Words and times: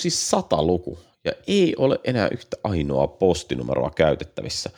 uusi 0.00 0.10
sataluku 0.10 0.98
ja 1.24 1.32
ei 1.46 1.74
ole 1.78 2.00
enää 2.04 2.28
yhtä 2.28 2.56
ainoa 2.64 3.06
postinumeroa 3.06 3.90
käytettävissä. 3.90 4.70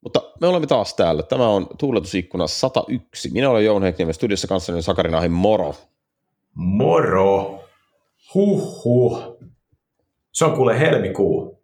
Mutta 0.00 0.22
me 0.40 0.46
olemme 0.46 0.66
taas 0.66 0.94
täällä. 0.94 1.22
Tämä 1.22 1.48
on 1.48 1.66
tuuletusikkuna 1.78 2.46
101. 2.46 3.30
Minä 3.32 3.50
olen 3.50 3.64
Jouni 3.64 3.84
Heikniemi, 3.84 4.12
studiossa 4.12 4.48
kanssani 4.48 4.82
Sakarin 4.82 5.14
Ahin 5.14 5.30
moro. 5.30 5.74
Moro. 6.54 7.60
Huhhuh. 8.34 9.38
Se 10.32 10.44
on 10.44 10.56
kuule 10.56 10.80
helmikuu. 10.80 11.61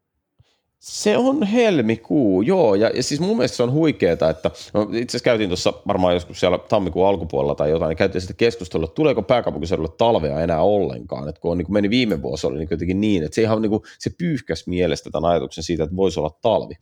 Se 0.81 1.17
on 1.17 1.43
helmikuu, 1.43 2.43
joo, 2.43 2.75
ja, 2.75 2.91
ja 2.95 3.03
siis 3.03 3.21
mun 3.21 3.37
mielestä 3.37 3.57
se 3.57 3.63
on 3.63 3.73
huikeaa, 3.73 4.13
että 4.13 4.51
no, 4.75 4.83
itse 4.83 4.99
asiassa 4.99 5.25
käytiin 5.25 5.49
tuossa 5.49 5.73
varmaan 5.87 6.15
joskus 6.15 6.41
siellä 6.41 6.59
tammikuun 6.59 7.09
alkupuolella 7.09 7.55
tai 7.55 7.71
jotain, 7.71 7.89
niin 7.89 7.97
käytiin 7.97 8.23
sitten 8.23 8.37
keskustelua, 8.37 8.85
että 8.85 8.95
tuleeko 8.95 9.23
pääkaupunkiseudulle 9.23 9.93
talvea 9.99 10.41
enää 10.41 10.63
ollenkaan, 10.63 11.29
että 11.29 11.41
kun 11.41 11.51
on, 11.51 11.59
niin 11.59 11.67
kuin 11.67 11.73
meni 11.73 11.91
viime 11.91 12.23
vuosi, 12.23 12.47
oli 12.47 12.59
niin 12.59 12.69
jotenkin 12.71 13.01
niin, 13.01 13.23
että 13.23 13.35
se 13.35 13.43
ihan 13.43 13.63
niin 13.63 13.71
kuin, 13.71 13.83
se 13.99 14.11
pyyhkäs 14.19 14.67
mielestä 14.67 15.11
tämän 15.11 15.31
ajatuksen 15.31 15.65
siitä, 15.65 15.85
että 15.85 15.97
voisi 15.97 16.21
olla 16.21 16.39
talvi, 16.43 16.75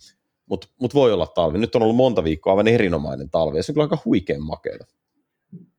mutta 0.46 0.68
mut 0.80 0.94
voi 0.94 1.12
olla 1.12 1.26
talvi. 1.26 1.58
Nyt 1.58 1.74
on 1.74 1.82
ollut 1.82 1.96
monta 1.96 2.24
viikkoa 2.24 2.52
aivan 2.52 2.68
erinomainen 2.68 3.30
talvi, 3.30 3.56
ja 3.56 3.62
se 3.62 3.72
on 3.72 3.74
kyllä 3.74 3.84
aika 3.84 3.98
huikean 4.04 4.42
makeata. 4.42 4.86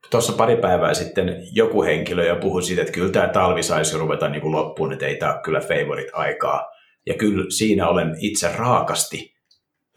Tuossa 0.09 0.33
pari 0.33 0.57
päivää 0.57 0.93
sitten 0.93 1.47
joku 1.51 1.83
henkilö 1.83 2.25
jo 2.25 2.35
puhui 2.35 2.63
siitä, 2.63 2.81
että 2.81 2.93
kyllä 2.93 3.11
tämä 3.11 3.27
talvi 3.27 3.63
saisi 3.63 3.97
ruveta 3.97 4.29
niin 4.29 4.41
kuin 4.41 4.51
loppuun, 4.51 4.93
että 4.93 5.05
ei 5.05 5.15
tämä 5.15 5.33
ole 5.33 5.41
kyllä 5.41 5.59
favorit 5.59 6.07
aikaa 6.13 6.76
ja 7.07 7.13
kyllä 7.13 7.45
siinä 7.49 7.89
olen 7.89 8.15
itse 8.19 8.51
raakasti 8.55 9.35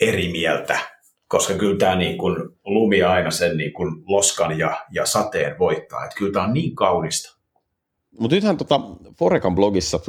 eri 0.00 0.32
mieltä, 0.32 0.78
koska 1.28 1.54
kyllä 1.54 1.78
tämä 1.78 1.96
niin 1.96 2.18
kuin 2.18 2.36
lumi 2.64 3.02
aina 3.02 3.30
sen 3.30 3.56
niin 3.56 3.72
kuin 3.72 4.02
loskan 4.06 4.58
ja, 4.58 4.86
ja 4.92 5.06
sateen 5.06 5.58
voittaa. 5.58 6.04
Että 6.04 6.16
kyllä 6.16 6.32
tämä 6.32 6.44
on 6.46 6.54
niin 6.54 6.74
kaunista. 6.74 7.40
Mutta 8.18 8.34
nythän 8.34 8.56
tota 8.56 8.80
Forekan 9.18 9.54
blogissa, 9.54 10.00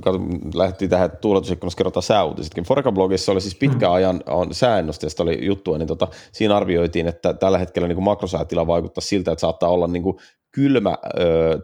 lähdettiin 0.53 0.89
tähän 0.89 1.11
tuuletusikkunassa 1.21 1.77
kerrotaan 1.77 2.03
sääuutisitkin, 2.03 2.63
Forekan 2.63 2.93
blogissa 2.93 3.31
oli 3.31 3.41
siis 3.41 3.55
pitkä 3.55 3.87
mm. 3.87 3.93
ajan 3.93 4.23
on 4.27 4.53
säännöstä, 4.53 5.05
josta 5.05 5.23
oli 5.23 5.45
juttua, 5.45 5.77
niin 5.77 5.87
tota, 5.87 6.07
siinä 6.31 6.57
arvioitiin, 6.57 7.07
että 7.07 7.33
tällä 7.33 7.57
hetkellä 7.57 7.87
niin 7.87 8.03
makrosäätila 8.03 8.67
vaikuttaa 8.67 9.01
siltä, 9.01 9.31
että 9.31 9.41
saattaa 9.41 9.69
olla 9.69 9.87
niin 9.87 10.03
kuin 10.03 10.17
kylmä 10.51 10.97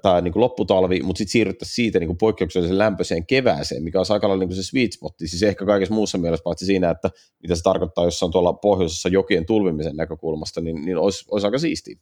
tai 0.01 0.21
niin 0.21 0.33
lopputalvi, 0.35 0.99
mutta 1.03 1.17
sitten 1.17 1.31
siirryttäisiin 1.31 1.75
siitä 1.75 1.99
niin 1.99 2.07
kuin 2.07 2.17
poikkeuksellisen 2.17 2.77
lämpöiseen 2.77 3.25
kevääseen, 3.25 3.83
mikä 3.83 3.99
on 3.99 4.05
aika 4.09 4.27
lailla 4.27 4.45
niin 4.45 4.55
se 4.55 4.63
sweet 4.63 4.93
spot, 4.93 5.13
siis 5.25 5.43
ehkä 5.43 5.65
kaikessa 5.65 5.93
muussa 5.93 6.17
mielessä, 6.17 6.43
paitsi 6.43 6.65
siinä, 6.65 6.89
että 6.89 7.09
mitä 7.41 7.55
se 7.55 7.63
tarkoittaa, 7.63 8.05
jos 8.05 8.23
on 8.23 8.31
tuolla 8.31 8.53
pohjoisessa 8.53 9.09
jokien 9.09 9.45
tulvimisen 9.45 9.95
näkökulmasta, 9.95 10.61
niin, 10.61 10.85
niin 10.85 10.97
olisi, 10.97 11.25
olisi 11.31 11.47
aika 11.47 11.57
siistiä. 11.57 11.97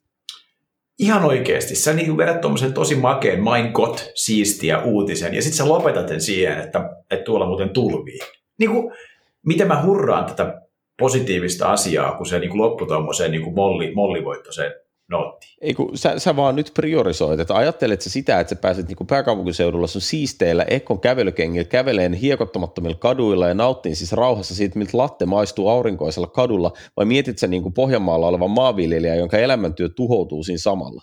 Ihan 0.99 1.25
oikeasti. 1.25 1.75
Sä 1.75 1.93
niin 1.93 2.17
vedät 2.17 2.41
tuommoisen 2.41 2.73
tosi 2.73 2.95
makeen 2.95 3.43
mein 3.43 3.71
god 3.71 3.97
siistiä 4.15 4.81
uutisen, 4.81 5.33
ja 5.33 5.41
sitten 5.41 5.57
sä 5.57 5.69
lopetat 5.69 6.07
sen 6.07 6.21
siihen, 6.21 6.59
että, 6.59 6.89
että 7.11 7.25
tuolla 7.25 7.47
muuten 7.47 7.69
tulvii. 7.69 8.19
Niin 8.59 8.71
kuin, 8.71 8.91
miten 9.45 9.67
mä 9.67 9.83
hurraan 9.83 10.25
tätä 10.25 10.61
positiivista 10.99 11.71
asiaa, 11.71 12.17
kun 12.17 12.25
se 12.25 12.39
niin 12.39 12.49
kuin 12.49 12.61
loppui 12.61 12.87
tuommoiseen 12.87 13.31
niin 13.31 13.55
molli, 13.55 13.93
mollivoittoiseen 13.95 14.73
nootti. 15.09 15.47
Ei 15.61 15.73
kun 15.73 15.97
sä, 15.97 16.19
sä 16.19 16.35
vaan 16.35 16.55
nyt 16.55 16.71
priorisoit, 16.73 17.39
että 17.39 17.55
ajattelet 17.55 18.01
sä 18.01 18.09
sitä, 18.09 18.39
että 18.39 18.55
sä 18.55 18.61
pääset 18.61 18.87
niin 18.87 19.07
pääkaupunkiseudulla 19.07 19.87
sun 19.87 20.01
siisteillä 20.01 20.63
ekon 20.63 20.99
kävelykengillä 20.99 21.65
käveleen 21.65 22.13
hiekottamattomilla 22.13 22.97
kaduilla 22.97 23.47
ja 23.47 23.53
nauttiin 23.53 23.95
siis 23.95 24.11
rauhassa 24.11 24.55
siitä, 24.55 24.79
miltä 24.79 24.97
latte 24.97 25.25
maistuu 25.25 25.69
aurinkoisella 25.69 26.27
kadulla, 26.27 26.71
vai 26.97 27.05
mietit 27.05 27.37
sä 27.37 27.47
niin 27.47 27.63
kuin 27.63 27.73
Pohjanmaalla 27.73 28.27
olevan 28.27 28.51
maanviljelijä, 28.51 29.15
jonka 29.15 29.37
elämäntyö 29.37 29.89
tuhoutuu 29.89 30.43
siinä 30.43 30.57
samalla? 30.57 31.01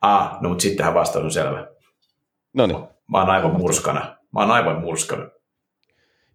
Ah, 0.00 0.40
no 0.40 0.48
mutta 0.48 0.62
sittenhän 0.62 0.94
vastaus 0.94 1.24
on 1.24 1.32
selvä. 1.32 1.68
No 2.54 2.66
niin. 2.66 2.78
Mä 3.10 3.18
oon 3.20 3.30
aivan 3.30 3.56
murskana. 3.56 4.16
Mä 4.32 4.40
oon 4.40 4.50
aivan 4.50 4.80
murskana. 4.80 5.30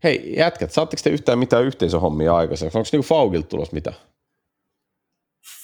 Hei, 0.03 0.33
jätkät, 0.37 0.71
saatteko 0.71 1.01
te 1.03 1.09
yhtään 1.09 1.39
mitään 1.39 1.63
yhteisöhommia 1.63 2.35
aikaisemmin? 2.35 2.77
Onko 2.77 2.89
niinku 2.91 3.07
Faugilta 3.07 3.47
tulossa 3.47 3.73
mitä? 3.73 3.93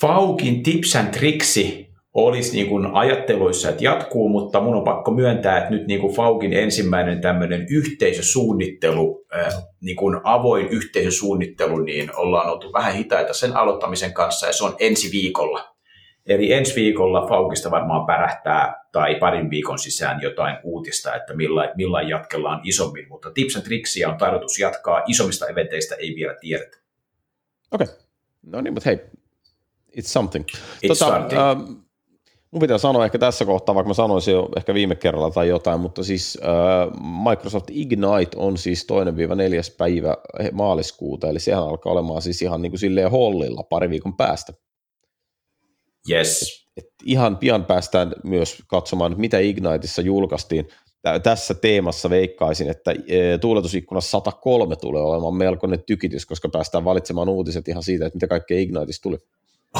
Faukin 0.02 0.64
tips 0.64 0.96
and 0.96 1.14
triksi 1.14 1.86
olisi 2.14 2.56
niin 2.56 2.68
kuin 2.68 2.86
ajatteluissa, 2.94 3.70
että 3.70 3.84
jatkuu, 3.84 4.30
mutta 4.30 4.62
mun 4.62 4.76
on 4.76 4.84
pakko 4.84 5.12
myöntää, 5.12 5.58
että 5.58 5.70
nyt 5.70 5.88
niin 5.88 6.00
kuin 6.00 6.16
Faukin 6.16 6.54
ensimmäinen 6.54 7.22
tämmöinen 7.22 7.66
yhteisösuunnittelu, 7.70 9.26
niin 9.82 9.96
kuin 9.96 10.20
avoin 10.24 10.68
yhteisösuunnittelu, 10.68 11.78
niin 11.78 12.16
ollaan 12.16 12.50
oltu 12.50 12.74
vähän 12.74 12.94
hitaita 12.94 13.34
sen 13.34 13.56
aloittamisen 13.58 14.14
kanssa 14.14 14.48
ja 14.48 14.54
se 14.54 14.64
on 14.64 14.76
ensi 14.80 15.12
viikolla. 15.12 15.76
Eli 16.26 16.54
ensi 16.54 16.76
viikolla 16.76 17.28
Faukista 17.28 17.72
varmaan 17.72 18.06
pärähtää 18.06 18.86
tai 18.92 19.16
parin 19.16 19.50
viikon 19.50 19.80
sisään 19.80 20.22
jotain 20.22 20.58
uutista, 20.64 21.16
että 21.16 21.34
millain, 21.34 21.70
millain 21.78 22.10
jatkellaan 22.10 22.62
isommin, 22.64 23.08
mutta 23.10 23.32
tips 23.32 23.56
and 23.56 23.66
triksiä 23.66 24.10
on 24.10 24.18
tarkoitus 24.18 24.60
jatkaa 24.60 25.04
isommista 25.08 25.48
eventeistä, 25.48 25.96
ei 25.96 26.16
vielä 26.16 26.36
tiedetä. 26.42 26.78
Okei, 27.72 27.86
okay. 27.86 27.96
no 28.46 28.62
niin, 28.62 28.74
mutta 28.74 28.90
hei, 28.90 29.00
it's 30.00 30.08
something. 30.08 30.46
It's 30.56 30.88
tota, 30.88 31.06
something. 31.06 31.42
Uh, 31.42 31.86
mun 32.52 32.60
pitää 32.60 32.78
sanoa 32.78 33.06
ehkä 33.06 33.18
tässä 33.18 33.46
kohtaa, 33.46 33.76
vaikka 33.76 33.88
mä 33.88 33.94
sanoisin 33.94 34.34
jo 34.34 34.50
ehkä 34.58 34.74
viime 34.74 34.96
kerralla 34.96 35.32
tai 35.32 35.48
jotain, 35.48 35.80
mutta 35.80 36.04
siis 36.04 36.38
uh, 36.42 37.02
Microsoft 37.30 37.66
Ignite 37.70 38.36
on 38.36 38.58
siis 38.58 38.86
toinen 38.86 39.18
viiva 39.18 39.36
neljäs 39.36 39.72
päivä 39.72 40.18
maaliskuuta, 40.52 41.30
eli 41.30 41.40
sehän 41.40 41.64
alkaa 41.64 41.94
olemaan 41.94 42.22
siis 42.22 42.42
ihan 42.42 42.62
niin 42.62 42.72
kuin 42.72 42.80
silleen 42.80 43.12
hollilla 43.12 43.64
pari 43.64 43.90
viikon 43.90 44.18
päästä. 44.18 44.54
Yes. 46.10 46.42
Et, 46.78 46.86
et 46.86 46.92
ihan 47.06 47.38
pian 47.38 47.66
päästään 47.66 48.14
myös 48.24 48.64
katsomaan, 48.68 49.16
mitä 49.18 49.40
Igniteissa 49.40 50.02
julkaistiin. 50.02 50.68
Tässä 51.24 51.54
teemassa 51.54 52.10
veikkaisin, 52.10 52.70
että 52.70 52.92
e, 52.92 53.38
tuuletusikkunassa 53.38 54.10
103 54.12 54.76
tulee 54.76 55.02
olemaan 55.02 55.36
melkoinen 55.36 55.84
tykitys, 55.84 56.26
koska 56.26 56.50
päästään 56.50 56.86
valitsemaan 56.86 57.30
uutiset 57.30 57.68
ihan 57.68 57.84
siitä, 57.84 58.06
että 58.06 58.18
mitä 58.18 58.28
kaikkea 58.28 58.60
Igniteissa 58.60 59.02
tuli. 59.02 59.18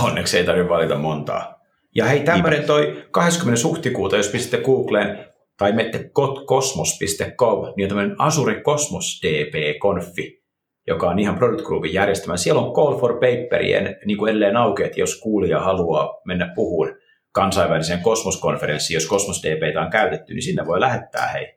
Onneksi 0.04 0.38
ei 0.38 0.44
tarvitse 0.44 0.70
valita 0.70 0.98
montaa. 0.98 1.60
Ja 1.96 2.06
hei, 2.06 2.20
tämmöinen 2.20 2.64
toi 2.64 3.06
20. 3.12 3.68
huhtikuuta, 3.68 4.18
jos 4.18 4.30
pistätte 4.30 4.66
Googleen 4.66 5.26
tai 5.58 5.72
menette 5.72 6.12
cosmos.com, 6.48 7.74
niin 7.78 7.86
on 7.86 7.90
tämmöinen 7.90 8.22
Azure 8.22 8.62
Cosmos 8.62 9.22
DB-konfi, 9.24 10.44
joka 10.88 11.10
on 11.10 11.20
ihan 11.20 11.36
Product 11.36 11.66
Groupin 11.66 11.94
järjestämä. 11.94 12.38
Siellä 12.38 12.62
on 12.62 12.74
Call 12.74 13.00
for 13.00 13.14
Paperien 13.14 13.96
niin 14.06 14.18
kuin 14.18 14.30
edelleen 14.30 14.58
auki, 14.58 14.84
että 14.84 15.00
jos 15.00 15.20
kuulija 15.22 15.60
haluaa 15.60 16.22
mennä 16.26 16.52
puhuun 16.56 16.96
kansainväliseen 17.32 18.02
kosmoskonferenssiin, 18.02 18.96
jos 18.96 19.08
Cosmos 19.08 19.44
DBtä 19.44 19.82
on 19.82 19.90
käytetty, 19.90 20.34
niin 20.34 20.44
sinne 20.44 20.66
voi 20.66 20.80
lähettää 20.80 21.28
hei 21.28 21.56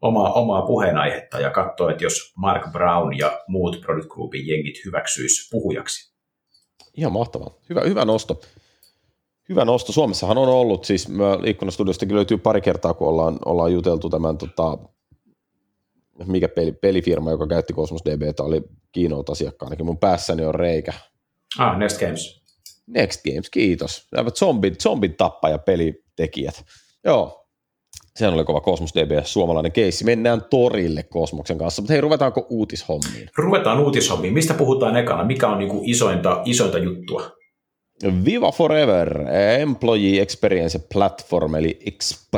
omaa, 0.00 0.32
omaa 0.32 0.62
puheenaihetta 0.62 1.40
ja 1.40 1.50
katsoa, 1.50 1.90
että 1.90 2.04
jos 2.04 2.32
Mark 2.36 2.72
Brown 2.72 3.18
ja 3.18 3.40
muut 3.48 3.80
Product 3.80 4.08
Groupin 4.08 4.48
jengit 4.48 4.84
hyväksyisi 4.84 5.50
puhujaksi. 5.50 6.11
Ihan 6.96 7.12
mahtavaa. 7.12 7.50
Hyvä, 7.68 7.80
hyvä 7.80 8.04
nosto. 8.04 8.40
Hyvä 9.48 9.64
nosto. 9.64 9.92
Suomessahan 9.92 10.38
on 10.38 10.48
ollut, 10.48 10.84
siis 10.84 11.08
Ikkunastudiostakin 11.46 12.16
löytyy 12.16 12.38
pari 12.38 12.60
kertaa, 12.60 12.94
kun 12.94 13.08
ollaan, 13.08 13.38
ollaan 13.44 13.72
juteltu 13.72 14.10
tämän, 14.10 14.38
tota, 14.38 14.78
mikä 16.26 16.48
peli, 16.48 16.72
pelifirma, 16.72 17.30
joka 17.30 17.46
käytti 17.46 17.72
Cosmos 17.74 18.02
DBtä, 18.04 18.42
oli 18.42 18.62
Keynote-asiakkaanakin. 18.92 19.86
Mun 19.86 19.98
päässäni 19.98 20.44
on 20.44 20.54
reikä. 20.54 20.92
Ah, 21.58 21.78
Next 21.78 22.00
Games. 22.00 22.42
Next 22.86 23.20
Games, 23.24 23.50
kiitos. 23.50 24.06
Nämä 24.12 24.30
zombit, 24.30 24.80
zombit 24.80 25.16
tappaja 25.16 25.58
pelitekijät. 25.58 26.64
Joo, 27.04 27.41
Sehän 28.16 28.34
oli 28.34 28.44
kova 28.44 28.60
Cosmos 28.60 28.94
DB, 28.94 29.24
suomalainen 29.24 29.72
keissi. 29.72 30.04
Mennään 30.04 30.44
torille 30.50 31.02
Kosmoksen 31.02 31.58
kanssa, 31.58 31.82
mutta 31.82 31.92
hei, 31.92 32.00
ruvetaanko 32.00 32.46
uutishommiin? 32.50 33.28
Ruvetaan 33.36 33.80
uutishommiin. 33.80 34.34
Mistä 34.34 34.54
puhutaan 34.54 34.96
ekana? 34.96 35.24
Mikä 35.24 35.48
on 35.48 35.58
niinku 35.58 35.82
isointa, 35.84 36.42
isointa 36.44 36.78
juttua? 36.78 37.30
Viva 38.24 38.52
Forever, 38.52 39.24
Employee 39.60 40.22
Experience 40.22 40.80
Platform, 40.92 41.54
eli 41.54 41.78
XP. 41.98 42.34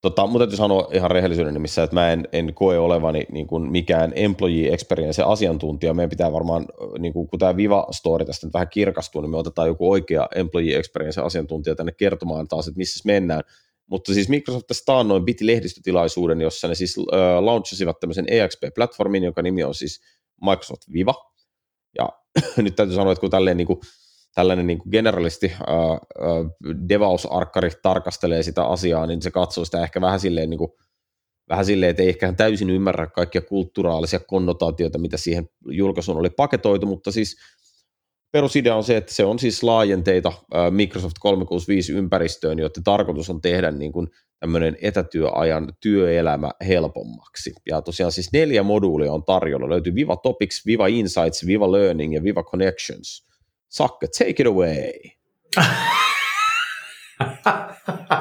Tota, 0.00 0.26
mutta 0.26 0.38
täytyy 0.38 0.56
sanoa 0.56 0.88
ihan 0.92 1.10
rehellisyyden 1.10 1.54
nimissä, 1.54 1.82
että 1.82 1.94
mä 1.94 2.12
en, 2.12 2.28
en 2.32 2.54
koe 2.54 2.78
olevani 2.78 3.26
niin 3.32 3.46
kuin 3.46 3.70
mikään 3.70 4.12
Employee 4.16 4.72
Experience 4.72 5.22
asiantuntija. 5.22 5.94
Meidän 5.94 6.10
pitää 6.10 6.32
varmaan, 6.32 6.66
niin 6.98 7.12
kuin, 7.12 7.28
kun 7.28 7.38
tämä 7.38 7.56
Viva 7.56 7.86
Story 7.90 8.24
tästä 8.24 8.46
nyt 8.46 8.54
vähän 8.54 8.68
kirkastuu, 8.68 9.20
niin 9.20 9.30
me 9.30 9.36
otetaan 9.36 9.68
joku 9.68 9.90
oikea 9.90 10.28
Employee 10.34 10.78
Experience 10.78 11.20
asiantuntija 11.20 11.74
tänne 11.74 11.92
kertomaan 11.92 12.48
taas, 12.48 12.68
että 12.68 12.78
missä 12.78 13.02
mennään. 13.06 13.42
Mutta 13.90 14.14
siis 14.14 14.28
Microsoft 14.28 14.66
taannoin 14.86 15.24
piti 15.24 15.46
lehdistötilaisuuden, 15.46 16.40
jossa 16.40 16.68
ne 16.68 16.74
siis 16.74 16.96
äh, 16.98 17.42
launchasivat 17.44 18.00
tämmöisen 18.00 18.26
EXP-platformin, 18.28 19.24
jonka 19.24 19.42
nimi 19.42 19.64
on 19.64 19.74
siis 19.74 20.00
Microsoft 20.40 20.82
Viva. 20.92 21.14
Ja 21.98 22.08
nyt 22.62 22.76
täytyy 22.76 22.94
sanoa, 22.94 23.12
että 23.12 23.20
kun 23.20 23.30
tälleen 23.30 23.56
niin 23.56 23.66
kuin, 23.66 23.80
tällainen 24.34 24.66
niin 24.66 24.78
kuin 24.78 24.90
generalisti 24.90 25.46
äh, 25.46 25.58
äh, 25.58 26.78
devaus-arkkari 26.88 27.70
tarkastelee 27.82 28.42
sitä 28.42 28.64
asiaa, 28.64 29.06
niin 29.06 29.22
se 29.22 29.30
katsoo 29.30 29.64
sitä 29.64 29.82
ehkä 29.82 30.00
vähän 30.00 30.20
silleen, 30.20 30.50
niin 30.50 30.58
kuin, 30.58 30.70
vähän 31.48 31.64
silleen, 31.64 31.90
että 31.90 32.02
ei 32.02 32.08
ehkä 32.08 32.32
täysin 32.32 32.70
ymmärrä 32.70 33.06
kaikkia 33.06 33.40
kulttuuraalisia 33.40 34.20
konnotaatioita, 34.20 34.98
mitä 34.98 35.16
siihen 35.16 35.48
julkaisuun 35.70 36.18
oli 36.18 36.30
paketoitu, 36.30 36.86
mutta 36.86 37.12
siis 37.12 37.36
perusidea 38.32 38.76
on 38.76 38.84
se, 38.84 38.96
että 38.96 39.14
se 39.14 39.24
on 39.24 39.38
siis 39.38 39.62
laajenteita 39.62 40.32
Microsoft 40.70 41.16
365 41.20 41.92
ympäristöön, 41.92 42.58
joiden 42.58 42.84
tarkoitus 42.84 43.30
on 43.30 43.40
tehdä 43.40 43.70
niin 43.70 43.92
kuin 43.92 44.08
tämmöinen 44.40 44.76
etätyöajan 44.82 45.72
työelämä 45.80 46.50
helpommaksi. 46.66 47.54
Ja 47.66 47.82
tosiaan 47.82 48.12
siis 48.12 48.32
neljä 48.32 48.62
moduulia 48.62 49.12
on 49.12 49.24
tarjolla. 49.24 49.68
Löytyy 49.68 49.94
Viva 49.94 50.16
Topics, 50.16 50.66
Viva 50.66 50.86
Insights, 50.86 51.46
Viva 51.46 51.72
Learning 51.72 52.14
ja 52.14 52.22
Viva 52.22 52.42
Connections. 52.42 53.26
Sakke, 53.68 54.06
take 54.18 54.34
it 54.38 54.46
away. 54.46 54.92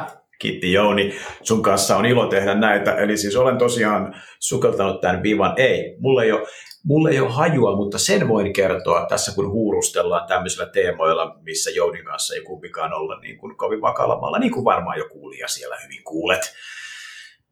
Kiitti 0.40 0.72
Jouni, 0.74 1.14
sun 1.44 1.64
kanssa 1.64 1.98
on 1.98 2.06
ilo 2.06 2.28
tehdä 2.28 2.56
näitä. 2.56 2.96
Eli 2.96 3.18
siis 3.18 3.36
olen 3.36 3.58
tosiaan 3.58 4.16
sukeltanut 4.40 5.02
tämän 5.02 5.24
vivan. 5.24 5.54
Ei, 5.58 5.96
mulla 6.00 6.24
ei 6.24 6.32
ole, 6.32 6.48
mulla 6.84 7.10
ei 7.10 7.20
ole 7.20 7.30
hajua, 7.30 7.76
mutta 7.76 7.98
sen 7.98 8.28
voin 8.28 8.54
kertoa 8.54 9.06
tässä, 9.06 9.36
kun 9.36 9.52
huurustellaan 9.52 10.28
tämmöisillä 10.28 10.66
teemoilla, 10.66 11.40
missä 11.42 11.70
Jounin 11.70 12.06
kanssa 12.06 12.36
ei 12.36 12.42
kumpikaan 12.42 12.94
olla 12.94 13.20
niin 13.20 13.38
kuin 13.38 13.58
kovin 13.58 13.82
vakalamalla, 13.82 14.40
niin 14.40 14.52
kuin 14.52 14.66
varmaan 14.66 14.98
jo 14.98 15.10
kuulija 15.12 15.48
siellä 15.48 15.78
hyvin 15.84 16.04
kuulet. 16.04 16.54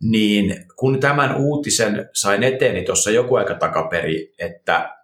Niin 0.03 0.65
kun 0.75 0.99
tämän 0.99 1.35
uutisen 1.35 2.09
sain 2.13 2.43
eteeni 2.43 2.83
tuossa 2.83 3.11
joku 3.11 3.35
aika 3.35 3.53
takaperi, 3.53 4.33
että 4.39 4.97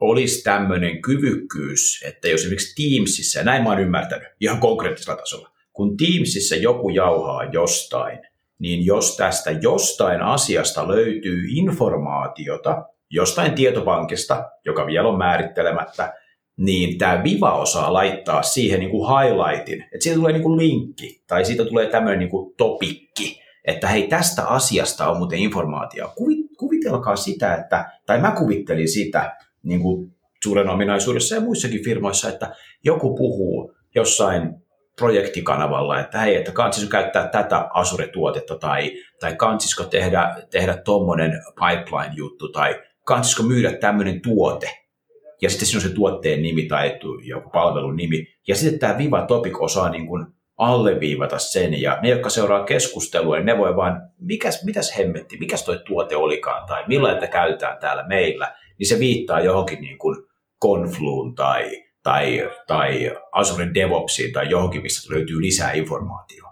olisi 0.00 0.42
tämmöinen 0.42 1.02
kyvykkyys, 1.02 2.02
että 2.06 2.28
jos 2.28 2.40
esimerkiksi 2.40 2.74
Teamsissa, 2.82 3.38
ja 3.38 3.44
näin 3.44 3.62
mä 3.62 3.68
oon 3.68 3.80
ymmärtänyt 3.80 4.28
ihan 4.40 4.60
konkreettisella 4.60 5.16
tasolla, 5.16 5.50
kun 5.78 5.96
Teamsissa 5.96 6.56
joku 6.56 6.88
jauhaa 6.88 7.44
jostain, 7.44 8.18
niin 8.58 8.86
jos 8.86 9.16
tästä 9.16 9.50
jostain 9.50 10.22
asiasta 10.22 10.88
löytyy 10.88 11.42
informaatiota, 11.50 12.84
jostain 13.10 13.52
tietopankista, 13.52 14.50
joka 14.64 14.86
vielä 14.86 15.08
on 15.08 15.18
määrittelemättä, 15.18 16.14
niin 16.56 16.98
tämä 16.98 17.24
Viva 17.24 17.54
osaa 17.54 17.92
laittaa 17.92 18.42
siihen 18.42 18.80
niin 18.80 18.90
kuin 18.90 19.08
highlightin, 19.08 19.82
että 19.82 20.00
siitä 20.00 20.18
tulee 20.18 20.32
niin 20.32 20.42
kuin 20.42 20.58
linkki, 20.58 21.22
tai 21.26 21.44
siitä 21.44 21.64
tulee 21.64 21.86
tämmöinen 21.86 22.18
niin 22.18 22.30
kuin 22.30 22.54
topikki, 22.56 23.40
että 23.64 23.88
hei, 23.88 24.08
tästä 24.08 24.46
asiasta 24.46 25.10
on 25.10 25.16
muuten 25.16 25.38
informaatio. 25.38 26.12
Kuvitelkaa 26.58 27.16
sitä, 27.16 27.54
että, 27.54 27.90
tai 28.06 28.20
mä 28.20 28.30
kuvittelin 28.30 28.88
sitä 28.88 29.36
niin 29.62 29.80
kuin 29.80 30.12
suuren 30.42 30.68
ominaisuudessa 30.68 31.34
ja 31.34 31.40
muissakin 31.40 31.84
firmoissa, 31.84 32.28
että 32.28 32.54
joku 32.84 33.16
puhuu 33.16 33.74
jossain 33.94 34.67
projektikanavalla, 34.98 36.00
että 36.00 36.18
hei, 36.18 36.36
että 36.36 36.52
kansisko 36.52 36.90
käyttää 36.90 37.28
tätä 37.28 37.68
Azure-tuotetta 37.74 38.56
tai, 38.56 38.92
tai 39.20 39.36
kansisko 39.36 39.84
tehdä, 39.84 40.36
tehdä 40.50 40.76
tuommoinen 40.76 41.32
pipeline-juttu 41.54 42.48
tai 42.48 42.82
kansisko 43.04 43.42
myydä 43.42 43.72
tämmöinen 43.72 44.20
tuote. 44.20 44.70
Ja 45.42 45.50
sitten 45.50 45.66
siinä 45.68 45.78
on 45.78 45.88
se 45.88 45.94
tuotteen 45.94 46.42
nimi 46.42 46.62
tai 46.62 46.98
joku 47.24 47.50
palvelun 47.50 47.96
nimi. 47.96 48.26
Ja 48.48 48.54
sitten 48.54 48.78
tämä 48.78 48.98
Viva 48.98 49.22
Topic 49.22 49.60
osaa 49.60 49.88
niin 49.90 50.06
kuin 50.06 50.26
alleviivata 50.56 51.38
sen, 51.38 51.82
ja 51.82 51.98
ne, 52.02 52.08
jotka 52.08 52.30
seuraa 52.30 52.64
keskustelua, 52.64 53.36
niin 53.36 53.46
ne 53.46 53.58
voi 53.58 53.76
vaan, 53.76 54.10
mikäs, 54.20 54.64
mitäs 54.64 54.98
hemmetti, 54.98 55.36
mikäs 55.36 55.64
toi 55.64 55.78
tuote 55.86 56.16
olikaan, 56.16 56.66
tai 56.66 56.84
millainen 56.86 57.20
tätä 57.20 57.32
käytetään 57.32 57.78
täällä 57.78 58.06
meillä, 58.06 58.54
niin 58.78 58.88
se 58.88 58.98
viittaa 58.98 59.40
johonkin 59.40 59.80
niin 59.80 59.98
kuin 59.98 60.16
Confluun 60.62 61.34
tai 61.34 61.84
tai, 62.08 62.50
tai 62.66 63.10
Azure 63.32 63.74
DevOpsiin 63.74 64.32
tai 64.32 64.50
johonkin, 64.50 64.82
missä 64.82 65.14
löytyy 65.14 65.40
lisää 65.40 65.72
informaatiota. 65.72 66.48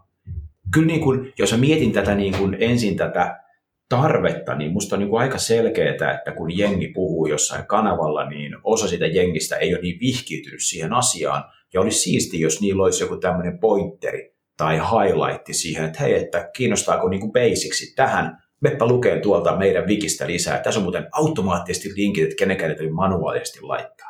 Kyllä 0.75 0.87
niin 0.87 1.01
kuin, 1.01 1.33
jos 1.39 1.53
mä 1.53 1.59
mietin 1.59 1.93
tätä 1.93 2.15
niin 2.15 2.35
kuin 2.39 2.57
ensin 2.61 2.97
tätä 2.97 3.41
tarvetta, 3.89 4.55
niin 4.55 4.73
musta 4.73 4.97
on 4.97 5.01
niin 5.01 5.11
kuin 5.11 5.23
aika 5.23 5.39
selkeää, 5.39 5.91
että 5.91 6.33
kun 6.37 6.59
jengi 6.59 6.89
puhuu 6.89 7.27
jossain 7.27 7.67
kanavalla, 7.67 8.29
niin 8.29 8.57
osa 8.65 8.89
sitä 8.89 9.07
jengistä 9.07 9.57
ei 9.57 9.75
ole 9.75 9.83
niin 9.83 10.01
vihkiytynyt 10.01 10.63
siihen 10.63 10.93
asiaan, 10.93 11.45
ja 11.75 11.81
olisi 11.81 11.99
siisti, 11.99 12.41
jos 12.41 12.61
niillä 12.61 12.85
olisi 12.85 13.03
joku 13.03 13.17
tämmöinen 13.17 13.59
pointeri 13.59 14.37
tai 14.57 14.75
highlight 14.77 15.47
siihen, 15.51 15.85
että 15.85 16.03
hei, 16.03 16.15
että 16.15 16.51
kiinnostaako 16.57 17.09
niin 17.09 17.33
basicsi 17.33 17.95
tähän, 17.95 18.39
meppä 18.61 18.87
lukee 18.87 19.21
tuolta 19.21 19.57
meidän 19.57 19.87
wikistä 19.87 20.27
lisää. 20.27 20.59
Tässä 20.59 20.81
on 20.81 20.85
muuten 20.85 21.07
automaattisesti 21.13 21.89
linkit, 21.97 22.25
että 22.25 22.37
kenenkään 22.39 22.77
ei 22.81 22.91
manuaalisesti 22.91 23.61
laittaa. 23.63 24.06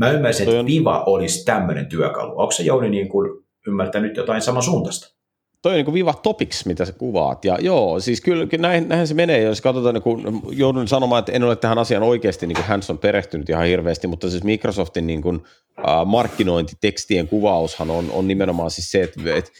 Mä 0.00 0.10
ymmärsin, 0.10 0.48
että 0.48 0.60
on... 0.60 0.66
Viva 0.66 1.04
olisi 1.06 1.44
tämmöinen 1.44 1.86
työkalu. 1.86 2.30
Onko 2.30 2.50
se 2.50 2.62
Jouni 2.62 2.90
niin 2.90 3.08
kuin 3.08 3.44
ymmärtänyt 3.66 4.16
jotain 4.16 4.42
samansuuntaista? 4.42 5.20
Toi 5.62 5.72
on 5.72 5.76
niin 5.76 5.84
kuin 5.84 5.94
Viva 5.94 6.14
Topics, 6.22 6.66
mitä 6.66 6.84
sä 6.84 6.92
kuvaat. 6.92 7.44
Ja 7.44 7.58
joo, 7.60 8.00
siis 8.00 8.20
kyllä, 8.20 8.46
kyllä 8.46 8.68
näin, 8.68 8.88
näin 8.88 9.06
se 9.06 9.14
menee, 9.14 9.42
jos 9.42 9.60
katsotaan, 9.60 9.94
niin 9.94 10.02
kun 10.02 10.42
joudun 10.50 10.88
sanomaan, 10.88 11.18
että 11.18 11.32
en 11.32 11.42
ole 11.42 11.56
tähän 11.56 11.78
asiaan 11.78 12.02
oikeasti 12.02 12.46
niin 12.46 12.64
hands 12.64 12.90
on 12.90 12.98
perehtynyt 12.98 13.48
ihan 13.48 13.66
hirveästi, 13.66 14.06
mutta 14.06 14.30
siis 14.30 14.44
Microsoftin 14.44 15.06
niin 15.06 15.22
kuin, 15.22 15.42
äh, 15.78 16.06
markkinointitekstien 16.06 17.28
kuvaushan 17.28 17.90
on, 17.90 18.10
on 18.10 18.28
nimenomaan 18.28 18.70
siis 18.70 18.90
se, 18.90 19.02
että, 19.02 19.20
että 19.34 19.50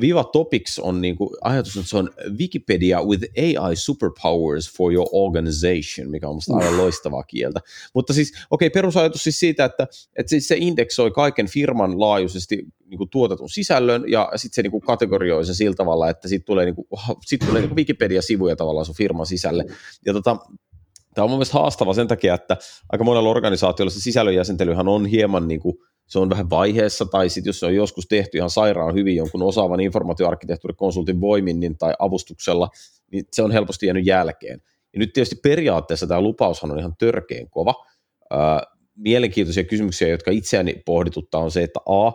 Viva 0.00 0.24
Topics 0.24 0.78
on 0.78 1.00
niin 1.00 1.16
kuin, 1.16 1.30
ajatus, 1.40 1.76
että 1.76 1.88
se 1.88 1.96
on 1.96 2.10
Wikipedia 2.38 3.02
with 3.02 3.24
AI 3.38 3.76
superpowers 3.76 4.76
for 4.76 4.92
your 4.92 5.08
organization, 5.12 6.10
mikä 6.10 6.28
on 6.28 6.34
musta 6.34 6.56
aivan 6.56 6.76
loistavaa 6.76 7.22
kieltä. 7.22 7.60
Mutta 7.94 8.12
siis, 8.12 8.32
okei, 8.50 8.66
okay, 8.66 8.70
perusajatus 8.70 9.22
siis 9.22 9.40
siitä, 9.40 9.64
että, 9.64 9.86
että 10.16 10.30
siis 10.30 10.48
se 10.48 10.56
indeksoi 10.58 11.10
kaiken 11.10 11.48
firman 11.48 12.00
laajuisesti 12.00 12.64
niin 12.86 12.98
kuin 12.98 13.10
tuotetun 13.10 13.50
sisällön 13.50 14.04
ja 14.08 14.32
sitten 14.36 14.54
se 14.54 14.62
niin 14.62 14.70
kuin 14.70 14.80
kategorioi 14.80 15.44
se 15.44 15.54
sillä 15.54 15.76
tavalla, 15.76 16.10
että 16.10 16.28
sitten 16.28 16.46
tulee, 16.46 16.64
niin 16.64 16.74
kuin, 16.74 16.86
sit 17.26 17.40
tulee 17.46 17.60
niin 17.60 17.68
kuin 17.68 17.76
Wikipedia-sivuja 17.76 18.56
tavallaan 18.56 18.86
sun 18.86 18.94
firman 18.94 19.26
sisälle. 19.26 19.64
Ja 20.06 20.12
tota, 20.12 20.36
Tämä 21.14 21.24
on 21.24 21.30
mun 21.30 21.38
mielestä 21.38 21.58
haastava 21.58 21.94
sen 21.94 22.08
takia, 22.08 22.34
että 22.34 22.56
aika 22.92 23.04
monella 23.04 23.28
organisaatiolla 23.28 23.90
se 23.90 24.00
sisällön 24.00 24.34
jäsentelyhän 24.34 24.88
on 24.88 25.06
hieman 25.06 25.48
niin 25.48 25.60
kuin, 25.60 25.78
se 26.08 26.18
on 26.18 26.30
vähän 26.30 26.50
vaiheessa, 26.50 27.06
tai 27.06 27.28
sitten 27.28 27.48
jos 27.48 27.60
se 27.60 27.66
on 27.66 27.74
joskus 27.74 28.06
tehty 28.06 28.38
ihan 28.38 28.50
sairaan 28.50 28.94
hyvin 28.94 29.16
jonkun 29.16 29.42
osaavan 29.42 29.80
informaatioarkkitehtuurikonsultin 29.80 31.20
voimin 31.20 31.60
niin, 31.60 31.78
tai 31.78 31.94
avustuksella, 31.98 32.68
niin 33.12 33.24
se 33.32 33.42
on 33.42 33.50
helposti 33.50 33.86
jäänyt 33.86 34.06
jälkeen. 34.06 34.62
Ja 34.92 34.98
nyt 34.98 35.12
tietysti 35.12 35.36
periaatteessa 35.42 36.06
tämä 36.06 36.20
lupaushan 36.20 36.70
on 36.70 36.78
ihan 36.78 36.96
törkeen 36.98 37.50
kova. 37.50 37.74
mielenkiintoisia 38.94 39.64
kysymyksiä, 39.64 40.08
jotka 40.08 40.30
itseäni 40.30 40.82
pohdituttaa, 40.86 41.40
on 41.40 41.50
se, 41.50 41.62
että 41.62 41.80
A, 41.86 42.12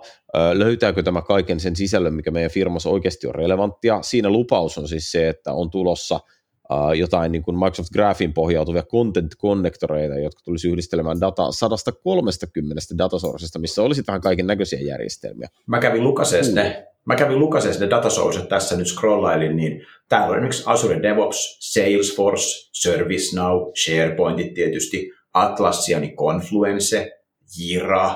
löytääkö 0.53 1.03
tämä 1.03 1.21
kaiken 1.21 1.59
sen 1.59 1.75
sisällön, 1.75 2.13
mikä 2.13 2.31
meidän 2.31 2.51
firmassa 2.51 2.89
oikeasti 2.89 3.27
on 3.27 3.35
relevanttia. 3.35 4.01
Siinä 4.01 4.29
lupaus 4.29 4.77
on 4.77 4.87
siis 4.87 5.11
se, 5.11 5.29
että 5.29 5.53
on 5.53 5.69
tulossa– 5.69 6.19
uh, 6.71 6.91
jotain 6.91 7.31
niin 7.31 7.43
kuin 7.43 7.59
Microsoft 7.59 7.89
Graphin 7.93 8.33
pohjautuvia 8.33 8.83
content-konnektoreita, 8.83 10.19
jotka 10.19 10.41
tulisi 10.43 10.69
yhdistelemään 10.69 11.21
dataa 11.21 11.51
130 11.51 12.81
datasourcesta, 12.97 13.59
missä 13.59 13.81
olisi 13.81 14.03
vähän 14.07 14.21
kaiken 14.21 14.47
näköisiä 14.47 14.79
järjestelmiä. 14.79 15.47
Mä 15.65 15.79
kävin 15.79 16.03
lukasees 16.03 16.53
ne, 16.53 16.87
mä 17.05 17.15
kävin 17.15 17.39
lukasees 17.39 17.79
ne 17.79 17.89
datasourcet 17.89 18.49
tässä 18.49 18.77
nyt 18.77 18.87
scrollailin, 18.87 19.55
niin 19.55 19.85
täällä 20.09 20.27
on 20.27 20.33
esimerkiksi 20.33 20.63
Azure 20.65 21.01
DevOps, 21.01 21.57
Salesforce, 21.73 22.69
ServiceNow, 22.71 23.71
SharePointit 23.83 24.53
tietysti, 24.53 25.11
Atlassian, 25.33 26.01
niin 26.01 26.15
Confluence, 26.15 27.11
Jira, 27.57 28.15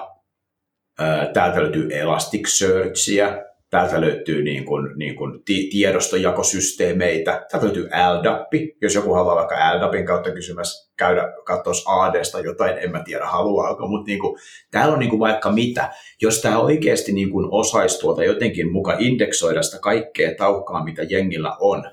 täältä 1.34 1.62
löytyy 1.62 1.89
Elasticsearchia, 1.92 3.47
Täältä 3.70 4.02
löytyy 4.02 4.44
niin 4.44 4.66
kuin, 4.66 4.98
niin 4.98 5.16
kuin 5.16 5.44
tiedostojakosysteemeitä. 5.72 7.46
Täältä 7.52 7.66
löytyy 7.66 7.84
LDAP, 7.84 8.48
jos 8.82 8.96
joku 8.96 9.14
haluaa 9.14 9.36
vaikka 9.36 9.78
LDAPin 9.78 10.06
kautta 10.06 10.32
kysymässä, 10.32 10.92
käydä 10.98 11.34
katsoa 11.46 12.04
ADsta 12.04 12.40
jotain, 12.40 12.78
en 12.78 12.92
mä 12.92 13.04
tiedä 13.04 13.26
haluaako, 13.26 13.88
mutta 13.88 14.08
niin 14.08 14.20
kuin, 14.20 14.40
täällä 14.72 14.94
on 14.94 15.00
niin 15.00 15.10
kuin 15.10 15.20
vaikka 15.20 15.52
mitä. 15.52 15.94
Jos 16.22 16.42
tämä 16.42 16.60
oikeasti 16.60 17.12
niin 17.12 17.30
kuin 17.30 17.48
osaisi 17.52 18.00
tuolta 18.00 18.24
jotenkin 18.24 18.72
muka 18.72 18.96
indeksoida 19.00 19.64
sitä 19.64 19.80
kaikkea 19.82 20.36
taukkaa, 20.38 20.84
mitä 20.84 21.04
jengillä 21.04 21.58
on, 21.60 21.84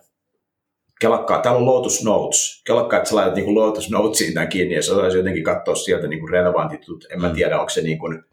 kelakkaa, 1.00 1.40
täällä 1.40 1.58
on 1.58 1.66
Lotus 1.66 2.04
Notes, 2.04 2.62
kelakkaa, 2.66 2.96
että 2.96 3.10
sä 3.10 3.16
laitat 3.16 3.34
niin 3.34 3.44
kuin 3.44 3.54
Lotus 3.54 3.90
Notesiin 3.90 4.34
tämän 4.34 4.48
kiinni 4.48 4.74
ja 4.74 4.82
sä 4.82 4.92
osaisi 4.92 5.16
jotenkin 5.16 5.44
katsoa 5.44 5.74
sieltä 5.74 6.06
niin 6.06 6.20
kuin 6.20 6.30
relevantit, 6.30 6.80
en 7.12 7.20
mä 7.20 7.28
mm. 7.28 7.34
tiedä, 7.34 7.58
onko 7.58 7.68
se 7.68 7.82
niin 7.82 7.98
kuin 7.98 8.24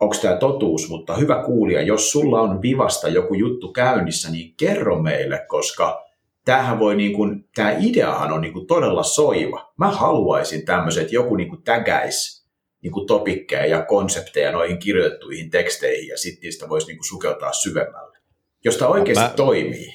onko 0.00 0.14
tämä 0.22 0.36
totuus, 0.36 0.88
mutta 0.88 1.16
hyvä 1.16 1.42
kuulija, 1.46 1.82
jos 1.82 2.10
sulla 2.10 2.40
on 2.40 2.62
Vivasta 2.62 3.08
joku 3.08 3.34
juttu 3.34 3.72
käynnissä, 3.72 4.30
niin 4.30 4.54
kerro 4.56 5.02
meille, 5.02 5.44
koska 5.48 6.04
tämähän 6.44 6.78
voi 6.78 6.96
niin 6.96 7.12
kuin, 7.12 7.48
tämä 7.54 7.76
ideahan 7.80 8.32
on 8.32 8.40
niin 8.40 8.52
kuin 8.52 8.66
todella 8.66 9.02
soiva. 9.02 9.72
Mä 9.78 9.90
haluaisin 9.90 10.64
tämmöiset, 10.64 11.12
joku 11.12 11.36
niin 11.36 11.48
kuin 11.48 11.62
tägäisi 11.62 12.44
niin 12.82 12.92
kuin 12.92 13.06
topikkeja 13.06 13.66
ja 13.66 13.84
konsepteja 13.84 14.52
noihin 14.52 14.78
kirjoitettuihin 14.78 15.50
teksteihin 15.50 16.08
ja 16.08 16.18
sitten 16.18 16.42
niistä 16.42 16.68
voisi 16.68 16.86
niin 16.86 16.96
kuin 16.96 17.08
sukeltaa 17.08 17.52
syvemmälle. 17.52 18.18
Jos 18.64 18.76
tämä 18.76 18.90
oikeasti 18.90 19.24
mä, 19.24 19.32
toimii. 19.36 19.94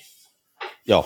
Joo, 0.87 1.05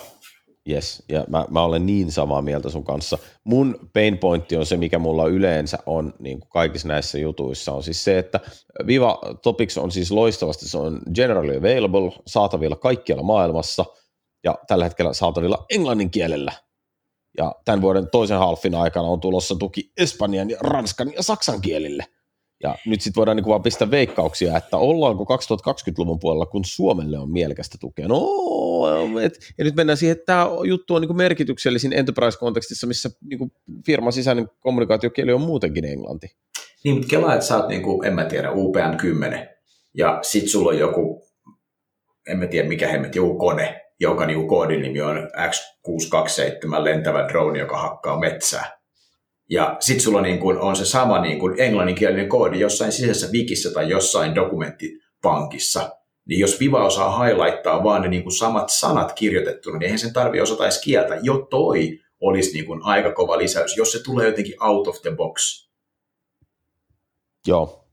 Yes, 0.70 1.04
ja 1.10 1.26
mä, 1.28 1.46
mä 1.50 1.64
olen 1.64 1.86
niin 1.86 2.12
samaa 2.12 2.42
mieltä 2.42 2.70
sun 2.70 2.84
kanssa. 2.84 3.18
Mun 3.44 3.90
pain 3.94 4.18
pointti 4.18 4.56
on 4.56 4.66
se, 4.66 4.78
mikä 4.78 5.00
mulla 5.00 5.28
yleensä 5.28 5.78
on 5.86 6.14
niin 6.20 6.40
kuin 6.40 6.50
kaikissa 6.50 6.88
näissä 6.88 7.18
jutuissa, 7.18 7.72
on 7.72 7.84
siis 7.84 8.04
se, 8.04 8.20
että 8.20 8.40
Viva 8.88 9.20
Topics 9.42 9.78
on 9.78 9.92
siis 9.92 10.12
loistavasti, 10.12 10.70
se 10.70 10.78
on 10.78 11.02
generally 11.14 11.58
available, 11.58 12.12
saatavilla 12.28 12.76
kaikkialla 12.76 13.24
maailmassa, 13.24 13.86
ja 14.44 14.58
tällä 14.68 14.84
hetkellä 14.84 15.14
saatavilla 15.14 15.66
englannin 15.70 16.12
kielellä. 16.12 16.52
Ja 17.38 17.56
tämän 17.66 17.82
vuoden 17.82 18.10
toisen 18.10 18.38
halfin 18.38 18.76
aikana 18.76 19.08
on 19.08 19.20
tulossa 19.20 19.56
tuki 19.56 19.92
espanjan 19.98 20.50
ja 20.50 20.58
ranskan 20.62 21.14
ja 21.14 21.24
saksan 21.24 21.62
kielille. 21.62 22.06
Ja 22.64 22.76
nyt 22.86 23.02
sitten 23.02 23.20
voidaan 23.20 23.38
niin 23.38 23.48
vaan 23.48 23.64
pistää 23.64 23.92
veikkauksia, 23.92 24.58
että 24.58 24.78
ollaanko 24.78 25.24
2020-luvun 25.24 26.20
puolella, 26.20 26.46
kun 26.46 26.66
Suomelle 26.66 27.20
on 27.20 27.32
mielekästä 27.32 27.78
tukea. 27.80 28.08
No, 28.08 28.28
et, 29.22 29.34
ja 29.58 29.64
nyt 29.64 29.76
mennään 29.76 29.98
siihen, 29.98 30.12
että 30.12 30.26
tämä 30.26 30.48
juttu 30.64 30.96
on 30.96 31.02
niin 31.02 31.18
merkityksellisin 31.18 31.94
enterprise-kontekstissa, 31.94 32.88
missä 32.88 33.10
niin 33.30 33.52
firman 33.86 34.14
sisäinen 34.14 34.50
kommunikaatiokieli 34.60 35.34
on 35.34 35.42
muutenkin 35.42 35.86
englanti. 35.86 36.28
Niin, 36.84 36.96
mutta 36.96 37.10
kelaa, 37.10 37.34
että 37.34 37.46
sä 37.46 37.58
oot, 37.58 37.68
niin 37.68 37.82
kuin, 37.82 38.08
en 38.08 38.14
mä 38.14 38.26
tiedä, 38.26 38.52
UPM 38.52 38.98
10, 38.98 39.50
ja 39.94 40.20
sit 40.22 40.48
sulla 40.48 40.70
on 40.70 40.80
joku, 40.80 41.28
en 42.28 42.40
mä 42.40 42.48
tiedä 42.48 42.68
mikä 42.68 42.88
hemmet, 42.88 43.16
joku 43.16 43.38
kone, 43.38 43.82
jonka 44.00 44.26
niin 44.26 44.48
koodin 44.48 44.82
nimi 44.82 45.02
on 45.02 45.18
X627 45.18 46.84
lentävä 46.84 47.28
drone, 47.28 47.60
joka 47.60 47.78
hakkaa 47.78 48.20
metsää. 48.20 48.83
Ja 49.54 49.78
sitten 49.80 50.04
sulla 50.04 50.22
niin 50.22 50.40
kun 50.40 50.58
on 50.60 50.76
se 50.76 50.86
sama 50.86 51.22
niin 51.22 51.40
kun 51.40 51.56
englanninkielinen 51.58 52.30
koodi 52.30 52.60
jossain 52.60 52.92
sisäisessä 52.92 53.32
wikissä 53.32 53.72
tai 53.72 53.90
jossain 53.90 54.36
dokumenttipankissa, 54.36 55.90
niin 56.26 56.40
jos 56.40 56.60
Viva 56.60 56.86
osaa 56.86 57.26
highlighttaa 57.26 57.84
vaan 57.84 58.02
ne 58.02 58.08
niin 58.08 58.24
kuin 58.24 58.34
samat 58.34 58.70
sanat 58.70 59.14
kirjoitettuna, 59.14 59.78
niin 59.78 59.84
eihän 59.84 60.00
sen 60.00 60.14
tarvi 60.14 60.42
osata 60.42 60.64
edes 60.64 60.82
kieltä. 60.82 61.20
Jo 61.22 61.48
toi 61.50 62.00
olisi 62.22 62.54
niin 62.54 62.66
kuin 62.66 62.80
aika 62.84 63.12
kova 63.12 63.38
lisäys, 63.38 63.78
jos 63.78 63.92
se 63.92 64.04
tulee 64.04 64.28
jotenkin 64.28 64.64
out 64.64 64.88
of 64.88 65.02
the 65.02 65.12
box. 65.12 65.68
Joo, 67.48 67.86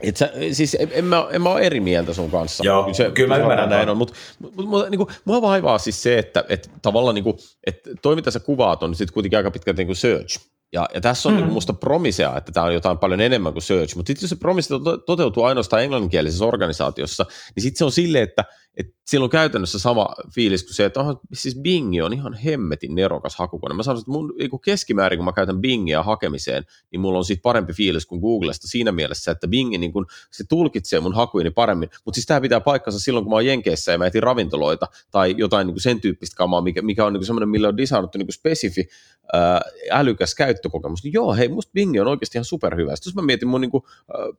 et 0.00 0.16
sä, 0.16 0.32
siis 0.52 0.76
en, 0.80 0.88
en, 0.92 1.04
mä, 1.04 1.26
en 1.30 1.42
mä 1.42 1.52
ole 1.52 1.60
eri 1.60 1.80
mieltä 1.80 2.12
sun 2.12 2.30
kanssa. 2.30 2.64
Joo, 2.64 2.82
kyllä, 2.82 2.94
se, 2.94 3.10
kyllä 3.10 3.28
mä 3.28 3.42
ymmärrän 3.42 3.70
näin 3.70 3.88
on, 3.88 3.96
mutta 3.96 4.14
mut, 4.38 4.54
mut, 4.54 4.90
niinku, 4.90 5.10
mua 5.24 5.42
vaivaa 5.42 5.78
siis 5.78 6.02
se, 6.02 6.18
että 6.18 6.44
et, 6.48 6.70
tavallaan 6.82 7.14
niinku, 7.14 7.38
et 7.66 7.80
toi 8.02 8.16
mitä 8.16 8.30
sä 8.30 8.40
kuvaat 8.40 8.82
on 8.82 8.94
sitten 8.94 9.14
kuitenkin 9.14 9.36
aika 9.36 9.50
pitkälti 9.50 9.80
niinku 9.80 9.94
search. 9.94 10.50
Ja, 10.72 10.88
ja 10.94 11.00
tässä 11.00 11.28
on 11.28 11.34
mm. 11.34 11.40
niin 11.40 11.52
musta 11.52 11.72
promisea, 11.72 12.36
että 12.36 12.52
tämä 12.52 12.66
on 12.66 12.74
jotain 12.74 12.98
paljon 12.98 13.20
enemmän 13.20 13.52
kuin 13.52 13.62
search, 13.62 13.96
mutta 13.96 14.10
sitten 14.10 14.24
jos 14.24 14.30
se 14.30 14.36
promise 14.36 14.74
toteutuu 15.06 15.44
ainoastaan 15.44 15.82
englanninkielisessä 15.82 16.44
organisaatiossa, 16.44 17.26
niin 17.56 17.62
sitten 17.62 17.78
se 17.78 17.84
on 17.84 17.92
silleen, 17.92 18.24
että 18.24 18.44
et 18.76 18.86
sillä 19.06 19.24
on 19.24 19.30
käytännössä 19.30 19.78
sama 19.78 20.08
fiilis 20.34 20.64
kuin 20.64 20.74
se, 20.74 20.84
että 20.84 21.00
oh, 21.00 21.20
siis 21.32 21.58
Bing 21.62 22.04
on 22.04 22.12
ihan 22.12 22.34
hemmetin 22.34 22.94
nerokas 22.94 23.36
hakukone. 23.36 23.74
Mä 23.74 23.82
sanoisin, 23.82 24.02
että 24.02 24.10
mun 24.10 24.34
niin 24.38 24.60
keskimäärin, 24.64 25.18
kun 25.18 25.24
mä 25.24 25.32
käytän 25.32 25.60
Bingia 25.60 26.02
hakemiseen, 26.02 26.64
niin 26.90 27.00
mulla 27.00 27.18
on 27.18 27.24
siitä 27.24 27.42
parempi 27.42 27.72
fiilis 27.72 28.06
kuin 28.06 28.20
Googlesta 28.20 28.68
siinä 28.68 28.92
mielessä, 28.92 29.30
että 29.30 29.48
Bing 29.48 29.70
niin 29.70 29.92
kun, 29.92 30.06
se 30.30 30.44
tulkitsee 30.48 31.00
mun 31.00 31.14
hakuini 31.14 31.50
paremmin. 31.50 31.88
Mutta 32.04 32.16
siis 32.16 32.26
tämä 32.26 32.40
pitää 32.40 32.60
paikkansa 32.60 32.98
silloin, 32.98 33.24
kun 33.24 33.30
mä 33.30 33.36
oon 33.36 33.46
Jenkeissä 33.46 33.92
ja 33.92 33.98
mä 33.98 34.06
etin 34.06 34.22
ravintoloita 34.22 34.86
tai 35.10 35.34
jotain 35.38 35.66
niin 35.66 35.80
sen 35.80 36.00
tyyppistä 36.00 36.36
kamaa, 36.36 36.60
mikä, 36.60 36.82
mikä 36.82 37.06
on 37.06 37.12
niin 37.12 37.26
semmoinen, 37.26 37.48
millä 37.48 37.68
on 37.68 37.76
designattu 37.76 38.18
niin 38.18 38.32
spesifi 38.32 38.88
ää, 39.32 39.60
älykäs 39.90 40.34
käyttökokemus. 40.34 41.04
Niin 41.04 41.12
joo, 41.12 41.34
hei, 41.34 41.48
musta 41.48 41.72
Bing 41.74 42.00
on 42.00 42.06
oikeasti 42.06 42.38
ihan 42.38 42.44
superhyvä. 42.44 42.96
Sitten 42.96 43.10
jos 43.10 43.14
mä 43.14 43.22
mietin 43.22 43.48
mun 43.48 43.60
niin 43.60 43.70
kuin, 43.70 43.84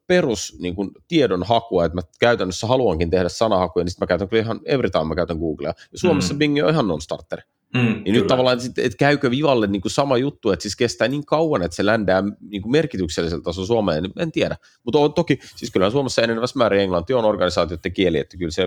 perus 0.08 0.58
niin 0.60 0.76
kuin, 0.76 0.92
tiedon 1.08 1.44
hakua, 1.44 1.86
että 1.86 1.96
mä 1.96 2.02
käytännössä 2.20 2.68
haluankin 2.68 3.10
tehdä 3.10 3.30
sanahakuja, 3.30 3.84
niin 3.84 3.92
sitten 3.92 4.04
mä 4.04 4.08
käytän 4.08 4.30
kyllä 4.32 4.44
ihan 4.44 4.60
every 4.66 4.90
time 4.90 5.06
mä 5.06 5.16
käytän 5.16 5.38
Googlea. 5.38 5.74
Ja 5.92 6.00
Suomessa 6.00 6.34
mm. 6.34 6.38
Bing 6.38 6.64
on 6.64 6.70
ihan 6.70 6.88
non-starter. 6.88 7.42
Mm, 7.74 7.82
niin 7.82 8.04
kyllä. 8.04 8.20
nyt 8.20 8.28
tavallaan, 8.28 8.58
että, 8.66 8.82
että 8.82 8.98
käykö 8.98 9.32
Vivalle 9.32 9.68
niin 9.68 9.82
kuin 9.82 9.92
sama 9.92 10.18
juttu, 10.18 10.52
että 10.52 10.64
siis 10.64 10.76
kestää 10.76 11.08
niin 11.08 11.26
kauan, 11.26 11.64
että 11.64 11.76
se 11.76 11.86
ländää 11.86 12.24
niin 12.42 12.62
kuin 12.62 12.72
merkityksellisellä 12.72 13.44
tasolla 13.44 13.68
Suomeen, 13.68 14.04
niin 14.04 14.14
en 14.20 14.32
tiedä. 14.32 14.58
Mutta 14.84 15.00
on 15.00 15.14
toki, 15.14 15.40
siis 15.56 15.72
kyllä 15.72 15.90
Suomessa 15.90 16.22
enenevässä 16.22 16.58
määrin 16.58 16.82
englanti 16.82 17.14
on 17.14 17.26
organisaatioiden 17.26 17.94
kieli, 17.94 18.20
että 18.20 18.38
kyllä 18.38 18.52
se 18.52 18.64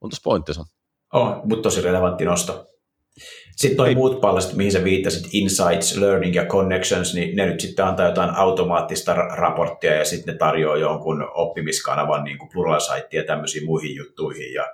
on 0.00 0.10
tuossa 0.10 0.22
pointtinsa. 0.24 0.66
Oh, 1.12 1.40
mutta 1.44 1.62
tosi 1.62 1.80
relevantti 1.80 2.24
nosto. 2.24 2.66
Sitten 3.56 3.76
noin 3.76 3.96
muut 3.96 4.20
palvelut, 4.20 4.52
mihin 4.52 4.72
sä 4.72 4.84
viittasit, 4.84 5.28
Insights, 5.32 5.96
Learning 5.96 6.34
ja 6.34 6.44
Connections, 6.44 7.14
niin 7.14 7.36
ne 7.36 7.46
nyt 7.46 7.60
sitten 7.60 7.84
antaa 7.84 8.06
jotain 8.06 8.30
automaattista 8.30 9.14
raporttia 9.14 9.94
ja 9.94 10.04
sitten 10.04 10.32
ne 10.34 10.38
tarjoaa 10.38 10.76
jonkun 10.76 11.28
oppimiskanavan 11.34 12.24
niin 12.24 12.38
kuin 12.38 12.48
Pluralsight 12.52 13.12
ja 13.12 13.24
tämmöisiin 13.24 13.64
muihin 13.64 13.96
juttuihin 13.96 14.54
ja, 14.54 14.64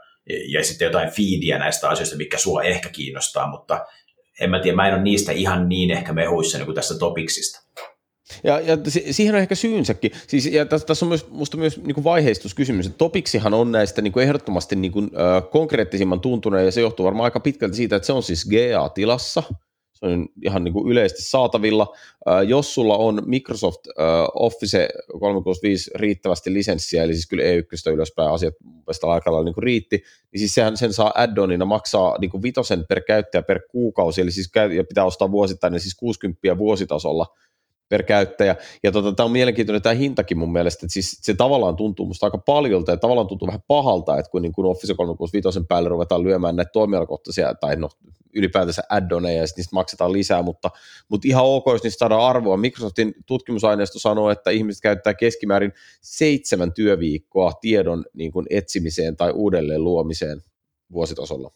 ja 0.49 0.65
sitten 0.65 0.87
jotain 0.87 1.11
feedia 1.11 1.59
näistä 1.59 1.89
asioista, 1.89 2.17
mikä 2.17 2.39
sua 2.39 2.63
ehkä 2.63 2.89
kiinnostaa, 2.89 3.51
mutta 3.51 3.87
en 4.41 4.51
mä 4.51 4.61
tiedä, 4.61 4.77
mä 4.77 4.89
en 4.89 4.95
ole 4.95 5.03
niistä 5.03 5.33
ihan 5.33 5.69
niin 5.69 5.91
ehkä 5.91 6.13
mehuissa 6.13 6.59
niin 6.59 6.67
kuin 6.67 6.75
tästä 6.75 6.99
topiksista. 6.99 7.61
Ja, 8.45 8.61
ja 8.61 8.78
siihen 9.11 9.35
on 9.35 9.40
ehkä 9.40 9.54
syynsäkin. 9.54 10.11
Siis, 10.26 10.47
ja 10.47 10.66
tässä, 10.66 10.87
tässä 10.87 11.04
on 11.04 11.09
myös, 11.09 11.31
musta 11.31 11.57
myös 11.57 11.83
niin 11.83 11.95
kuin 11.95 12.04
vaiheistuskysymys. 12.04 12.87
Että 12.87 12.99
topiksihan 12.99 13.54
on 13.54 13.73
näistä 13.73 14.02
niin 14.02 14.12
kuin 14.12 14.23
ehdottomasti 14.23 14.76
niin 14.76 14.93
kuin, 14.93 15.04
äh, 15.04 15.50
konkreettisimman 15.50 16.21
tuntuneen, 16.21 16.64
ja 16.64 16.73
se 16.73 16.81
johtuu 16.81 17.04
varmaan 17.07 17.25
aika 17.25 17.40
pitkälti 17.40 17.76
siitä, 17.76 17.97
että 17.97 18.07
se 18.07 18.12
on 18.12 18.23
siis 18.23 18.49
GA-tilassa. 18.49 19.43
Se 19.95 20.07
on 20.07 20.28
ihan 20.45 20.64
niin 20.64 20.73
kuin 20.73 20.93
yleisesti 20.93 21.23
saatavilla. 21.23 21.95
Äh, 22.28 22.43
jos 22.43 22.75
sulla 22.75 22.97
on 22.97 23.23
Microsoft 23.26 23.87
äh, 23.87 24.04
Office 24.35 24.88
365 25.21 25.90
riittävästi 25.95 26.52
lisenssiä, 26.52 27.02
eli 27.02 27.12
siis 27.12 27.26
kyllä 27.26 27.43
E1 27.43 27.93
ylöspäin 27.93 28.31
asiat 28.31 28.54
aika 29.02 29.33
lailla 29.33 29.45
niin 29.45 29.62
riitti, 29.62 30.02
niin 30.33 30.38
siis 30.38 30.54
sehän 30.54 30.76
sen 30.76 30.93
saa 30.93 31.12
add-onina 31.16 31.64
maksaa 31.64 32.19
niin 32.19 32.31
kuin 32.31 32.43
vitosen 32.43 32.85
per 32.88 33.00
käyttäjä 33.00 33.43
per 33.43 33.61
kuukausi, 33.71 34.21
eli 34.21 34.31
siis 34.31 34.50
ja 34.76 34.85
pitää 34.85 35.04
ostaa 35.04 35.31
vuosittain, 35.31 35.73
niin 35.73 35.81
siis 35.81 35.95
60 35.95 36.59
vuositasolla– 36.59 37.26
per 37.88 38.03
käyttäjä. 38.03 38.57
Ja 38.83 38.93
tota, 38.93 39.12
tämä 39.12 39.25
on 39.25 39.33
mielenkiintoinen 39.33 39.83
tämä 39.83 39.95
hintakin 39.95 40.38
mun 40.38 40.53
mielestä, 40.53 40.87
että 40.87 40.93
siis 40.93 41.19
se 41.23 41.35
tavallaan 41.35 41.76
tuntuu 41.76 42.07
musta 42.07 42.26
aika 42.26 42.38
paljolta 42.38 42.91
ja 42.91 42.97
tavallaan 42.97 43.26
tuntuu 43.26 43.47
vähän 43.47 43.62
pahalta, 43.67 44.19
että 44.19 44.31
kun, 44.31 44.43
niin 44.43 44.53
kun 44.53 44.67
Office 44.67 44.95
365 44.95 45.61
päälle 45.69 45.88
ruvetaan 45.88 46.25
lyömään 46.25 46.57
näitä 46.57 46.71
toimialakohtaisia 46.73 47.55
tai 47.55 47.76
no, 47.76 47.88
ylipäätänsä 48.35 48.83
add-oneja 48.88 49.37
ja 49.37 49.47
niistä 49.57 49.75
maksetaan 49.75 50.12
lisää, 50.12 50.43
mutta, 50.43 50.71
mutta 51.09 51.29
ihan 51.29 51.45
ok, 51.45 51.64
jos 51.67 51.83
niistä 51.83 51.99
saadaan 51.99 52.23
arvoa. 52.23 52.57
Microsoftin 52.57 53.14
tutkimusaineisto 53.26 53.99
sanoo, 53.99 54.31
että 54.31 54.50
ihmiset 54.50 54.83
käyttää 54.83 55.14
keskimäärin 55.14 55.73
seitsemän 56.00 56.73
työviikkoa 56.73 57.53
tiedon 57.61 58.05
niin 58.12 58.33
kuin 58.33 58.47
etsimiseen 58.50 59.17
tai 59.17 59.31
uudelleen 59.31 59.85
luomiseen 59.85 60.43
vuositasolla. 60.93 61.50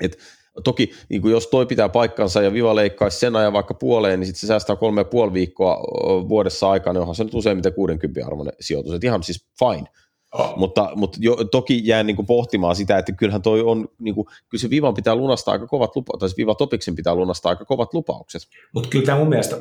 Et 0.00 0.18
Toki 0.64 0.90
niin 1.08 1.22
kuin 1.22 1.32
jos 1.32 1.46
toi 1.46 1.66
pitää 1.66 1.88
paikkansa 1.88 2.42
ja 2.42 2.52
Viva 2.52 2.74
leikkaisi 2.74 3.18
sen 3.18 3.36
ajan 3.36 3.52
vaikka 3.52 3.74
puoleen, 3.74 4.20
niin 4.20 4.26
sitten 4.26 4.40
se 4.40 4.46
säästää 4.46 4.76
kolme 4.76 5.00
ja 5.00 5.04
puoli 5.04 5.32
viikkoa 5.32 5.80
vuodessa 6.28 6.70
aikaa, 6.70 6.92
niin 6.92 7.00
onhan 7.00 7.14
se 7.14 7.24
nyt 7.24 7.34
useimmiten 7.34 7.72
60 7.72 8.26
arvoinen 8.26 8.54
sijoitus. 8.60 8.94
Et 8.94 9.04
ihan 9.04 9.22
siis 9.22 9.46
fine. 9.58 9.88
Oh. 10.32 10.56
Mutta, 10.56 10.90
mutta 10.94 11.18
jo, 11.20 11.36
toki 11.36 11.80
jään 11.84 12.06
niin 12.06 12.16
kuin 12.16 12.26
pohtimaan 12.26 12.76
sitä, 12.76 12.98
että 12.98 13.12
kyllähän 13.12 13.42
toi 13.42 13.60
on, 13.60 13.88
niin 13.98 14.14
kuin, 14.14 14.26
kyllä 14.48 14.60
se 14.60 14.70
Vivan 14.70 14.94
pitää 14.94 15.14
lunastaa 15.14 15.52
aika 15.52 15.66
kovat 15.66 15.96
lupaukset, 15.96 16.30
tai 16.30 16.36
Viva 16.36 16.54
Topiksen 16.54 16.96
pitää 16.96 17.14
lunastaa 17.14 17.50
aika 17.50 17.64
kovat 17.64 17.94
lupaukset. 17.94 18.42
Mutta 18.74 18.88
kyllä 18.88 19.06
tämä 19.06 19.18
mun 19.18 19.28
mielestä 19.28 19.56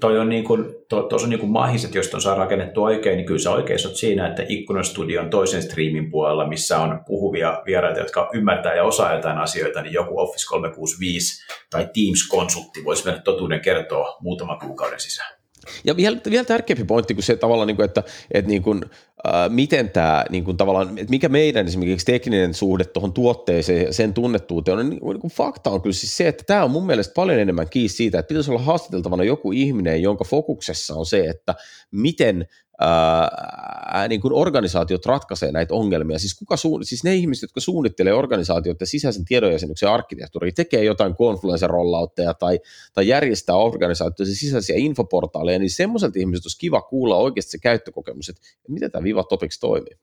toi 0.00 0.18
on 0.18 0.28
niin 0.28 0.44
kuin, 0.44 0.64
to, 0.88 1.02
tos 1.02 1.24
on 1.24 1.30
niin 1.30 1.40
kuin 1.40 1.52
mahiset, 1.52 1.94
jos 1.94 2.14
on 2.14 2.20
saa 2.20 2.34
rakennettu 2.34 2.84
oikein, 2.84 3.16
niin 3.16 3.26
kyllä 3.26 3.38
sä 3.38 3.50
oikein 3.50 3.78
olet 3.86 3.96
siinä, 3.96 4.28
että 4.28 4.44
Ikkunastudion 4.48 5.30
toisen 5.30 5.62
striimin 5.62 6.10
puolella, 6.10 6.48
missä 6.48 6.78
on 6.78 7.00
puhuvia 7.06 7.62
vieraita, 7.66 8.00
jotka 8.00 8.30
ymmärtää 8.32 8.74
ja 8.74 8.84
osaa 8.84 9.14
jotain 9.14 9.38
asioita, 9.38 9.82
niin 9.82 9.92
joku 9.92 10.20
Office 10.20 10.46
365 10.48 11.44
tai 11.70 11.82
Teams-konsultti 11.84 12.84
voisi 12.84 13.04
mennä 13.04 13.22
totuuden 13.22 13.60
kertoa 13.60 14.16
muutaman 14.20 14.58
kuukauden 14.58 15.00
sisään. 15.00 15.39
Ja 15.84 15.96
vielä, 15.96 16.16
vielä 16.30 16.44
tärkeämpi 16.44 16.84
pointti 16.84 17.14
kuin 17.14 17.24
se 17.24 17.36
tavallaan, 17.36 17.66
niin 17.66 17.76
kuin, 17.76 17.84
että, 17.84 18.02
että 18.30 18.48
niin 18.48 18.62
kuin, 18.62 18.84
äh, 19.26 19.50
miten 19.50 19.90
tämä, 19.90 20.24
niin 20.30 20.44
kuin, 20.44 20.56
tavallaan, 20.56 20.98
että 20.98 21.10
mikä 21.10 21.28
meidän 21.28 21.66
esimerkiksi 21.66 22.06
tekninen 22.06 22.54
suhde 22.54 22.84
tuohon 22.84 23.12
tuotteeseen 23.12 23.86
ja 23.86 23.92
sen 23.92 24.14
tunnettuuteen 24.14 24.78
on, 24.78 24.90
niin 24.90 25.00
niin 25.02 25.20
kuin 25.20 25.30
fakta 25.30 25.70
on 25.70 25.82
kyllä 25.82 25.94
siis 25.94 26.16
se, 26.16 26.28
että 26.28 26.44
tämä 26.46 26.64
on 26.64 26.70
mun 26.70 26.86
mielestä 26.86 27.14
paljon 27.14 27.38
enemmän 27.38 27.70
kiinni 27.70 27.88
siitä, 27.88 28.18
että 28.18 28.28
pitäisi 28.28 28.50
olla 28.50 28.62
haastateltavana 28.62 29.24
joku 29.24 29.52
ihminen, 29.52 30.02
jonka 30.02 30.24
fokuksessa 30.24 30.94
on 30.94 31.06
se, 31.06 31.20
että 31.20 31.54
miten 31.90 32.46
ää, 32.80 34.08
niin 34.08 34.20
kuin 34.20 34.34
organisaatiot 34.34 35.06
ratkaisee 35.06 35.52
näitä 35.52 35.74
ongelmia. 35.74 36.18
Siis, 36.18 36.34
kuka 36.34 36.56
suun, 36.56 36.84
siis 36.84 37.04
ne 37.04 37.14
ihmiset, 37.14 37.42
jotka 37.42 37.60
suunnittelee 37.60 38.12
organisaatioiden 38.12 38.86
sisäisen 38.86 39.24
tiedonjäsenyksen 39.24 39.88
arkkitehtuuria, 39.88 40.52
tekee 40.52 40.84
jotain 40.84 41.14
confluence-rolloutteja 41.14 42.34
tai, 42.34 42.60
tai 42.92 43.08
järjestää 43.08 43.56
organisaatioiden 43.56 44.34
sisäisiä 44.34 44.76
infoportaaleja, 44.78 45.58
niin 45.58 45.70
semmoiselta 45.70 46.18
ihmiset 46.18 46.44
olisi 46.44 46.58
kiva 46.58 46.82
kuulla 46.82 47.16
oikeasti 47.16 47.50
se 47.50 47.58
käyttökokemus, 47.58 48.28
että 48.28 48.42
miten 48.68 48.90
tämä 48.90 49.04
Viva 49.04 49.24
Topics 49.24 49.58
toimii. 49.58 49.94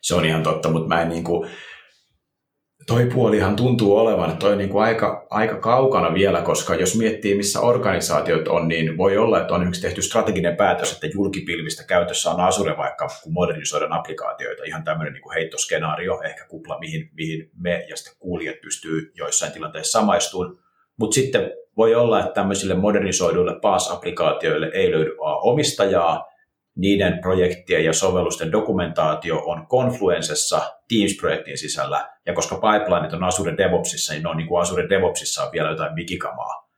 Se 0.00 0.14
on 0.14 0.24
ihan 0.24 0.42
totta, 0.42 0.70
mutta 0.70 0.88
mä 0.88 1.02
en 1.02 1.08
niin 1.08 1.24
kuin, 1.24 1.50
toi 2.90 3.06
puolihan 3.06 3.56
tuntuu 3.56 3.96
olevan 3.96 4.36
toi 4.36 4.56
niin 4.56 4.68
kuin 4.68 4.84
aika, 4.84 5.26
aika 5.30 5.56
kaukana 5.56 6.14
vielä, 6.14 6.42
koska 6.42 6.74
jos 6.74 6.96
miettii, 6.96 7.34
missä 7.34 7.60
organisaatiot 7.60 8.48
on, 8.48 8.68
niin 8.68 8.96
voi 8.96 9.16
olla, 9.16 9.40
että 9.40 9.54
on 9.54 9.68
yksi 9.68 9.82
tehty 9.82 10.02
strateginen 10.02 10.56
päätös, 10.56 10.92
että 10.92 11.06
julkipilvistä 11.14 11.84
käytössä 11.84 12.30
on 12.30 12.40
Azure 12.40 12.76
vaikka, 12.76 13.08
kun 13.22 13.32
modernisoidaan 13.32 13.92
applikaatioita. 13.92 14.64
Ihan 14.64 14.84
tämmöinen 14.84 15.12
niin 15.12 15.22
kuin 15.22 15.34
heittoskenaario, 15.34 16.20
ehkä 16.22 16.44
kupla, 16.48 16.78
mihin, 16.78 17.10
mihin 17.14 17.50
me 17.56 17.86
ja 17.88 17.96
sitten 17.96 18.14
kuulijat 18.18 18.60
pystyy 18.62 19.12
joissain 19.14 19.52
tilanteissa 19.52 20.00
samaistumaan. 20.00 20.58
Mutta 20.96 21.14
sitten 21.14 21.52
voi 21.76 21.94
olla, 21.94 22.20
että 22.20 22.32
tämmöisille 22.32 22.74
modernisoiduille 22.74 23.60
PaaS-applikaatioille 23.60 24.70
ei 24.72 24.90
löydy 24.90 25.16
omistajaa, 25.42 26.29
niiden 26.80 27.18
projektien 27.20 27.84
ja 27.84 27.92
sovellusten 27.92 28.52
dokumentaatio 28.52 29.42
on 29.44 29.66
Confluencessa 29.66 30.58
Teams-projektin 30.88 31.58
sisällä, 31.58 32.08
ja 32.26 32.32
koska 32.32 32.54
pipelineit 32.54 33.12
on 33.12 33.24
Azure 33.24 33.56
DevOpsissa, 33.56 34.12
niin 34.12 34.22
ne 34.22 34.28
on 34.28 34.36
niin 34.36 34.48
kuin 34.48 34.62
Azure 34.62 34.88
DevOpsissa 34.88 35.44
on 35.44 35.52
vielä 35.52 35.70
jotain 35.70 35.96
wikikamaa. 35.96 36.70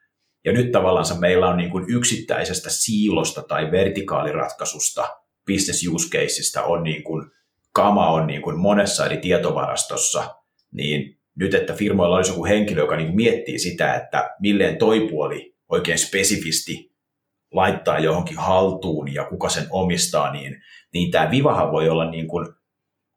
Ja 0.45 0.53
nyt 0.53 0.73
tavallaan 0.73 1.21
meillä 1.21 1.49
on 1.49 1.57
niin 1.57 1.71
kuin 1.71 1.85
yksittäisestä 1.89 2.71
siilosta 2.71 3.43
tai 3.43 3.71
vertikaaliratkaisusta, 3.71 5.09
business 5.47 5.87
use 5.89 6.09
caseista 6.09 6.63
on 6.63 6.83
niin 6.83 7.03
kuin, 7.03 7.31
kama 7.73 8.11
on 8.11 8.27
niin 8.27 8.43
kuin 8.43 8.59
monessa 8.59 9.07
eri 9.07 9.17
tietovarastossa, 9.17 10.35
niin 10.73 11.19
nyt, 11.37 11.55
että 11.55 11.73
firmoilla 11.73 12.17
olisi 12.17 12.31
joku 12.31 12.45
henkilö, 12.45 12.81
joka 12.81 12.97
niin 12.97 13.17
miettii 13.17 13.59
sitä, 13.59 13.95
että 13.95 14.31
milleen 14.41 14.77
toi 14.77 15.09
puoli 15.11 15.55
oikein 15.69 15.99
spesifisti 15.99 16.92
laittaa 17.53 17.99
johonkin 17.99 18.39
haltuun 18.39 19.15
ja 19.15 19.25
kuka 19.25 19.49
sen 19.49 19.67
omistaa, 19.71 20.33
niin, 20.33 20.63
niin 20.93 21.11
tämä 21.11 21.31
Vivahan 21.31 21.73
voi 21.73 21.89
olla 21.89 22.11
niin 22.11 22.29
kuin 22.29 22.49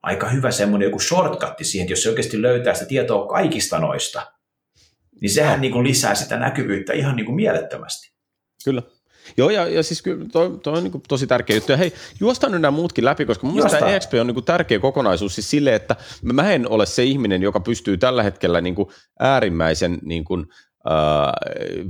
aika 0.03 0.29
hyvä 0.29 0.51
semmoinen 0.51 0.85
joku 0.85 0.99
shortcutti 0.99 1.63
siihen, 1.63 1.85
että 1.85 1.91
jos 1.91 2.03
se 2.03 2.09
oikeasti 2.09 2.41
löytää 2.41 2.73
sitä 2.73 2.85
tietoa 2.85 3.27
kaikista 3.27 3.79
noista, 3.79 4.31
niin 5.21 5.29
sehän 5.29 5.61
niin 5.61 5.73
kuin 5.73 5.87
lisää 5.87 6.15
sitä 6.15 6.37
näkyvyyttä 6.37 6.93
ihan 6.93 7.15
niin 7.15 7.25
kuin 7.25 7.35
mielettömästi. 7.35 8.15
Kyllä. 8.65 8.81
Joo, 9.37 9.49
ja, 9.49 9.67
ja 9.67 9.83
siis 9.83 10.01
kyllä 10.01 10.25
toi, 10.31 10.59
toi 10.63 10.77
on 10.77 10.83
niin 10.83 11.01
tosi 11.07 11.27
tärkeä 11.27 11.55
juttu. 11.55 11.71
Ja 11.71 11.77
hei, 11.77 11.93
juostaan 12.19 12.51
nyt 12.51 12.61
nämä 12.61 12.71
muutkin 12.71 13.05
läpi, 13.05 13.25
koska 13.25 13.47
mun 13.47 13.55
mielestä 13.55 13.87
EXP 13.87 14.13
on 14.21 14.27
niin 14.27 14.43
tärkeä 14.43 14.79
kokonaisuus 14.79 15.35
siis 15.35 15.49
sille, 15.49 15.75
että 15.75 15.95
mä 16.23 16.51
en 16.51 16.69
ole 16.69 16.85
se 16.85 17.03
ihminen, 17.03 17.41
joka 17.41 17.59
pystyy 17.59 17.97
tällä 17.97 18.23
hetkellä 18.23 18.61
niin 18.61 18.75
äärimmäisen 19.19 19.99
niin 20.01 20.23
kuin, 20.23 20.45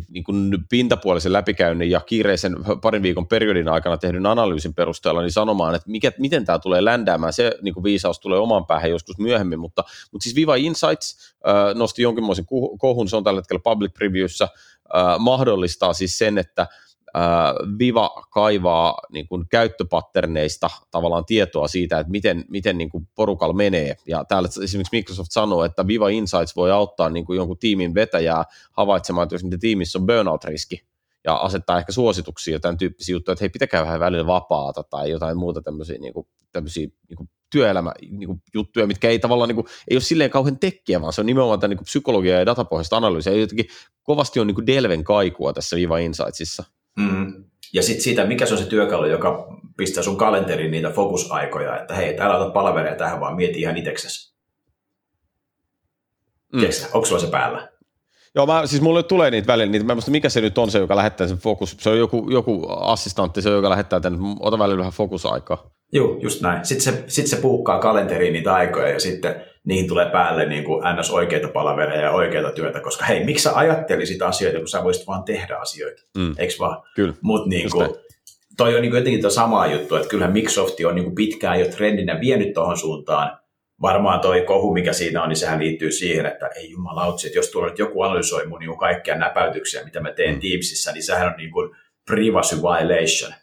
niin 0.09 0.23
kuin 0.23 0.51
pintapuolisen 0.69 1.33
läpikäynnin 1.33 1.89
ja 1.89 1.99
kiireisen 1.99 2.55
parin 2.81 3.03
viikon 3.03 3.27
periodin 3.27 3.67
aikana 3.67 3.97
tehdyn 3.97 4.25
analyysin 4.25 4.73
perusteella 4.73 5.21
niin 5.21 5.31
sanomaan, 5.31 5.75
että 5.75 5.89
mikä, 5.89 6.11
miten 6.19 6.45
tämä 6.45 6.59
tulee 6.59 6.85
ländäämään, 6.85 7.33
se 7.33 7.51
niin 7.61 7.73
kuin 7.73 7.83
viisaus 7.83 8.19
tulee 8.19 8.39
oman 8.39 8.65
päähän 8.65 8.89
joskus 8.89 9.17
myöhemmin, 9.17 9.59
mutta, 9.59 9.83
mutta 10.11 10.23
siis 10.23 10.35
Viva 10.35 10.55
Insights 10.55 11.35
äh, 11.47 11.75
nosti 11.75 12.01
jonkinlaisen 12.01 12.45
kohun, 12.79 13.09
se 13.09 13.15
on 13.15 13.23
tällä 13.23 13.39
hetkellä 13.39 13.61
public 13.63 13.93
previewssä, 13.93 14.43
äh, 14.43 15.19
mahdollistaa 15.19 15.93
siis 15.93 16.17
sen, 16.17 16.37
että 16.37 16.67
Viva 17.79 18.09
kaivaa 18.31 18.97
niin 19.11 19.27
kuin 19.27 19.45
käyttöpatterneista 19.49 20.69
tavallaan 20.91 21.25
tietoa 21.25 21.67
siitä, 21.67 21.99
että 21.99 22.11
miten, 22.11 22.45
miten 22.49 22.77
niin 22.77 22.89
kuin 22.89 23.07
porukalla 23.15 23.53
menee. 23.53 23.95
Ja 24.07 24.25
täällä 24.25 24.49
esimerkiksi 24.63 24.95
Microsoft 24.95 25.31
sanoo, 25.31 25.63
että 25.63 25.87
Viva 25.87 26.09
Insights 26.09 26.55
voi 26.55 26.71
auttaa 26.71 27.09
niin 27.09 27.25
kuin 27.25 27.37
jonkun 27.37 27.57
tiimin 27.57 27.93
vetäjää 27.93 28.43
havaitsemaan, 28.71 29.23
että 29.23 29.35
jos 29.35 29.43
niiden 29.43 29.59
tiimissä 29.59 29.99
on 29.99 30.05
burnout-riski, 30.05 30.81
ja 31.23 31.35
asettaa 31.35 31.79
ehkä 31.79 31.91
suosituksia 31.91 32.59
tämän 32.59 32.77
tyyppisiä 32.77 33.13
juttuja, 33.13 33.33
että 33.33 33.43
hei, 33.43 33.49
pitäkää 33.49 33.81
vähän 33.81 33.99
välillä 33.99 34.27
vapaata 34.27 34.83
tai 34.83 35.09
jotain 35.09 35.37
muuta 35.37 35.61
tämmöisiä, 35.61 35.97
niin 35.97 36.13
kuin, 36.13 36.27
tämmöisiä 36.51 36.87
niin 37.09 37.17
kuin 37.17 37.29
työelämä 37.49 37.91
niin 38.09 38.41
mitkä 38.85 39.09
ei 39.09 39.19
tavallaan 39.19 39.47
niin 39.47 39.55
kuin, 39.55 39.67
ei 39.87 39.95
ole 39.95 40.01
silleen 40.01 40.29
kauhean 40.29 40.59
tekkiä, 40.59 41.01
vaan 41.01 41.13
se 41.13 41.21
on 41.21 41.25
nimenomaan 41.25 41.59
tämän 41.59 41.77
niin 41.77 41.85
psykologia 41.85 42.39
ja 42.39 42.45
datapohjaista 42.45 42.97
analyysiä. 42.97 43.33
Jotenkin 43.33 43.67
kovasti 44.03 44.39
on 44.39 44.47
niin 44.47 44.55
kuin 44.55 44.67
Delven 44.67 45.03
kaikua 45.03 45.53
tässä 45.53 45.75
Viva 45.75 45.97
Insightsissa. 45.97 46.63
Mm. 46.99 47.45
Ja 47.73 47.83
sitten 47.83 48.03
siitä, 48.03 48.25
mikä 48.25 48.45
se 48.45 48.53
on 48.53 48.59
se 48.59 48.65
työkalu, 48.65 49.05
joka 49.05 49.47
pistää 49.77 50.03
sun 50.03 50.17
kalenteriin 50.17 50.71
niitä 50.71 50.89
fokusaikoja, 50.89 51.81
että 51.81 51.95
hei, 51.95 52.19
älä 52.19 52.37
ota 52.37 52.51
palavereja 52.51 52.95
tähän, 52.95 53.19
vaan 53.19 53.35
mieti 53.35 53.59
ihan 53.59 53.77
itseksesi. 53.77 54.35
Mm. 56.53 56.59
Tiedätkö, 56.59 56.85
onko 56.93 57.05
sulla 57.05 57.21
se 57.21 57.27
päällä? 57.27 57.69
Joo, 58.35 58.45
mä, 58.45 58.67
siis 58.67 58.81
mulle 58.81 59.03
tulee 59.03 59.31
niitä 59.31 59.47
välillä, 59.47 59.71
niitä, 59.71 59.85
mä 59.85 59.93
en 59.93 59.97
muista 59.97 60.11
mikä 60.11 60.29
se 60.29 60.41
nyt 60.41 60.57
on 60.57 60.71
se, 60.71 60.79
joka 60.79 60.95
lähettää 60.95 61.27
sen 61.27 61.37
fokus, 61.37 61.77
se 61.79 61.89
on 61.89 61.97
joku, 61.97 62.29
joku 62.29 62.67
assistantti, 62.69 63.41
se 63.41 63.49
joka 63.49 63.69
lähettää 63.69 63.99
tänne, 63.99 64.19
ota 64.39 64.59
välillä 64.59 64.77
vähän 64.77 64.93
fokusaikaa. 64.93 65.71
Joo, 65.93 66.17
just 66.21 66.41
näin. 66.41 66.65
Sitten 66.65 66.93
se, 66.93 67.03
sit 67.07 67.27
se 67.27 67.35
puukkaa 67.35 67.79
kalenteriin 67.79 68.33
niitä 68.33 68.53
aikoja 68.53 68.89
ja 68.89 68.99
sitten 68.99 69.45
niihin 69.65 69.87
tulee 69.87 70.09
päälle 70.09 70.45
niin 70.45 70.63
kuin 70.63 70.83
ns. 70.99 71.11
oikeita 71.11 71.47
palavereja 71.47 72.01
ja 72.01 72.11
oikeita 72.11 72.51
työtä, 72.51 72.79
koska 72.79 73.05
hei, 73.05 73.23
miksi 73.23 73.43
sä 73.43 73.55
ajattelisit 73.55 74.21
asioita, 74.21 74.59
kun 74.59 74.67
sä 74.67 74.83
voisit 74.83 75.07
vaan 75.07 75.23
tehdä 75.23 75.55
asioita, 75.57 76.03
mm. 76.17 76.35
eikö 76.37 76.53
vaan? 76.59 76.83
Kyllä. 76.95 77.13
Mutta 77.21 77.49
niin 77.49 77.71
kuin, 77.71 77.89
toi 78.57 78.75
on 78.75 78.81
niin 78.81 78.91
kuin 78.91 78.99
jotenkin 78.99 79.21
tuo 79.21 79.29
sama 79.29 79.67
juttu, 79.67 79.95
että 79.95 80.07
kyllähän 80.07 80.33
Microsoft 80.33 80.79
on 80.87 80.95
niin 80.95 81.05
kuin 81.05 81.15
pitkään 81.15 81.59
jo 81.59 81.65
trendinä 81.65 82.19
vienyt 82.21 82.53
tuohon 82.53 82.77
suuntaan, 82.77 83.39
varmaan 83.81 84.19
toi 84.19 84.41
kohu, 84.41 84.73
mikä 84.73 84.93
siinä 84.93 85.23
on, 85.23 85.29
niin 85.29 85.37
sehän 85.37 85.59
liittyy 85.59 85.91
siihen, 85.91 86.25
että 86.25 86.47
ei 86.47 86.71
jumalautsi, 86.71 87.27
että 87.27 87.39
jos 87.39 87.51
tuolla 87.51 87.69
nyt 87.69 87.79
joku 87.79 88.01
analysoi 88.01 88.47
mun 88.47 88.59
niin 88.59 88.77
kaikkia 88.77 89.17
näpäytyksiä, 89.17 89.83
mitä 89.83 89.99
mä 89.99 90.11
teen 90.11 90.33
mm. 90.33 90.41
Teamsissa, 90.41 90.91
niin 90.91 91.03
sehän 91.03 91.27
on 91.27 91.33
niin 91.37 91.51
kuin 91.51 91.75
privacy 92.05 92.55
violation. 92.55 93.33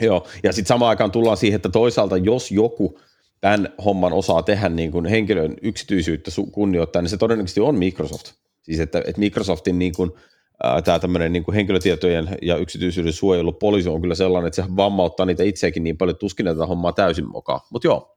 Joo, 0.00 0.26
ja 0.42 0.52
sitten 0.52 0.68
samaan 0.68 0.88
aikaan 0.88 1.10
tullaan 1.10 1.36
siihen, 1.36 1.56
että 1.56 1.68
toisaalta 1.68 2.16
jos 2.16 2.50
joku 2.50 2.98
tämän 3.40 3.68
homman 3.84 4.12
osaa 4.12 4.42
tehdä 4.42 4.68
niin 4.68 4.92
kuin 4.92 5.06
henkilön 5.06 5.56
yksityisyyttä 5.62 6.30
kunnioittaa, 6.52 7.02
niin 7.02 7.10
se 7.10 7.16
todennäköisesti 7.16 7.60
on 7.60 7.78
Microsoft. 7.78 8.32
Siis 8.62 8.80
että, 8.80 8.98
että 8.98 9.18
Microsoftin 9.20 9.78
niin 9.78 9.92
kuin, 9.96 10.10
tämä 10.84 10.98
tämmöinen 10.98 11.32
niin 11.32 11.44
kuin 11.44 11.54
henkilötietojen 11.54 12.28
ja 12.42 12.56
yksityisyyden 12.56 13.12
suojelupoliisi 13.12 13.88
on 13.88 14.00
kyllä 14.00 14.14
sellainen, 14.14 14.46
että 14.46 14.62
se 14.62 14.76
vammauttaa 14.76 15.26
niitä 15.26 15.42
itseäkin 15.42 15.84
niin 15.84 15.98
paljon, 15.98 16.16
tuskin 16.16 16.46
tätä 16.46 16.66
hommaa 16.66 16.92
täysin 16.92 17.28
mukaan. 17.28 17.60
Mutta 17.72 17.86
joo. 17.86 18.16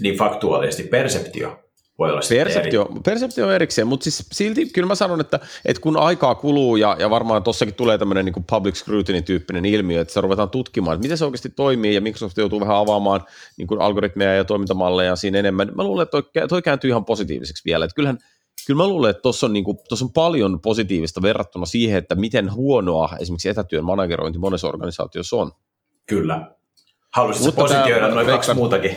Niin 0.00 0.16
faktuaalisesti 0.16 0.82
perseptio 0.82 1.67
voi 1.98 2.10
olla 2.10 2.20
perseptio, 2.28 2.88
eri. 2.90 3.00
perseptio 3.04 3.46
on 3.46 3.52
erikseen, 3.52 3.86
mutta 3.86 4.04
siis 4.04 4.26
silti 4.32 4.66
kyllä 4.66 4.88
mä 4.88 4.94
sanon, 4.94 5.20
että, 5.20 5.40
että 5.64 5.82
kun 5.82 5.96
aikaa 5.96 6.34
kuluu 6.34 6.76
ja, 6.76 6.96
ja 6.98 7.10
varmaan 7.10 7.42
tuossakin 7.42 7.74
tulee 7.74 7.98
tämmöinen 7.98 8.24
niin 8.24 8.44
public 8.50 8.74
scrutiny-tyyppinen 8.74 9.64
ilmiö, 9.64 10.00
että 10.00 10.14
se 10.14 10.20
ruvetaan 10.20 10.50
tutkimaan, 10.50 10.94
että 10.94 11.02
miten 11.02 11.18
se 11.18 11.24
oikeasti 11.24 11.48
toimii 11.48 11.94
ja 11.94 12.00
Microsoft 12.00 12.36
joutuu 12.36 12.60
vähän 12.60 12.76
avaamaan 12.76 13.24
niin 13.56 13.68
kuin 13.68 13.80
algoritmeja 13.80 14.34
ja 14.34 14.44
toimintamalleja 14.44 15.16
siinä 15.16 15.38
enemmän. 15.38 15.72
Mä 15.74 15.84
luulen, 15.84 16.02
että 16.02 16.22
toi, 16.22 16.48
toi 16.48 16.62
kääntyy 16.62 16.90
ihan 16.90 17.04
positiiviseksi 17.04 17.64
vielä, 17.64 17.84
että 17.84 17.94
kyllähän 17.94 18.18
Kyllä 18.66 18.82
mä 18.82 18.88
luulen, 18.88 19.10
että 19.10 19.22
tuossa 19.22 19.46
on, 19.46 19.52
niin 19.52 19.64
on 20.02 20.12
paljon 20.12 20.60
positiivista 20.60 21.22
verrattuna 21.22 21.66
siihen, 21.66 21.98
että 21.98 22.14
miten 22.14 22.54
huonoa 22.54 23.10
esimerkiksi 23.20 23.48
etätyön 23.48 23.84
managerointi 23.84 24.38
monessa 24.38 24.68
organisaatiossa 24.68 25.36
on. 25.36 25.52
Kyllä. 26.06 26.50
Haluaisitko 27.12 27.62
positioida 27.62 28.08
noin 28.08 28.26
kaksi 28.26 28.54
muutakin? 28.54 28.96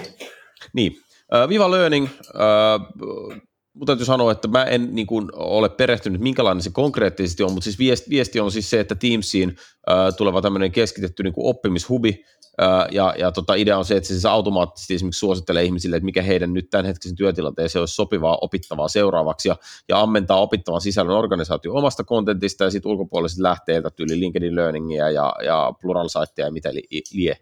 Niin, 0.74 0.96
Uh, 1.36 1.50
Viva 1.50 1.72
Learning, 1.72 2.06
uh, 2.06 3.36
mutta 3.74 3.86
täytyy 3.92 4.06
sanoa, 4.06 4.32
että 4.32 4.48
mä 4.48 4.64
en 4.64 4.96
niin 4.96 5.08
kuin, 5.08 5.30
ole 5.34 5.70
perehtynyt, 5.70 6.22
minkälainen 6.22 6.64
se 6.64 6.70
konkreettisesti 6.70 7.44
on, 7.44 7.52
mutta 7.52 7.64
siis 7.64 7.80
viesti, 7.80 8.10
viesti 8.10 8.40
on 8.40 8.52
siis 8.52 8.70
se, 8.70 8.80
että 8.80 8.96
Teamsiin 8.96 9.50
uh, 9.50 10.16
tuleva 10.18 10.42
tämmöinen 10.42 10.72
keskitetty 10.72 11.24
niin 11.24 11.34
kuin 11.34 11.48
oppimishubi, 11.48 12.26
uh, 12.62 12.94
ja, 12.94 13.14
ja 13.18 13.32
tota, 13.32 13.54
idea 13.54 13.78
on 13.78 13.86
se, 13.86 13.96
että 13.96 14.08
se 14.08 14.14
siis 14.14 14.26
automaattisesti 14.26 14.94
esimerkiksi 14.94 15.20
suosittelee 15.20 15.64
ihmisille, 15.64 15.96
että 15.96 16.06
mikä 16.06 16.22
heidän 16.22 16.54
nyt 16.54 16.70
tämänhetkisen 16.70 17.16
työtilanteeseen 17.16 17.82
olisi 17.82 17.96
sopivaa 17.96 18.38
opittavaa 18.42 18.88
seuraavaksi, 18.88 19.50
ja, 19.50 19.56
ja 19.90 20.02
ammentaa 20.02 20.42
opittavan 20.42 20.82
sisällön 20.82 21.18
organisaatio 21.18 21.74
omasta 21.74 22.04
kontentista, 22.04 22.64
ja 22.64 22.72
sitten 22.72 22.92
ulkopuoliset 22.92 23.40
lähteiltä 23.40 23.90
tyyli 23.90 24.20
LinkedIn 24.20 24.56
Learningia 24.56 25.10
ja, 25.10 25.34
ja 25.46 25.74
Pluralsitea 25.82 26.46
ja 26.46 26.52
mitä 26.52 26.74
li, 26.74 26.84
lie. 27.14 27.38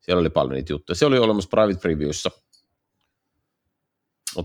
Siellä 0.00 0.20
oli 0.20 0.30
paljon 0.30 0.54
niitä 0.54 0.72
juttuja. 0.72 0.96
Se 0.96 1.06
oli 1.06 1.18
olemassa 1.18 1.50
private 1.50 1.80
previewssa, 1.80 2.30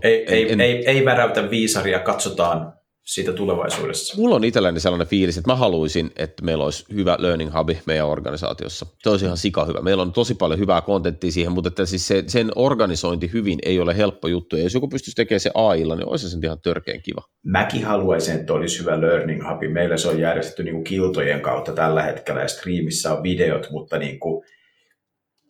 ei, 0.02 0.24
en, 0.26 0.34
ei, 0.34 0.52
en, 0.52 0.60
ei, 0.60 0.86
ei 0.86 1.04
väräytä 1.04 1.50
viisaria, 1.50 1.98
katsotaan 1.98 2.72
siitä 3.04 3.32
tulevaisuudessa. 3.32 4.16
Mulla 4.16 4.36
on 4.36 4.44
itselläni 4.44 4.80
sellainen 4.80 5.06
fiilis, 5.06 5.38
että 5.38 5.50
mä 5.50 5.56
haluaisin, 5.56 6.10
että 6.16 6.44
meillä 6.44 6.64
olisi 6.64 6.84
hyvä 6.94 7.16
learning 7.18 7.54
hub 7.54 7.68
meidän 7.86 8.06
organisaatiossa. 8.06 8.86
Se 9.02 9.10
olisi 9.10 9.24
ihan 9.24 9.36
sika 9.36 9.64
hyvä. 9.64 9.80
Meillä 9.80 10.02
on 10.02 10.12
tosi 10.12 10.34
paljon 10.34 10.60
hyvää 10.60 10.80
kontenttia 10.80 11.32
siihen, 11.32 11.52
mutta 11.52 11.68
että 11.68 11.86
siis 11.86 12.08
se, 12.08 12.24
sen 12.26 12.50
organisointi 12.56 13.32
hyvin 13.32 13.58
ei 13.62 13.80
ole 13.80 13.96
helppo 13.96 14.28
juttu. 14.28 14.56
Ja 14.56 14.62
jos 14.62 14.74
joku 14.74 14.88
pystyisi 14.88 15.16
tekemään 15.16 15.40
se 15.40 15.50
AIlla, 15.54 15.96
niin 15.96 16.08
olisi 16.08 16.30
se 16.30 16.38
ihan 16.44 16.60
törkeän 16.60 17.02
kiva. 17.02 17.22
Mäkin 17.42 17.84
haluaisin, 17.84 18.34
että 18.34 18.52
olisi 18.52 18.80
hyvä 18.80 19.00
learning 19.00 19.42
hub. 19.50 19.72
Meillä 19.72 19.96
se 19.96 20.08
on 20.08 20.20
järjestetty 20.20 20.64
niin 20.64 20.74
kuin 20.74 20.84
kiltojen 20.84 21.40
kautta 21.40 21.72
tällä 21.72 22.02
hetkellä 22.02 22.40
ja 22.40 22.48
striimissä 22.48 23.12
on 23.12 23.22
videot, 23.22 23.70
mutta 23.70 23.98
niin 23.98 24.20
kuin, 24.20 24.44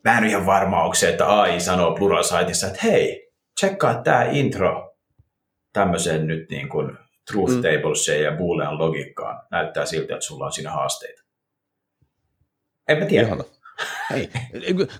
mä 0.04 0.18
en 0.18 0.24
ole 0.24 0.30
ihan 0.30 0.46
varma, 0.46 0.82
onko 0.82 0.94
se, 0.94 1.08
että 1.08 1.40
AI 1.40 1.60
sanoo 1.60 1.94
Pluralsightissa, 1.94 2.66
että 2.66 2.78
hei, 2.82 3.23
tsekkaa 3.54 4.02
tämä 4.02 4.24
intro 4.24 4.96
tämmöiseen 5.72 6.26
nyt 6.26 6.50
niin 6.50 6.68
kuin 6.68 6.98
truth 7.32 7.52
mm. 7.52 7.62
tableseen 7.62 8.22
ja 8.22 8.32
boolean 8.32 8.78
logiikkaan. 8.78 9.42
Näyttää 9.50 9.86
siltä, 9.86 10.14
että 10.14 10.26
sulla 10.26 10.44
on 10.44 10.52
siinä 10.52 10.70
haasteita. 10.70 11.22
En 12.88 12.98
mä 12.98 13.04
tiedä. 13.04 13.26
Ihana. 13.26 13.44
Hei, 14.10 14.30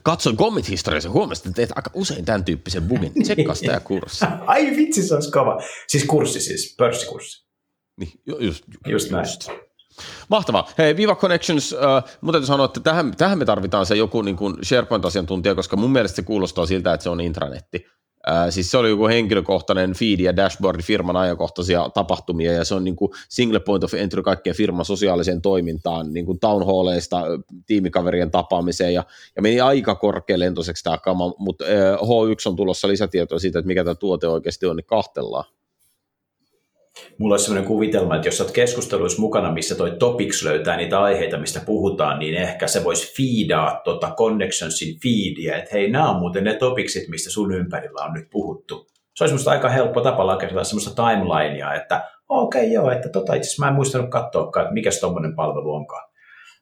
katsoin 0.02 0.36
commit-historiassa, 0.36 1.10
huomasin, 1.10 1.48
että 1.48 1.56
teet 1.56 1.72
aika 1.76 1.90
usein 1.94 2.24
tämän 2.24 2.44
tyyppisen 2.44 2.82
bugin. 2.82 3.12
Tsekkaa 3.22 3.54
sitä 3.54 3.80
kurssi. 3.80 4.24
Ai 4.46 4.76
vitsi, 4.76 5.02
se 5.02 5.14
olisi 5.14 5.30
kova. 5.30 5.62
Siis 5.86 6.04
kurssi 6.04 6.40
siis, 6.40 6.74
pörssikurssi. 6.78 7.46
Niin, 8.00 8.12
just, 8.26 8.40
just, 8.40 8.64
just 8.86 9.10
näin. 9.10 9.26
Just. 9.26 9.50
Mahtavaa. 10.28 10.68
Hei, 10.78 10.96
Viva 10.96 11.16
Connections, 11.16 11.72
äh, 11.72 12.18
mun 12.20 12.32
täytyy 12.32 12.46
sanoa, 12.46 12.66
että 12.66 12.80
tähän, 12.80 13.16
tähän 13.16 13.38
me 13.38 13.44
tarvitaan 13.44 13.86
se 13.86 13.96
joku 13.96 14.22
niin 14.22 14.36
kuin 14.36 14.54
SharePoint-asiantuntija, 14.62 15.54
koska 15.54 15.76
mun 15.76 15.90
mielestä 15.90 16.16
se 16.16 16.22
kuulostaa 16.22 16.66
siltä, 16.66 16.94
että 16.94 17.02
se 17.04 17.10
on 17.10 17.20
intranetti. 17.20 17.86
Äh, 18.28 18.46
siis 18.50 18.70
se 18.70 18.78
oli 18.78 18.88
joku 18.88 19.06
henkilökohtainen 19.06 19.94
feed 19.94 20.20
ja 20.20 20.36
dashboard 20.36 20.82
firman 20.82 21.16
ajankohtaisia 21.16 21.90
tapahtumia 21.94 22.52
ja 22.52 22.64
se 22.64 22.74
on 22.74 22.84
niin 22.84 22.96
kuin 22.96 23.10
single 23.28 23.60
point 23.60 23.84
of 23.84 23.94
entry 23.94 24.22
kaikkeen 24.22 24.56
firman 24.56 24.84
sosiaaliseen 24.84 25.42
toimintaan, 25.42 26.12
niin 26.12 26.26
kuin 26.26 26.40
town 26.40 26.66
halleista 26.66 27.22
tiimikaverien 27.66 28.30
tapaamiseen 28.30 28.94
ja, 28.94 29.04
ja 29.36 29.42
meni 29.42 29.60
aika 29.60 29.94
korkealentoiseksi 29.94 30.84
tämä 30.84 30.98
kama, 30.98 31.34
mutta 31.38 31.64
äh, 31.64 31.98
H1 32.00 32.50
on 32.50 32.56
tulossa 32.56 32.88
lisätietoa 32.88 33.38
siitä, 33.38 33.58
että 33.58 33.66
mikä 33.66 33.84
tämä 33.84 33.94
tuote 33.94 34.28
oikeasti 34.28 34.66
on, 34.66 34.76
niin 34.76 34.86
kahtellaan. 34.86 35.44
Mulla 37.18 37.32
olisi 37.32 37.44
sellainen 37.44 37.68
kuvitelma, 37.68 38.16
että 38.16 38.28
jos 38.28 38.40
olet 38.40 38.52
keskusteluissa 38.52 39.20
mukana, 39.20 39.52
missä 39.52 39.74
toi 39.74 39.96
topics 39.98 40.42
löytää 40.42 40.76
niitä 40.76 41.00
aiheita, 41.00 41.38
mistä 41.38 41.60
puhutaan, 41.66 42.18
niin 42.18 42.34
ehkä 42.34 42.66
se 42.66 42.84
voisi 42.84 43.14
feedaa 43.16 43.80
tota 43.84 44.14
Connectionsin 44.18 44.98
feedia, 45.02 45.56
että 45.56 45.70
hei, 45.72 45.90
nämä 45.90 46.10
on 46.10 46.20
muuten 46.20 46.44
ne 46.44 46.54
topicsit, 46.54 47.08
mistä 47.08 47.30
sun 47.30 47.54
ympärillä 47.54 48.04
on 48.04 48.12
nyt 48.12 48.30
puhuttu. 48.30 48.86
Se 49.14 49.24
olisi 49.24 49.34
musta 49.34 49.50
aika 49.50 49.68
helppo 49.68 50.00
tapa 50.00 50.26
rakentaa 50.26 50.64
semmoista 50.64 51.02
timelinea, 51.02 51.74
että 51.74 52.04
okei 52.28 52.60
okay, 52.60 52.72
joo, 52.72 52.90
että 52.90 53.08
tota, 53.08 53.34
itse 53.34 53.62
mä 53.62 53.68
en 53.68 53.74
muistanut 53.74 54.10
katsoakaan, 54.10 54.64
että 54.64 54.74
mikä 54.74 54.90
tuommoinen 55.00 55.34
palvelu 55.34 55.74
onkaan. 55.74 56.10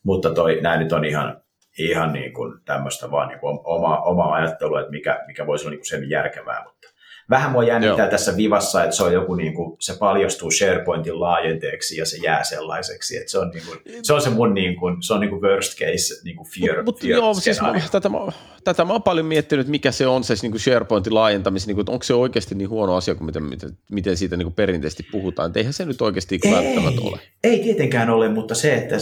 Mutta 0.05 0.35
toi, 0.35 0.61
nämä 0.61 0.77
nyt 0.77 0.93
on 0.93 1.05
ihan, 1.05 1.43
ihan 1.79 2.13
niin 2.13 2.33
kuin 2.33 2.61
tämmöistä 2.65 3.11
vaan 3.11 3.29
niin 3.29 3.41
kuin 3.41 3.59
oma, 3.65 3.99
oma 3.99 4.35
ajattelu, 4.35 4.77
että 4.77 4.91
mikä, 4.91 5.25
mikä 5.27 5.47
voisi 5.47 5.65
olla 5.65 5.71
niin 5.71 5.81
kuin 5.81 5.89
sen 5.89 6.11
järkevää, 6.11 6.65
mutta 6.65 6.89
vähän 7.31 7.53
mua 7.53 7.65
jännittää 7.65 8.07
Joo. 8.07 8.11
tässä 8.11 8.37
vivassa, 8.37 8.85
että 8.85 8.97
se 8.97 9.03
on 9.03 9.13
joku 9.13 9.35
niin 9.35 9.55
kuin, 9.55 9.77
se 9.81 9.95
paljastuu 9.99 10.51
SharePointin 10.51 11.21
laajenteeksi 11.21 11.97
ja 11.97 12.07
se 12.07 12.17
jää 12.17 12.45
sellaiseksi, 12.45 13.17
että 13.17 13.31
se 13.31 13.39
on, 13.39 13.51
niin 13.51 13.65
kuin, 13.67 13.79
se, 14.03 14.13
on 14.13 14.23
se 14.23 14.31
mun 14.31 14.55
niin 14.55 14.77
kuin, 14.77 15.03
se 15.03 15.15
on 15.15 15.21
niin 15.21 15.31
kuin 15.31 15.43
worst 15.43 15.79
case 15.79 16.25
niin 16.25 16.37
kuin 16.37 16.49
fear, 16.49 16.77
mut, 16.77 16.85
mut, 16.85 17.01
fear 17.01 17.19
joo, 17.19 17.35
siis 17.35 17.61
mä, 17.61 17.75
tätä, 17.93 18.09
mä, 18.09 18.19
tätä 18.65 18.85
mä 18.85 18.93
oon 18.93 19.03
paljon 19.03 19.27
miettinyt, 19.27 19.69
mikä 19.69 19.93
se 19.93 20.07
on 20.07 20.25
se 20.25 20.35
niin 20.43 20.53
kuin 20.53 20.61
SharePointin 20.61 21.15
laajentaminen, 21.15 21.67
niin 21.67 21.75
kuin, 21.75 21.91
onko 21.91 22.03
se 22.03 22.15
oikeasti 22.15 22.55
niin 22.55 22.69
huono 22.69 22.97
asia 22.97 23.15
kuin 23.15 23.27
miten, 23.27 23.43
miten, 23.43 23.71
miten 23.91 24.17
siitä 24.17 24.37
niin 24.37 24.47
kuin 24.47 24.55
perinteisesti 24.55 25.07
puhutaan, 25.13 25.47
että 25.47 25.59
eihän 25.59 25.73
se 25.73 25.85
nyt 25.85 26.03
oikeasti 26.03 26.41
ei, 26.45 26.53
välttämättä 26.53 27.01
ole. 27.01 27.21
Ei 27.45 27.59
tietenkään 27.59 28.11
ole, 28.11 28.29
mutta 28.29 28.55
se, 28.55 28.75
että, 28.75 28.97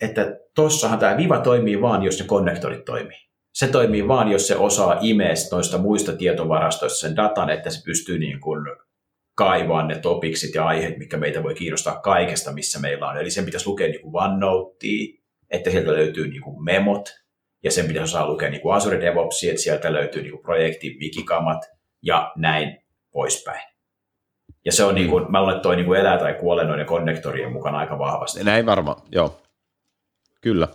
että 0.00 0.36
tossahan 0.54 0.98
tämä 0.98 1.16
Viva 1.16 1.38
toimii 1.38 1.80
vaan, 1.80 2.02
jos 2.02 2.18
ne 2.20 2.26
konnektorit 2.26 2.84
toimii 2.84 3.23
se 3.54 3.66
toimii 3.66 4.08
vaan, 4.08 4.32
jos 4.32 4.46
se 4.46 4.56
osaa 4.56 4.98
imeä 5.00 5.34
noista 5.52 5.78
muista 5.78 6.16
tietovarastoista 6.16 6.98
sen 6.98 7.16
datan, 7.16 7.50
että 7.50 7.70
se 7.70 7.82
pystyy 7.84 8.18
niin 8.18 8.40
kuin 8.40 8.66
kaivaa 9.34 9.86
ne 9.86 9.98
topiksit 9.98 10.54
ja 10.54 10.66
aiheet, 10.66 10.98
mikä 10.98 11.16
meitä 11.16 11.42
voi 11.42 11.54
kiinnostaa 11.54 12.00
kaikesta, 12.00 12.52
missä 12.52 12.80
meillä 12.80 13.08
on. 13.08 13.16
Eli 13.16 13.30
sen 13.30 13.44
pitäisi 13.44 13.66
lukea 13.66 13.88
niin 13.88 14.00
kuin 14.00 14.16
OneNotea, 14.16 15.20
että 15.50 15.70
sieltä 15.70 15.92
löytyy 15.92 16.28
niin 16.28 16.42
kuin 16.42 16.64
memot, 16.64 17.08
ja 17.64 17.70
sen 17.70 17.86
pitäisi 17.86 18.16
osaa 18.16 18.28
lukea 18.28 18.50
niin 18.50 18.60
kuin 18.60 18.74
Azure 18.74 19.00
DevOpsia, 19.00 19.50
että 19.50 19.62
sieltä 19.62 19.92
löytyy 19.92 20.22
niin 20.22 20.32
kuin 20.32 20.42
projektin 20.42 21.00
wikikamat, 21.00 21.62
ja 22.02 22.32
näin 22.36 22.78
poispäin. 23.12 23.62
Ja 24.64 24.72
se 24.72 24.84
on, 24.84 24.94
niin 24.94 25.10
kuin, 25.10 25.32
mä 25.32 25.40
luulen, 25.40 25.56
että 25.56 25.62
toi 25.62 25.76
niin 25.76 25.86
kuin 25.86 26.00
elää 26.00 26.18
tai 26.18 26.34
kuolee 26.34 26.64
noiden 26.64 26.86
konnektorien 26.86 27.52
mukana 27.52 27.78
aika 27.78 27.98
vahvasti. 27.98 28.44
Näin 28.44 28.66
varmaan, 28.66 29.02
joo. 29.12 29.40
Kyllä. 30.40 30.68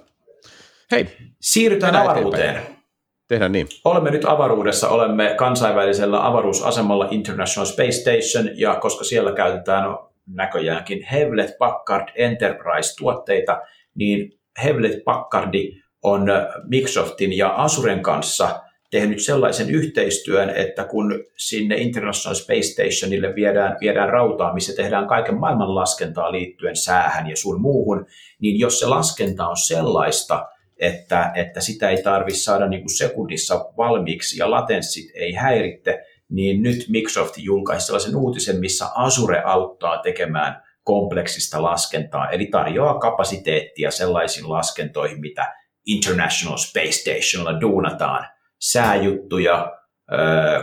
Hei, 0.91 1.07
siirrytään 1.41 1.95
avaruuteen. 1.95 2.49
Eteenpäin. 2.49 2.79
Tehdään 3.27 3.51
niin. 3.51 3.67
Olemme 3.85 4.11
nyt 4.11 4.25
avaruudessa, 4.25 4.89
olemme 4.89 5.35
kansainvälisellä 5.37 6.27
avaruusasemalla 6.27 7.07
International 7.11 7.65
Space 7.65 7.91
Station, 7.91 8.59
ja 8.59 8.75
koska 8.75 9.03
siellä 9.03 9.31
käytetään 9.31 9.83
näköjäänkin 10.27 11.03
Hewlett 11.11 11.57
Packard 11.57 12.07
Enterprise-tuotteita, 12.15 13.61
niin 13.95 14.39
Hewlett 14.63 15.03
Packardi 15.03 15.71
on 16.03 16.25
Microsoftin 16.67 17.37
ja 17.37 17.55
Azuren 17.55 18.01
kanssa 18.01 18.59
tehnyt 18.91 19.23
sellaisen 19.23 19.69
yhteistyön, 19.69 20.49
että 20.49 20.83
kun 20.83 21.23
sinne 21.37 21.75
International 21.75 22.35
Space 22.35 22.61
Stationille 22.61 23.35
viedään, 23.35 23.77
viedään 23.81 24.09
rautaa, 24.09 24.53
missä 24.53 24.75
tehdään 24.75 25.07
kaiken 25.07 25.39
maailman 25.39 25.75
laskentaa 25.75 26.31
liittyen 26.31 26.75
säähän 26.75 27.29
ja 27.29 27.35
sun 27.35 27.61
muuhun, 27.61 28.05
niin 28.41 28.59
jos 28.59 28.79
se 28.79 28.87
laskenta 28.87 29.47
on 29.47 29.57
sellaista, 29.57 30.47
että, 30.79 31.31
että 31.35 31.61
sitä 31.61 31.89
ei 31.89 32.03
tarvitse 32.03 32.43
saada 32.43 32.67
niin 32.67 32.81
kuin 32.81 32.97
sekunnissa 32.97 33.65
valmiiksi 33.77 34.37
ja 34.37 34.51
latenssit 34.51 35.11
ei 35.15 35.33
häiritte, 35.33 36.05
niin 36.29 36.63
nyt 36.63 36.85
Microsoft 36.89 37.37
julkaisi 37.37 37.85
sellaisen 37.85 38.15
uutisen, 38.15 38.59
missä 38.59 38.85
Azure 38.95 39.41
auttaa 39.45 39.97
tekemään 39.97 40.63
kompleksista 40.83 41.63
laskentaa, 41.63 42.29
eli 42.29 42.45
tarjoaa 42.45 42.99
kapasiteettia 42.99 43.91
sellaisiin 43.91 44.49
laskentoihin, 44.49 45.19
mitä 45.19 45.55
International 45.85 46.57
Space 46.57 46.91
Stationilla 46.91 47.61
duunataan. 47.61 48.27
Sääjuttuja, 48.59 49.77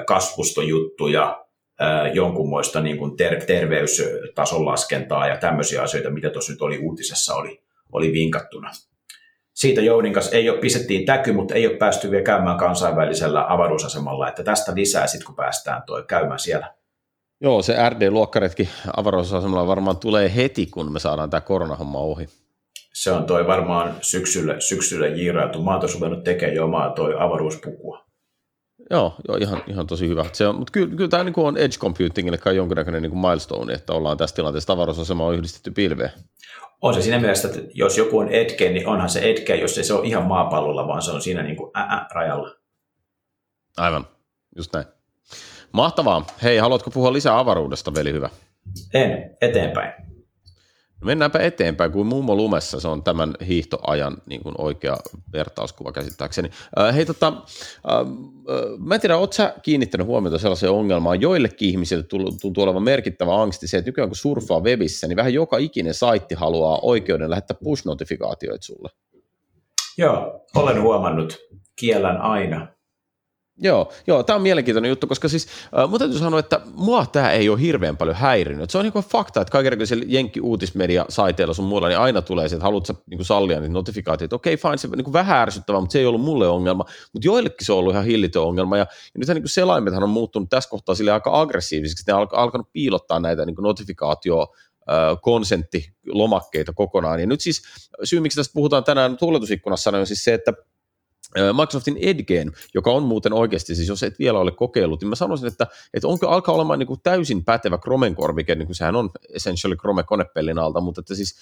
kasvustojuttuja, 0.07 1.45
jonkunmoista 2.15 2.81
niin 2.81 2.99
kuin 2.99 3.17
ter- 3.17 3.45
terveystason 3.45 4.65
laskentaa 4.65 5.29
ja 5.29 5.37
tämmöisiä 5.37 5.83
asioita, 5.83 6.11
mitä 6.11 6.31
tuossa 6.31 6.53
nyt 6.53 6.63
oli 6.63 6.79
uutisessa 6.79 7.35
oli, 7.35 7.63
oli 7.93 8.13
vinkattuna 8.13 8.71
siitä 9.57 9.81
Jouninkas 9.81 10.33
ei 10.33 10.51
ole, 10.51 10.59
pistettiin 10.59 11.07
täky, 11.07 11.33
mutta 11.33 11.55
ei 11.55 11.67
ole 11.67 11.77
päästy 11.77 12.11
vielä 12.11 12.25
käymään 12.25 12.59
kansainvälisellä 12.59 13.45
avaruusasemalla, 13.49 14.29
että 14.29 14.43
tästä 14.43 14.75
lisää 14.75 15.07
sitten, 15.07 15.27
kun 15.27 15.35
päästään 15.35 15.83
toi 15.87 16.05
käymään 16.09 16.39
siellä. 16.39 16.75
Joo, 17.41 17.63
se 17.63 17.89
RD-luokkaretki 17.89 18.69
avaruusasemalla 18.97 19.67
varmaan 19.67 19.97
tulee 19.97 20.35
heti, 20.37 20.67
kun 20.67 20.93
me 20.93 20.99
saadaan 20.99 21.31
tämä 21.31 21.41
koronahomma 21.41 21.99
ohi. 21.99 22.29
Se 22.93 23.13
on 23.13 23.25
toi 23.25 23.47
varmaan 23.47 23.97
syksyllä, 24.01 24.61
syksyllä 24.61 25.07
jiirailtu. 25.07 25.63
Mä 25.63 25.71
oon 25.71 25.81
tuossa 25.81 25.99
tekemään 26.25 26.57
jo 26.57 26.65
omaa 26.65 26.91
toi 26.91 27.15
avaruuspukua. 27.19 28.06
Joo, 28.91 29.15
joo 29.29 29.37
ihan, 29.37 29.63
ihan 29.67 29.87
tosi 29.87 30.09
hyvä. 30.09 30.25
Se 30.33 30.49
on, 30.49 30.57
mutta 30.57 30.71
kyllä, 30.71 30.97
kyllä 30.97 31.09
tämä 31.09 31.25
niin 31.25 31.35
on 31.37 31.57
edge 31.57 31.77
computingille 31.79 32.39
kai 32.39 32.57
jonkinnäköinen 32.57 33.03
niin 33.03 33.19
milestone, 33.19 33.73
että 33.73 33.93
ollaan 33.93 34.17
tässä 34.17 34.37
tilanteessa 34.37 34.73
avaruusasema 34.73 35.27
on 35.27 35.35
yhdistetty 35.35 35.71
pilveen. 35.71 36.11
On 36.83 36.95
se 36.95 37.03
siinä 37.03 37.19
mielessä, 37.19 37.49
että 37.49 37.61
jos 37.75 37.99
joku 37.99 38.19
on 38.19 38.33
etke, 38.33 38.71
niin 38.71 38.89
onhan 38.89 39.09
se 39.09 39.31
etke, 39.31 39.57
jos 39.57 39.79
ei 39.79 39.85
se 39.85 39.95
ole 39.95 40.07
ihan 40.07 40.23
maapallolla, 40.23 40.89
vaan 40.89 41.03
se 41.03 41.11
on 41.11 41.23
siinä 41.23 41.43
niin 41.43 41.57
kuin 41.57 41.73
rajalla. 42.15 42.51
Aivan, 43.77 44.07
just 44.57 44.73
näin. 44.73 44.87
Mahtavaa. 45.73 46.27
Hei, 46.43 46.59
haluatko 46.59 46.91
puhua 46.91 47.13
lisää 47.13 47.39
avaruudesta, 47.39 47.95
veli 47.95 48.13
hyvä? 48.13 48.31
En, 48.95 49.37
eteenpäin. 49.41 49.93
Mennäänpä 51.05 51.39
eteenpäin 51.39 51.93
kuin 51.93 52.07
Mummo 52.07 52.37
Lumessa, 52.37 52.81
se 52.81 52.89
on 52.89 53.03
tämän 53.03 53.35
hiihtoajan 53.47 54.17
niin 54.27 54.43
kuin 54.43 54.55
oikea 54.59 54.97
vertauskuva 55.33 55.93
käsittääkseni. 55.93 56.51
Äh, 56.79 56.95
hei 56.95 57.07
tota, 57.07 57.27
äh, 57.27 58.07
mä 58.79 58.95
en 58.95 59.01
tiedä, 59.01 59.17
ootko 59.17 59.33
sä 59.33 59.55
kiinnittänyt 59.63 60.07
huomiota 60.07 60.39
sellaiseen 60.39 60.73
ongelmaan, 60.73 61.21
joillekin 61.21 61.69
ihmisille 61.69 62.05
tuntuu 62.41 62.65
olevan 62.65 62.83
merkittävä 62.83 63.43
angsti 63.43 63.69
se, 63.69 63.79
että 63.79 63.89
nykyään 63.89 64.09
kun 64.09 64.17
surfaa 64.17 64.61
webissä, 64.61 65.09
niin 65.09 65.17
vähän 65.17 65.35
joka 65.35 65.57
ikinen 65.59 65.95
saitti 65.95 66.35
haluaa 66.35 66.79
oikeuden 66.83 67.31
lähettää 67.31 67.57
push-notifikaatioita 67.65 68.63
sulle. 68.63 68.89
Joo, 69.99 70.47
olen 70.55 70.83
huomannut. 70.83 71.39
Kiellän 71.77 72.17
aina. 72.17 72.76
Joo, 73.59 73.93
joo 74.07 74.23
tämä 74.23 74.35
on 74.35 74.43
mielenkiintoinen 74.43 74.89
juttu, 74.89 75.07
koska 75.07 75.29
siis 75.29 75.47
äh, 75.79 75.91
mun 75.91 75.99
täytyy 75.99 76.19
sanoa, 76.19 76.41
että 76.41 76.61
mua 76.75 77.07
tämä 77.07 77.31
ei 77.31 77.49
ole 77.49 77.61
hirveän 77.61 77.97
paljon 77.97 78.17
häirinyt. 78.17 78.71
Se 78.71 78.79
on 78.79 78.85
niin 78.85 79.05
fakta, 79.05 79.41
että 79.41 79.53
kaikenlaisilla 79.53 80.05
jenkki 80.07 80.41
uutismedia 80.41 81.05
saiteilla 81.09 81.55
sun 81.55 81.65
muilla, 81.65 81.89
niin 81.89 81.99
aina 81.99 82.23
tulee 82.23 82.49
se, 82.49 82.55
että 82.55 82.65
haluatko 82.65 82.93
niin 83.07 83.25
sallia 83.25 83.61
niitä 83.61 83.73
notifikaatioita. 83.73 84.37
Okei, 84.37 84.57
fine, 84.57 84.77
se 84.77 84.89
niin 84.89 85.13
vähän 85.13 85.39
ärsyttävää, 85.39 85.81
mutta 85.81 85.93
se 85.93 85.99
ei 85.99 86.07
ollut 86.07 86.21
mulle 86.21 86.49
ongelma. 86.49 86.85
Mutta 87.13 87.27
joillekin 87.27 87.67
se 87.67 87.73
on 87.73 87.79
ollut 87.79 87.93
ihan 87.93 88.05
hillitön 88.05 88.43
ongelma. 88.43 88.77
Ja, 88.77 88.87
ja 89.15 89.19
nythän 89.19 89.35
niin 89.35 89.49
selaimethan 89.49 90.03
on 90.03 90.11
muuttunut 90.11 90.49
tässä 90.49 90.71
kohtaa 90.71 90.95
sille 90.95 91.13
aika 91.13 91.41
aggressiivisiksi. 91.41 92.05
Ne 92.07 92.15
on 92.15 92.29
alkanut 92.33 92.73
piilottaa 92.73 93.21
näitä 93.21 93.47
niin 93.47 93.57
notifikaatio 93.61 94.47
konsenttilomakkeita 95.23 96.73
kokonaan. 96.73 97.21
Ja 97.21 97.27
nyt 97.27 97.41
siis 97.41 97.63
syy, 98.05 98.21
miksi 98.21 98.37
tästä 98.37 98.55
puhutaan 98.55 98.85
tänään 98.85 99.17
tuuletusikkunassa, 99.17 99.91
on 99.91 100.07
siis 100.07 100.25
se, 100.25 100.35
että 100.35 100.53
Microsoftin 101.35 101.97
Edgeen, 102.01 102.53
joka 102.75 102.91
on 102.91 103.03
muuten 103.03 103.33
oikeasti, 103.33 103.75
siis 103.75 103.89
jos 103.89 104.03
et 104.03 104.19
vielä 104.19 104.39
ole 104.39 104.53
kokeillut, 104.53 105.01
niin 105.01 105.09
mä 105.09 105.15
sanoisin, 105.15 105.49
että, 105.49 105.67
että 105.95 106.09
onko 106.09 106.29
alkaa 106.29 106.55
olemaan 106.55 106.79
niin 106.79 106.87
kuin 106.87 107.01
täysin 107.03 107.45
pätevä 107.45 107.79
Chromen 107.79 108.15
korvike, 108.15 108.55
niin 108.55 108.67
kuin 108.67 108.77
sehän 108.77 108.97
on 108.97 109.11
essentially 109.29 109.77
Chrome 109.77 110.03
konepellin 110.03 110.59
alta, 110.59 110.81
mutta 110.81 111.01
että 111.01 111.15
siis 111.15 111.37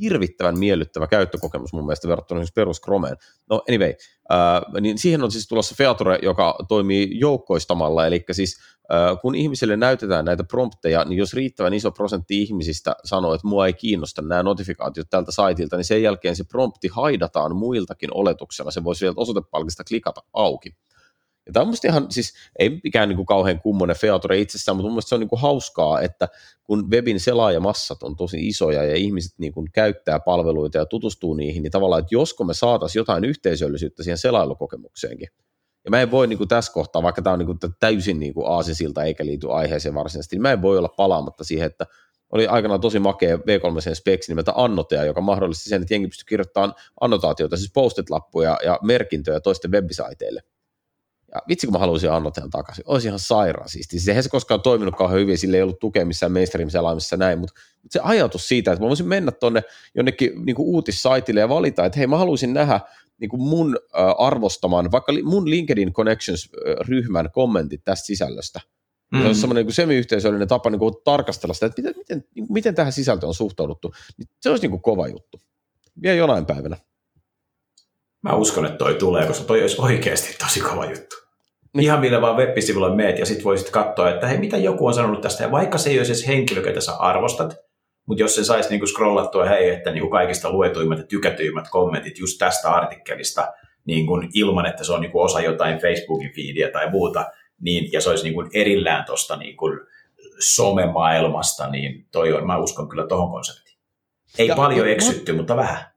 hirvittävän 0.00 0.58
miellyttävä 0.58 1.06
käyttökokemus 1.06 1.72
mun 1.72 1.86
mielestä 1.86 2.08
verrattuna 2.08 2.40
siis 2.40 2.52
perus 2.52 2.80
Chromeen. 2.80 3.16
No 3.50 3.62
anyway, 3.68 3.94
äh, 4.32 4.80
niin 4.80 4.98
siihen 4.98 5.24
on 5.24 5.30
siis 5.30 5.48
tulossa 5.48 5.74
Feature, 5.78 6.18
joka 6.22 6.56
toimii 6.68 7.08
joukkoistamalla, 7.12 8.06
eli 8.06 8.24
siis 8.32 8.60
kun 9.22 9.34
ihmisille 9.34 9.76
näytetään 9.76 10.24
näitä 10.24 10.44
prompteja, 10.44 11.04
niin 11.04 11.18
jos 11.18 11.34
riittävän 11.34 11.74
iso 11.74 11.90
prosentti 11.90 12.42
ihmisistä 12.42 12.96
sanoo, 13.04 13.34
että 13.34 13.46
mua 13.46 13.66
ei 13.66 13.72
kiinnosta 13.72 14.22
nämä 14.22 14.42
notifikaatiot 14.42 15.10
tältä 15.10 15.32
saitilta, 15.32 15.76
niin 15.76 15.84
sen 15.84 16.02
jälkeen 16.02 16.36
se 16.36 16.44
prompti 16.44 16.88
haidataan 16.88 17.56
muiltakin 17.56 18.10
oletuksella. 18.14 18.70
Se 18.70 18.84
voisi 18.84 18.98
sieltä 18.98 19.20
osoitepalkista 19.20 19.84
klikata 19.84 20.20
auki. 20.32 20.76
Ja 21.46 21.52
tämä 21.52 21.62
on 21.62 21.68
musta 21.68 21.88
ihan, 21.88 22.06
siis 22.10 22.34
ei 22.58 22.80
mikään 22.84 23.08
niin 23.08 23.16
kuin 23.16 23.26
kauhean 23.26 23.60
kummonen 23.60 23.96
feature 23.96 24.38
itsessään, 24.38 24.76
mutta 24.76 24.92
mun 24.92 25.02
se 25.02 25.14
on 25.14 25.20
niin 25.20 25.28
kuin 25.28 25.40
hauskaa, 25.40 26.00
että 26.00 26.28
kun 26.64 26.90
webin 26.90 27.20
selaajamassat 27.20 28.02
on 28.02 28.16
tosi 28.16 28.48
isoja 28.48 28.84
ja 28.84 28.96
ihmiset 28.96 29.32
niin 29.38 29.52
kuin 29.52 29.72
käyttää 29.72 30.20
palveluita 30.20 30.78
ja 30.78 30.86
tutustuu 30.86 31.34
niihin, 31.34 31.62
niin 31.62 31.70
tavallaan, 31.70 32.00
että 32.00 32.14
josko 32.14 32.44
me 32.44 32.54
saataisiin 32.54 33.00
jotain 33.00 33.24
yhteisöllisyyttä 33.24 34.02
siihen 34.02 34.18
selailukokemukseenkin. 34.18 35.28
Ja 35.84 35.90
mä 35.90 36.00
en 36.00 36.10
voi 36.10 36.26
niin 36.26 36.38
kuin 36.38 36.48
tässä 36.48 36.72
kohtaa, 36.72 37.02
vaikka 37.02 37.22
tämä 37.22 37.32
on 37.32 37.38
niin 37.38 37.46
kuin 37.46 37.58
täysin 37.80 38.20
niin 38.20 38.34
kuin 38.34 38.46
aasisilta 38.48 39.04
eikä 39.04 39.26
liity 39.26 39.52
aiheeseen 39.52 39.94
varsinaisesti, 39.94 40.36
niin 40.36 40.42
mä 40.42 40.52
en 40.52 40.62
voi 40.62 40.78
olla 40.78 40.94
palaamatta 40.96 41.44
siihen, 41.44 41.66
että 41.66 41.86
oli 42.32 42.46
aikanaan 42.46 42.80
tosi 42.80 42.98
makea 42.98 43.36
V3 43.36 43.94
speksi 43.94 44.32
nimeltä 44.32 44.52
Annotea, 44.54 45.04
joka 45.04 45.20
mahdollisti 45.20 45.68
sen, 45.68 45.82
että 45.82 45.94
jengi 45.94 46.08
pystyi 46.08 46.24
kirjoittamaan 46.28 46.74
annotaatioita, 47.00 47.56
siis 47.56 47.72
post-it-lappuja 47.74 48.58
ja 48.64 48.78
merkintöjä 48.82 49.40
toisten 49.40 49.70
webisiteille 49.70 50.42
Ja 51.34 51.42
vitsi, 51.48 51.66
kun 51.66 51.72
mä 51.72 51.78
haluaisin 51.78 52.12
Annotel 52.12 52.48
takaisin. 52.48 52.84
Olisi 52.86 53.08
ihan 53.08 53.18
sairaan 53.18 53.68
siisti. 53.68 53.98
Siis 53.98 54.08
eihän 54.08 54.22
se 54.22 54.30
koskaan 54.30 54.60
toiminut 54.60 54.96
kauhean 54.96 55.20
hyvin, 55.20 55.38
sillä 55.38 55.56
ei 55.56 55.62
ollut 55.62 55.78
tukea 55.78 56.06
missään 56.06 56.32
mainstream-selaimissa 56.32 57.16
näin, 57.16 57.38
mutta, 57.38 57.60
mutta, 57.82 57.92
se 57.92 58.00
ajatus 58.02 58.48
siitä, 58.48 58.72
että 58.72 58.84
mä 58.84 58.88
voisin 58.88 59.08
mennä 59.08 59.32
tuonne 59.32 59.62
jonnekin 59.94 60.44
niin 60.44 60.56
kuin 60.56 60.66
uutissaitille 60.66 61.40
ja 61.40 61.48
valita, 61.48 61.84
että 61.84 61.98
hei, 61.98 62.06
mä 62.06 62.18
haluaisin 62.18 62.54
nähdä 62.54 62.80
niin 63.20 63.28
kuin 63.28 63.42
mun 63.42 63.78
äh, 63.98 64.04
arvostaman, 64.18 64.92
vaikka 64.92 65.14
li, 65.14 65.22
mun 65.22 65.50
LinkedIn 65.50 65.92
Connections-ryhmän 65.92 67.30
kommentit 67.32 67.80
tästä 67.84 68.06
sisällöstä. 68.06 68.60
Mm-hmm. 68.60 69.24
Se 69.24 69.28
on 69.28 69.34
semmoinen 69.34 69.66
niin 69.66 69.74
semiyhteisöllinen 69.74 70.48
tapa 70.48 70.70
niin 70.70 70.78
kuin 70.78 70.94
tarkastella 71.04 71.54
sitä, 71.54 71.66
että 71.66 71.82
miten, 71.82 71.98
miten, 71.98 72.24
niin 72.34 72.46
kuin, 72.46 72.52
miten 72.52 72.74
tähän 72.74 72.92
sisältöön 72.92 73.28
on 73.28 73.34
suhtauduttu. 73.34 73.94
Niin 74.18 74.28
se 74.40 74.50
olisi 74.50 74.62
niin 74.62 74.70
kuin 74.70 74.82
kova 74.82 75.08
juttu. 75.08 75.40
Vielä 76.02 76.16
jonain 76.16 76.46
päivänä. 76.46 76.76
Mä 78.22 78.32
uskon, 78.32 78.66
että 78.66 78.78
toi 78.78 78.94
tulee, 78.94 79.26
koska 79.26 79.44
toi 79.44 79.60
olisi 79.60 79.80
oikeasti 79.80 80.36
tosi 80.44 80.60
kova 80.60 80.84
juttu. 80.84 81.16
Niin. 81.74 81.84
Ihan 81.84 82.00
millä 82.00 82.20
vaan 82.20 82.36
web-sivulla 82.36 82.94
meet 82.94 83.18
ja 83.18 83.26
sitten 83.26 83.44
voisit 83.44 83.70
katsoa, 83.70 84.10
että 84.10 84.26
hei, 84.26 84.38
mitä 84.38 84.56
joku 84.56 84.86
on 84.86 84.94
sanonut 84.94 85.20
tästä. 85.20 85.44
Ja 85.44 85.50
vaikka 85.50 85.78
se 85.78 85.90
ei 85.90 85.98
olisi 85.98 86.12
edes 86.12 86.26
henkilö, 86.26 86.62
ketä 86.62 86.80
sä 86.80 86.92
arvostat, 86.92 87.56
mutta 88.06 88.22
jos 88.22 88.34
se 88.34 88.44
saisi 88.44 88.70
niinku 88.70 88.86
scrollattua, 88.86 89.44
hei, 89.44 89.70
että 89.70 89.90
niinku 89.90 90.10
kaikista 90.10 90.50
luetuimmat 90.50 90.98
ja 90.98 91.04
tykätyimmät 91.04 91.68
kommentit 91.70 92.18
just 92.18 92.38
tästä 92.38 92.70
artikkelista, 92.70 93.52
niin 93.84 94.06
kuin 94.06 94.28
ilman, 94.34 94.66
että 94.66 94.84
se 94.84 94.92
on 94.92 95.00
niinku 95.00 95.20
osa 95.20 95.40
jotain 95.40 95.78
Facebookin 95.78 96.32
feedia 96.36 96.68
tai 96.72 96.90
muuta, 96.90 97.26
niin, 97.60 97.92
ja 97.92 98.00
se 98.00 98.10
olisi 98.10 98.24
niinku 98.24 98.44
erillään 98.54 99.04
tuosta 99.04 99.36
niinku 99.36 99.66
somemaailmasta, 100.38 101.70
niin 101.70 102.06
toi 102.12 102.32
on, 102.32 102.46
mä 102.46 102.58
uskon 102.58 102.88
kyllä 102.88 103.06
tuohon 103.06 103.30
konseptiin. 103.30 103.78
Ei 104.38 104.46
ja, 104.46 104.56
paljon 104.56 104.88
eksytty, 104.88 105.32
mutta 105.32 105.56
vähän. 105.56 105.89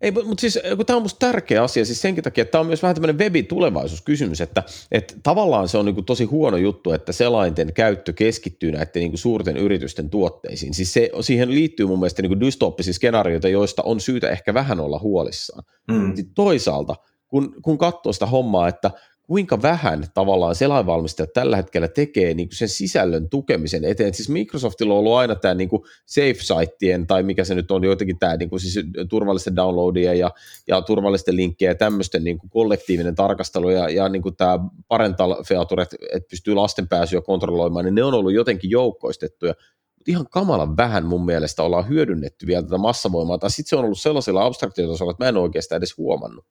Ei, 0.00 0.10
mutta 0.10 0.40
siis 0.40 0.58
kun 0.76 0.86
tämä 0.86 0.96
on 0.96 1.02
minusta 1.02 1.26
tärkeä 1.26 1.62
asia, 1.62 1.84
siis 1.84 2.00
senkin 2.00 2.24
takia, 2.24 2.42
että 2.42 2.52
tämä 2.52 2.60
on 2.60 2.66
myös 2.66 2.82
vähän 2.82 2.94
tämmöinen 2.94 3.18
webin 3.18 3.46
tulevaisuuskysymys, 3.46 4.40
että, 4.40 4.62
että 4.92 5.14
tavallaan 5.22 5.68
se 5.68 5.78
on 5.78 5.84
niin 5.84 6.04
tosi 6.04 6.24
huono 6.24 6.56
juttu, 6.56 6.92
että 6.92 7.12
selainten 7.12 7.72
käyttö 7.74 8.12
keskittyy 8.12 8.72
näiden 8.72 8.90
niin 8.94 9.18
suurten 9.18 9.56
yritysten 9.56 10.10
tuotteisiin. 10.10 10.74
Siis 10.74 10.92
se, 10.92 11.10
siihen 11.20 11.54
liittyy 11.54 11.86
mun 11.86 11.98
mielestä 11.98 12.22
niin 12.22 12.40
dystooppisia 12.40 12.94
skenaarioita, 12.94 13.48
joista 13.48 13.82
on 13.82 14.00
syytä 14.00 14.30
ehkä 14.30 14.54
vähän 14.54 14.80
olla 14.80 14.98
huolissaan. 14.98 15.64
Mm. 15.90 16.16
Sitten 16.16 16.34
toisaalta, 16.34 16.96
kun, 17.28 17.54
kun 17.62 17.78
katsoo 17.78 18.12
sitä 18.12 18.26
hommaa, 18.26 18.68
että 18.68 18.90
kuinka 19.28 19.62
vähän 19.62 20.06
tavallaan 20.14 20.54
selainvalmistajat 20.54 21.32
tällä 21.32 21.56
hetkellä 21.56 21.88
tekee 21.88 22.34
niin 22.34 22.48
kuin 22.48 22.56
sen 22.56 22.68
sisällön 22.68 23.28
tukemisen 23.28 23.84
eteen. 23.84 24.14
Siis 24.14 24.28
Microsoftilla 24.28 24.94
on 24.94 24.98
ollut 24.98 25.14
aina 25.14 25.34
tämä 25.34 25.54
niin 25.54 25.68
kuin 25.68 25.82
safe-sitien, 26.06 27.06
tai 27.06 27.22
mikä 27.22 27.44
se 27.44 27.54
nyt 27.54 27.70
on, 27.70 27.84
joitakin 27.84 28.18
tämä 28.18 28.36
niin 28.36 28.50
kuin 28.50 28.60
siis 28.60 28.86
turvallisten 29.08 29.56
downloadia 29.56 30.14
ja, 30.14 30.30
ja 30.68 30.82
turvallisten 30.82 31.36
linkkejä 31.36 31.70
ja 31.70 31.74
tämmöisten 31.74 32.24
niin 32.24 32.38
kuin 32.38 32.50
kollektiivinen 32.50 33.14
tarkastelu 33.14 33.70
ja, 33.70 33.88
ja 33.88 34.08
niin 34.08 34.22
kuin 34.22 34.36
tämä 34.36 34.58
parental 34.88 35.44
feature, 35.44 35.82
että, 35.82 35.96
että 36.14 36.28
pystyy 36.30 36.54
lasten 36.54 36.88
pääsyä 36.88 37.20
kontrolloimaan, 37.20 37.84
niin 37.84 37.94
ne 37.94 38.04
on 38.04 38.14
ollut 38.14 38.32
jotenkin 38.32 38.70
joukkoistettuja 38.70 39.54
mutta 39.98 40.10
ihan 40.10 40.26
kamalan 40.30 40.76
vähän 40.76 41.04
mun 41.04 41.24
mielestä 41.24 41.62
ollaan 41.62 41.88
hyödynnetty 41.88 42.46
vielä 42.46 42.62
tätä 42.62 42.78
massavoimaa, 42.78 43.38
tai 43.38 43.50
sitten 43.50 43.68
se 43.68 43.76
on 43.76 43.84
ollut 43.84 44.00
sellaisella 44.00 44.44
abstraktiotasolla, 44.44 45.10
että 45.10 45.24
mä 45.24 45.28
en 45.28 45.36
oikeastaan 45.36 45.76
edes 45.76 45.96
huomannut. 45.96 46.44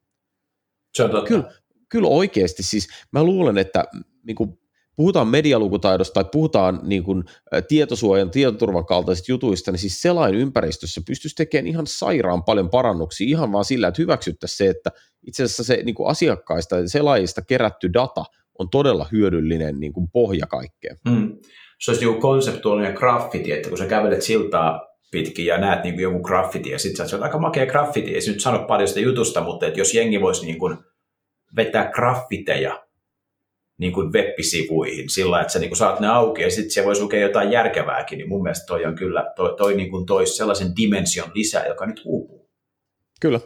Se 0.94 1.04
on 1.04 1.10
totta. 1.10 1.28
Kyllä, 1.28 1.52
kyllä 1.90 2.08
oikeasti, 2.08 2.64
siis 2.64 2.88
mä 3.12 3.24
luulen, 3.24 3.58
että 3.58 3.86
niin 4.24 4.36
kuin 4.36 4.60
puhutaan 4.96 5.28
medialukutaidosta 5.28 6.14
tai 6.14 6.30
puhutaan 6.32 6.80
niin 6.84 7.04
kuin, 7.04 7.24
tietosuojan, 7.68 8.32
tietoturvan 8.32 8.86
kaltaisista 8.86 9.32
jutuista, 9.32 9.72
niin 9.72 9.80
siis 9.80 10.02
selain 10.02 10.36
ympäristössä 10.36 11.02
pystyisi 11.08 11.36
tekemään 11.36 11.68
ihan 11.68 11.88
sairaan 11.88 12.44
paljon 12.44 12.70
parannuksia 12.70 13.28
ihan 13.28 13.52
vaan 13.52 13.66
sillä, 13.66 13.88
että 13.88 14.02
hyväksyttäisiin 14.02 14.58
se, 14.58 14.70
että 14.70 14.92
itse 15.28 15.44
asiassa 15.44 15.64
se 15.64 15.82
niin 15.84 15.96
kuin 15.96 16.10
asiakkaista 16.10 16.78
ja 16.78 16.90
selaajista 16.90 17.42
kerätty 17.42 17.94
data 17.94 18.24
on 18.60 18.70
todella 18.70 19.08
hyödyllinen 19.12 19.80
niin 19.80 19.94
kuin 19.94 20.08
pohja 20.12 20.48
kaikkeen. 20.48 20.98
Hmm. 21.10 21.38
Se 21.82 21.92
olisi 21.92 22.06
niin 22.06 22.22
konseptuaalinen 22.22 22.94
graffiti, 22.94 23.52
että 23.52 23.70
kun 23.70 23.78
sä 23.78 23.86
kävelet 23.86 24.22
siltaa 24.22 24.88
pitkin 25.12 25.46
ja 25.46 25.58
näet 25.58 25.84
niin 25.84 25.94
kuin 25.94 26.04
joku 26.04 26.20
graffiti 26.20 26.70
ja 26.70 26.80
sitten 26.80 27.10
sä 27.10 27.16
oot 27.16 27.24
aika 27.24 27.40
makea 27.40 27.66
graffiti, 27.66 28.16
ei 28.16 28.22
se 28.22 28.32
nyt 28.32 28.42
sano 28.42 28.66
paljon 28.68 28.88
sitä 28.88 29.00
jutusta, 29.00 29.42
mutta 29.42 29.66
että 29.66 29.80
jos 29.80 29.94
jengi 29.94 30.22
voisi 30.22 30.46
niin 30.46 30.60
kuin 30.60 30.78
vetää 31.56 31.92
graffiteja 31.92 32.88
niin 33.78 33.94
kuin 33.94 34.14
web-sivuihin 34.14 35.10
sillä, 35.10 35.42
että 35.42 35.54
sä 35.54 35.60
niin 35.60 35.70
kuin 35.70 35.78
saat 35.78 36.00
ne 36.00 36.08
auki 36.08 36.42
ja 36.42 36.52
sitten 36.52 36.72
siellä 36.72 36.88
voisi 36.88 37.02
lukea 37.02 37.22
jotain 37.22 37.52
järkevääkin, 37.52 38.18
niin 38.18 38.30
mun 38.30 38.44
mielestä 38.44 38.66
toi 38.66 38.86
on 38.86 38.96
kyllä, 38.96 39.34
toi, 39.36 39.56
toi 39.58 39.76
niin 39.76 39.92
kuin 39.92 40.06
toisi 40.06 40.36
sellaisen 40.36 40.76
dimension 40.76 41.32
lisää, 41.34 41.68
joka 41.68 41.86
nyt 41.86 42.02
uupuu. 42.06 42.50
Kyllä. 43.22 43.40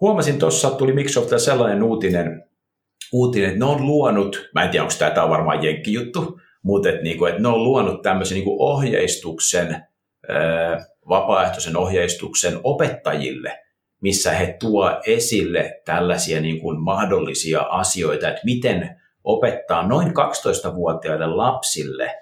Huomasin 0.00 0.38
tuossa, 0.38 0.70
tuli 0.70 0.92
Microsoftilta 0.92 1.44
sellainen 1.44 1.82
uutinen, 1.82 2.44
uutinen, 3.12 3.48
että 3.48 3.58
ne 3.58 3.64
on 3.64 3.86
luonut, 3.86 4.50
mä 4.54 4.64
en 4.64 4.70
tiedä, 4.70 4.84
onko 4.84 4.94
tämä, 4.98 5.10
tämä 5.10 5.24
on 5.24 5.30
varmaan 5.30 5.64
jenkkijuttu, 5.64 6.40
mutta 6.62 6.88
että, 6.88 7.02
niin 7.02 7.18
kuin, 7.18 7.30
että 7.30 7.42
ne 7.42 7.48
on 7.48 7.64
luonut 7.64 8.02
tämmöisen 8.02 8.34
niin 8.34 8.44
kuin 8.44 8.60
ohjeistuksen, 8.60 9.86
vapaaehtoisen 11.08 11.76
ohjeistuksen 11.76 12.60
opettajille, 12.64 13.58
missä 14.02 14.32
he 14.32 14.56
tuo 14.60 15.00
esille 15.06 15.80
tällaisia 15.84 16.40
niin 16.40 16.60
kuin 16.60 16.80
mahdollisia 16.80 17.60
asioita, 17.60 18.28
että 18.28 18.40
miten 18.44 19.00
opettaa 19.24 19.88
noin 19.88 20.08
12-vuotiaille 20.08 21.26
lapsille 21.26 22.14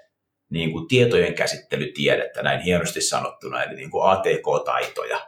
niin 0.49 0.71
kuin 0.71 0.87
tietojen 0.87 1.33
käsittelytiedettä, 1.33 2.43
näin 2.43 2.61
hienosti 2.61 3.01
sanottuna, 3.01 3.63
eli 3.63 3.75
niin 3.75 3.91
kuin 3.91 4.09
ATK-taitoja. 4.09 5.19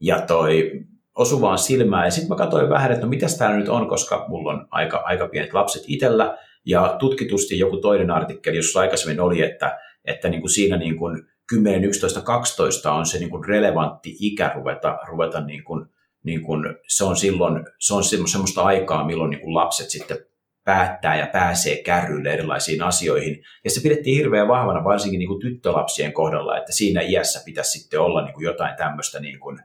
Ja 0.00 0.20
toi 0.20 0.70
osui 1.14 1.40
vaan 1.40 1.58
silmään, 1.58 2.04
ja 2.04 2.10
sitten 2.10 2.28
mä 2.28 2.36
katsoin 2.36 2.68
vähän, 2.68 2.92
että 2.92 3.04
no 3.04 3.10
mitäs 3.10 3.38
täällä 3.38 3.56
nyt 3.56 3.68
on, 3.68 3.88
koska 3.88 4.24
mulla 4.28 4.52
on 4.52 4.68
aika, 4.70 4.96
aika 4.96 5.28
pienet 5.28 5.54
lapset 5.54 5.82
itsellä, 5.86 6.38
ja 6.66 6.96
tutkitusti 6.98 7.58
joku 7.58 7.76
toinen 7.76 8.10
artikkeli, 8.10 8.56
jossa 8.56 8.80
aikaisemmin 8.80 9.20
oli, 9.20 9.42
että, 9.42 9.78
että 10.04 10.28
niin 10.28 10.40
kuin 10.40 10.50
siinä 10.50 10.76
niin 10.76 10.96
kuin 10.96 11.22
10, 11.48 11.84
11, 11.84 12.20
12 12.20 12.92
on 12.92 13.06
se 13.06 13.18
niin 13.18 13.30
kuin 13.30 13.44
relevantti 13.44 14.16
ikä 14.20 14.52
ruveta, 14.54 14.98
ruveta 15.08 15.40
niin 15.40 15.64
kuin, 15.64 15.86
niin 16.24 16.42
kuin, 16.42 16.64
se 16.88 17.04
on 17.04 17.16
silloin 17.16 17.64
se 17.78 17.94
on 17.94 18.04
semmoista 18.04 18.62
aikaa, 18.62 19.06
milloin 19.06 19.30
niin 19.30 19.40
kuin 19.40 19.54
lapset 19.54 19.90
sitten 19.90 20.18
päättää 20.64 21.18
ja 21.18 21.26
pääsee 21.32 21.82
kärryille 21.82 22.32
erilaisiin 22.32 22.82
asioihin. 22.82 23.42
Ja 23.64 23.70
se 23.70 23.80
pidettiin 23.80 24.16
hirveän 24.16 24.48
vahvana 24.48 24.84
varsinkin 24.84 25.18
niin 25.18 25.28
kuin 25.28 25.40
tyttölapsien 25.40 26.12
kohdalla, 26.12 26.58
että 26.58 26.72
siinä 26.72 27.00
iässä 27.00 27.42
pitäisi 27.44 27.78
sitten 27.78 28.00
olla 28.00 28.24
niin 28.24 28.34
kuin 28.34 28.44
jotain 28.44 28.76
tämmöistä 28.76 29.20
niin 29.20 29.40
kuin 29.40 29.58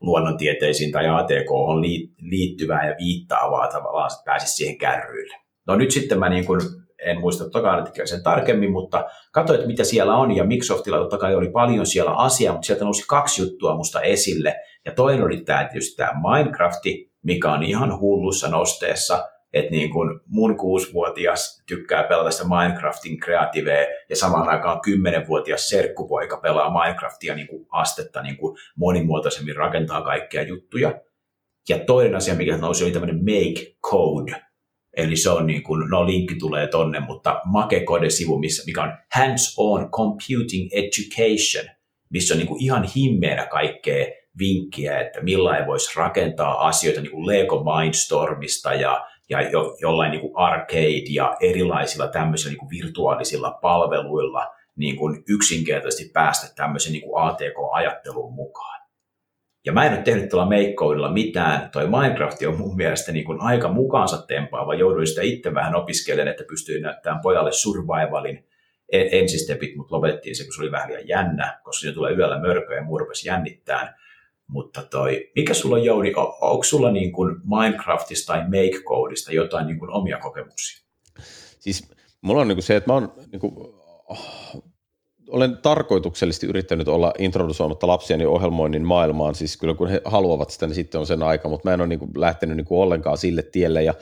luonnontieteisiin 0.00 0.92
tai 0.92 1.08
ATK 1.08 1.50
liittyvää 2.20 2.88
ja 2.88 2.94
viittaavaa 2.98 3.68
tavallaan, 3.68 4.10
että 4.12 4.22
pääsisi 4.24 4.54
siihen 4.54 4.78
kärryille. 4.78 5.36
No 5.66 5.76
nyt 5.76 5.90
sitten 5.90 6.18
mä 6.18 6.28
niin 6.28 6.46
kuin 6.46 6.60
en 7.04 7.20
muista 7.20 7.50
toka 7.50 7.86
sen 8.04 8.22
tarkemmin, 8.22 8.72
mutta 8.72 9.04
katsoin, 9.32 9.66
mitä 9.66 9.84
siellä 9.84 10.16
on, 10.16 10.36
ja 10.36 10.44
Microsoftilla 10.44 10.98
totta 10.98 11.18
kai 11.18 11.34
oli 11.34 11.50
paljon 11.50 11.86
siellä 11.86 12.12
asiaa, 12.12 12.52
mutta 12.52 12.66
sieltä 12.66 12.84
nousi 12.84 13.04
kaksi 13.08 13.42
juttua 13.42 13.76
musta 13.76 14.00
esille, 14.00 14.56
ja 14.84 14.92
toinen 14.92 15.24
oli 15.24 15.40
tämä 15.40 15.64
tietysti 15.64 15.96
tämä 15.96 16.12
Minecrafti, 16.20 17.12
mikä 17.22 17.52
on 17.52 17.62
ihan 17.62 18.00
hullussa 18.00 18.48
nosteessa, 18.48 19.28
että 19.52 19.70
niin 19.70 19.90
kuin 19.90 20.20
mun 20.26 20.56
kuusivuotias 20.56 21.62
tykkää 21.66 22.02
pelata 22.02 22.30
sitä 22.30 22.48
Minecraftin 22.48 23.20
kreativea 23.20 23.86
ja 24.10 24.16
samaan 24.16 24.48
aikaan 24.48 24.80
kymmenenvuotias 24.80 25.68
serkkupoika 25.68 26.36
pelaa 26.36 26.82
Minecraftia 26.82 27.34
niin 27.34 27.46
kuin 27.48 27.66
astetta 27.70 28.22
niin 28.22 28.36
kuin 28.36 28.56
monimuotoisemmin 28.76 29.56
rakentaa 29.56 30.02
kaikkia 30.02 30.42
juttuja. 30.42 31.00
Ja 31.68 31.78
toinen 31.78 32.14
asia, 32.14 32.34
mikä 32.34 32.56
nousi, 32.56 32.84
oli 32.84 32.92
tämmöinen 32.92 33.24
make 33.24 33.76
code, 33.90 34.47
Eli 34.96 35.16
se 35.16 35.30
on 35.30 35.46
niin 35.46 35.62
kuin, 35.62 35.90
no 35.90 36.06
linkki 36.06 36.34
tulee 36.34 36.66
tonne, 36.66 37.00
mutta 37.00 37.40
Makekode-sivu, 37.44 38.38
missä, 38.38 38.62
mikä 38.66 38.82
on 38.82 38.92
Hands-on 39.14 39.90
Computing 39.90 40.68
Education, 40.72 41.76
missä 42.10 42.34
on 42.34 42.38
niin 42.38 42.48
kuin 42.48 42.62
ihan 42.62 42.88
himmeänä 42.96 43.46
kaikkea 43.46 44.06
vinkkiä, 44.38 45.00
että 45.00 45.20
millä 45.20 45.66
voisi 45.66 45.90
rakentaa 45.96 46.66
asioita 46.66 47.00
niin 47.00 47.10
kuin 47.10 47.26
Lego 47.26 47.64
Mindstormista 47.64 48.74
ja, 48.74 49.06
ja 49.30 49.50
jo, 49.50 49.76
jollain 49.80 50.10
niin 50.10 50.20
kuin 50.20 50.36
arcade 50.36 51.04
ja 51.10 51.36
erilaisilla 51.40 52.08
tämmöisillä 52.08 52.50
niin 52.50 52.58
kuin 52.58 52.70
virtuaalisilla 52.70 53.58
palveluilla 53.62 54.46
niin 54.76 54.96
kuin 54.96 55.22
yksinkertaisesti 55.28 56.10
päästä 56.12 56.54
tämmöisen 56.56 56.92
niin 56.92 57.02
kuin 57.02 57.24
ATK-ajatteluun 57.24 58.34
mukaan. 58.34 58.77
Ja 59.68 59.72
mä 59.72 59.86
en 59.86 59.92
ole 59.92 60.02
tehnyt 60.02 60.28
tuolla 60.28 60.46
Makecodeilla 60.46 61.12
mitään. 61.12 61.70
Toi 61.70 61.88
Minecraft 61.88 62.42
on 62.42 62.58
mun 62.58 62.76
mielestä 62.76 63.12
niin 63.12 63.24
kuin 63.24 63.40
aika 63.40 63.68
mukaansa 63.72 64.26
tempaava. 64.26 64.74
Jouduin 64.74 65.06
sitä 65.06 65.22
itse 65.22 65.54
vähän 65.54 65.74
opiskelemaan, 65.74 66.28
että 66.28 66.44
pystyin 66.48 66.82
näyttämään 66.82 67.22
pojalle 67.22 67.52
survivalin 67.52 68.46
ensistepit, 68.92 69.76
mutta 69.76 69.96
lopetettiin 69.96 70.36
se, 70.36 70.44
kun 70.44 70.52
se 70.54 70.62
oli 70.62 70.70
vähän 70.70 70.88
liian 70.88 71.08
jännä, 71.08 71.60
koska 71.64 71.86
se 71.86 71.92
tulee 71.92 72.12
yöllä 72.12 72.40
mörköä 72.40 72.76
ja 72.76 72.82
muu 72.82 73.00
jännittään. 73.24 73.94
Mutta 74.46 74.82
toi, 74.82 75.30
mikä 75.36 75.54
sulla 75.54 75.76
on 75.76 75.84
Jouni, 75.84 76.12
onko 76.40 76.62
sulla 76.62 76.90
niin 76.90 77.12
kuin 77.12 77.36
Minecraftista 77.44 78.32
tai 78.32 78.42
Makecodeista 78.42 79.32
jotain 79.32 79.66
niin 79.66 79.78
kuin 79.78 79.90
omia 79.90 80.18
kokemuksia? 80.18 80.86
Siis 81.60 81.90
mulla 82.20 82.40
on 82.40 82.48
niin 82.48 82.56
kuin 82.56 82.64
se, 82.64 82.76
että 82.76 82.90
mä 82.90 82.94
oon 82.94 83.12
niin 83.32 83.40
kuin, 83.40 83.54
olen 85.28 85.56
tarkoituksellisesti 85.56 86.46
yrittänyt 86.46 86.88
olla 86.88 87.12
introdusoimatta 87.18 87.86
lapsiani 87.86 88.26
ohjelmoinnin 88.26 88.84
maailmaan, 88.84 89.34
siis 89.34 89.56
kyllä 89.56 89.74
kun 89.74 89.88
he 89.88 90.00
haluavat 90.04 90.50
sitä, 90.50 90.66
niin 90.66 90.74
sitten 90.74 91.00
on 91.00 91.06
sen 91.06 91.22
aika, 91.22 91.48
mutta 91.48 91.68
mä 91.68 91.74
en 91.74 91.80
ole 91.80 91.88
niin 91.88 91.98
kuin 91.98 92.10
lähtenyt 92.16 92.56
niin 92.56 92.64
kuin 92.64 92.80
ollenkaan 92.80 93.18
sille 93.18 93.42
tielle, 93.42 93.82
ja, 93.82 93.94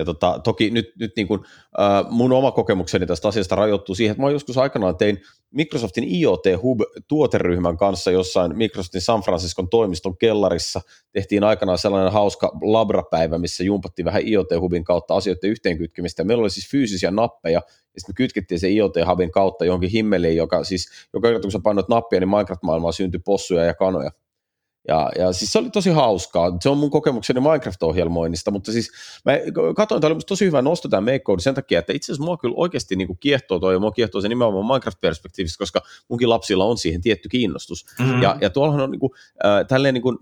Ja 0.00 0.04
tota, 0.04 0.40
toki 0.44 0.70
nyt, 0.70 0.92
nyt 0.98 1.12
niin 1.16 1.28
kuin, 1.28 1.40
äh, 1.80 2.10
mun 2.10 2.32
oma 2.32 2.50
kokemukseni 2.50 3.06
tästä 3.06 3.28
asiasta 3.28 3.56
rajoittuu 3.56 3.94
siihen, 3.94 4.12
että 4.12 4.22
mä 4.22 4.30
joskus 4.30 4.58
aikanaan 4.58 4.96
tein 4.96 5.20
Microsoftin 5.50 6.04
IoT 6.14 6.44
Hub-tuoteryhmän 6.62 7.76
kanssa 7.76 8.10
jossain 8.10 8.56
Microsoftin 8.56 9.00
San 9.00 9.20
Franciscon 9.20 9.68
toimiston 9.68 10.18
kellarissa. 10.18 10.80
Tehtiin 11.12 11.44
aikanaan 11.44 11.78
sellainen 11.78 12.12
hauska 12.12 12.52
labrapäivä, 12.62 13.38
missä 13.38 13.64
jumpattiin 13.64 14.06
vähän 14.06 14.28
IoT 14.28 14.48
Hubin 14.60 14.84
kautta 14.84 15.16
asioiden 15.16 15.50
yhteenkytkemistä. 15.50 16.24
Meillä 16.24 16.40
oli 16.40 16.50
siis 16.50 16.70
fyysisiä 16.70 17.10
nappeja, 17.10 17.52
ja 17.52 17.98
sitten 17.98 18.12
me 18.12 18.16
kytkettiin 18.16 18.60
se 18.60 18.70
IoT 18.70 18.94
Hubin 19.10 19.30
kautta 19.30 19.64
johonkin 19.64 19.90
himmeliin, 19.90 20.36
joka 20.36 20.64
siis, 20.64 20.88
joka 21.12 21.28
kerta 21.28 21.42
kun 21.42 21.52
sä 21.52 21.60
painoit 21.62 21.88
nappia, 21.88 22.20
niin 22.20 22.28
Minecraft-maailmaan 22.28 22.92
syntyi 22.92 23.20
possuja 23.24 23.64
ja 23.64 23.74
kanoja. 23.74 24.10
Ja, 24.88 25.10
ja 25.18 25.32
siis 25.32 25.52
se 25.52 25.58
oli 25.58 25.70
tosi 25.70 25.90
hauskaa. 25.90 26.56
Se 26.60 26.68
on 26.68 26.78
mun 26.78 26.90
kokemukseni 26.90 27.40
Minecraft-ohjelmoinnista, 27.40 28.50
mutta 28.50 28.72
siis 28.72 28.90
mä 29.24 29.32
katsoin, 29.76 30.00
tämä 30.00 30.14
oli 30.14 30.20
tosi 30.28 30.44
hyvä 30.44 30.62
nosto 30.62 30.88
tämä 30.88 31.00
Make 31.00 31.18
Code 31.18 31.42
sen 31.42 31.54
takia, 31.54 31.78
että 31.78 31.92
itse 31.92 32.12
asiassa 32.12 32.24
mua 32.24 32.36
kyllä 32.36 32.54
oikeasti 32.56 32.96
niin 32.96 33.06
kuin 33.06 33.18
kiehtoo 33.18 33.58
toi, 33.58 33.74
ja 33.74 33.78
mua 33.78 33.90
kiehtoo 33.90 34.20
se 34.20 34.28
nimenomaan 34.28 34.66
Minecraft-perspektiivistä, 34.66 35.58
koska 35.58 35.80
munkin 36.08 36.28
lapsilla 36.28 36.64
on 36.64 36.78
siihen 36.78 37.00
tietty 37.00 37.28
kiinnostus. 37.28 37.86
Mm-hmm. 37.98 38.22
Ja, 38.22 38.36
ja 38.40 38.50
tuollahan 38.50 38.80
on 38.80 38.90
niin 38.90 39.00
kuin, 39.00 39.10
äh, 39.44 39.66
tälleen 39.66 39.94
niin 39.94 40.02
kuin, 40.02 40.18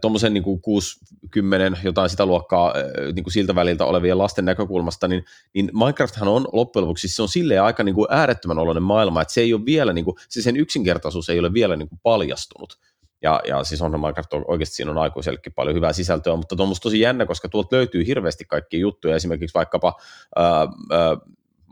tuommoisen 0.00 0.34
niin 0.34 0.60
60 0.62 1.76
jotain 1.84 2.10
sitä 2.10 2.26
luokkaa 2.26 2.74
niin 3.14 3.24
kuin 3.24 3.32
siltä 3.32 3.54
väliltä 3.54 3.84
olevien 3.84 4.18
lasten 4.18 4.44
näkökulmasta, 4.44 5.08
niin, 5.08 5.24
niin 5.54 5.70
Minecrafthan 5.72 6.28
on 6.28 6.46
loppujen 6.52 6.84
lopuksi, 6.84 7.08
se 7.08 7.22
on 7.22 7.28
silleen 7.28 7.62
aika 7.62 7.84
niin 7.84 7.94
kuin 7.94 8.06
äärettömän 8.10 8.58
oloinen 8.58 8.82
maailma, 8.82 9.22
että 9.22 9.34
se 9.34 9.40
ei 9.40 9.54
ole 9.54 9.64
vielä, 9.64 9.92
niin 9.92 10.04
kuin, 10.04 10.16
se 10.28 10.42
sen 10.42 10.56
yksinkertaisuus 10.56 11.28
ei 11.28 11.38
ole 11.38 11.52
vielä 11.52 11.76
niin 11.76 11.88
kuin 11.88 12.00
paljastunut. 12.02 12.78
Ja, 13.22 13.40
ja 13.48 13.64
siis 13.64 13.82
on 13.82 14.00
Minecraft 14.00 14.32
oikeasti 14.48 14.76
siinä 14.76 14.90
on 14.90 14.98
aikuisellekin 14.98 15.52
paljon 15.52 15.76
hyvää 15.76 15.92
sisältöä, 15.92 16.36
mutta 16.36 16.56
on 16.58 16.68
musta 16.68 16.82
tosi 16.82 17.00
jännä, 17.00 17.26
koska 17.26 17.48
tuolta 17.48 17.76
löytyy 17.76 18.06
hirveästi 18.06 18.44
kaikkia 18.44 18.80
juttuja, 18.80 19.16
esimerkiksi 19.16 19.54
vaikkapa 19.54 19.94
ää, 20.36 20.44
ää, 20.90 21.16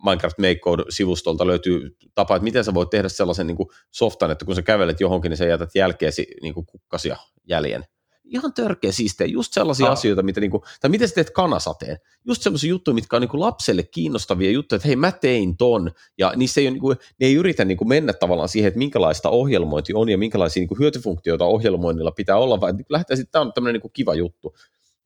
Minecraft 0.05 0.39
Make 0.39 0.55
Code-sivustolta 0.59 1.47
löytyy 1.47 1.97
tapa, 2.15 2.37
että 2.37 2.45
miten 2.45 2.65
sä 2.65 2.75
voit 2.75 2.91
tehdä 2.91 3.09
sellaisen 3.09 3.47
niin 3.47 3.57
kuin 3.57 3.69
softan, 3.91 4.31
että 4.31 4.45
kun 4.45 4.55
sä 4.55 4.63
kävelet 4.63 5.01
johonkin, 5.01 5.31
niin 5.31 5.37
sä 5.37 5.47
jätät 5.47 5.75
jälkeesi 5.75 6.27
niin 6.43 6.55
kuin 6.55 6.67
kukkasia 6.67 7.17
jäljen. 7.49 7.85
Ihan 8.29 8.53
törkeä 8.55 8.93
siistejä, 8.93 9.29
just 9.29 9.53
sellaisia 9.53 9.87
ah. 9.87 9.93
asioita, 9.93 10.23
mitä 10.23 10.41
niin 10.41 10.51
kuin, 10.51 10.63
tai 10.81 10.91
miten 10.91 11.09
sä 11.09 11.15
teet 11.15 11.31
kanasateen. 11.31 11.99
Just 12.25 12.43
sellaisia 12.43 12.71
juttuja, 12.71 12.95
mitkä 12.95 13.17
on 13.17 13.23
niin 13.23 13.29
kuin 13.29 13.41
lapselle 13.41 13.83
kiinnostavia 13.83 14.51
juttuja, 14.51 14.77
että 14.77 14.89
hei 14.89 14.97
mä 14.97 15.13
tein 15.13 15.57
ton, 15.57 15.91
ja 16.19 16.33
niissä 16.37 16.61
ei, 16.61 16.67
ole, 16.67 16.73
niin 16.73 16.81
kuin, 16.81 16.97
ne 17.21 17.27
ei 17.27 17.35
yritä 17.35 17.65
niin 17.65 17.79
kuin 17.79 17.89
mennä 17.89 18.13
tavallaan 18.13 18.49
siihen, 18.49 18.69
että 18.69 18.79
minkälaista 18.79 19.29
ohjelmointi 19.29 19.95
on 19.95 20.09
ja 20.09 20.19
minkälaisia 20.19 20.61
niin 20.61 20.69
kuin 20.69 20.79
hyötyfunktioita 20.79 21.45
ohjelmoinnilla 21.45 22.11
pitää 22.11 22.37
olla, 22.37 22.61
vaan 22.61 22.85
lähtee 22.89 23.17
sitten, 23.17 23.33
tämä 23.33 23.43
on 23.43 23.53
tämmöinen 23.53 23.73
niin 23.73 23.83
kuin 23.83 23.93
kiva 23.93 24.15
juttu. 24.15 24.55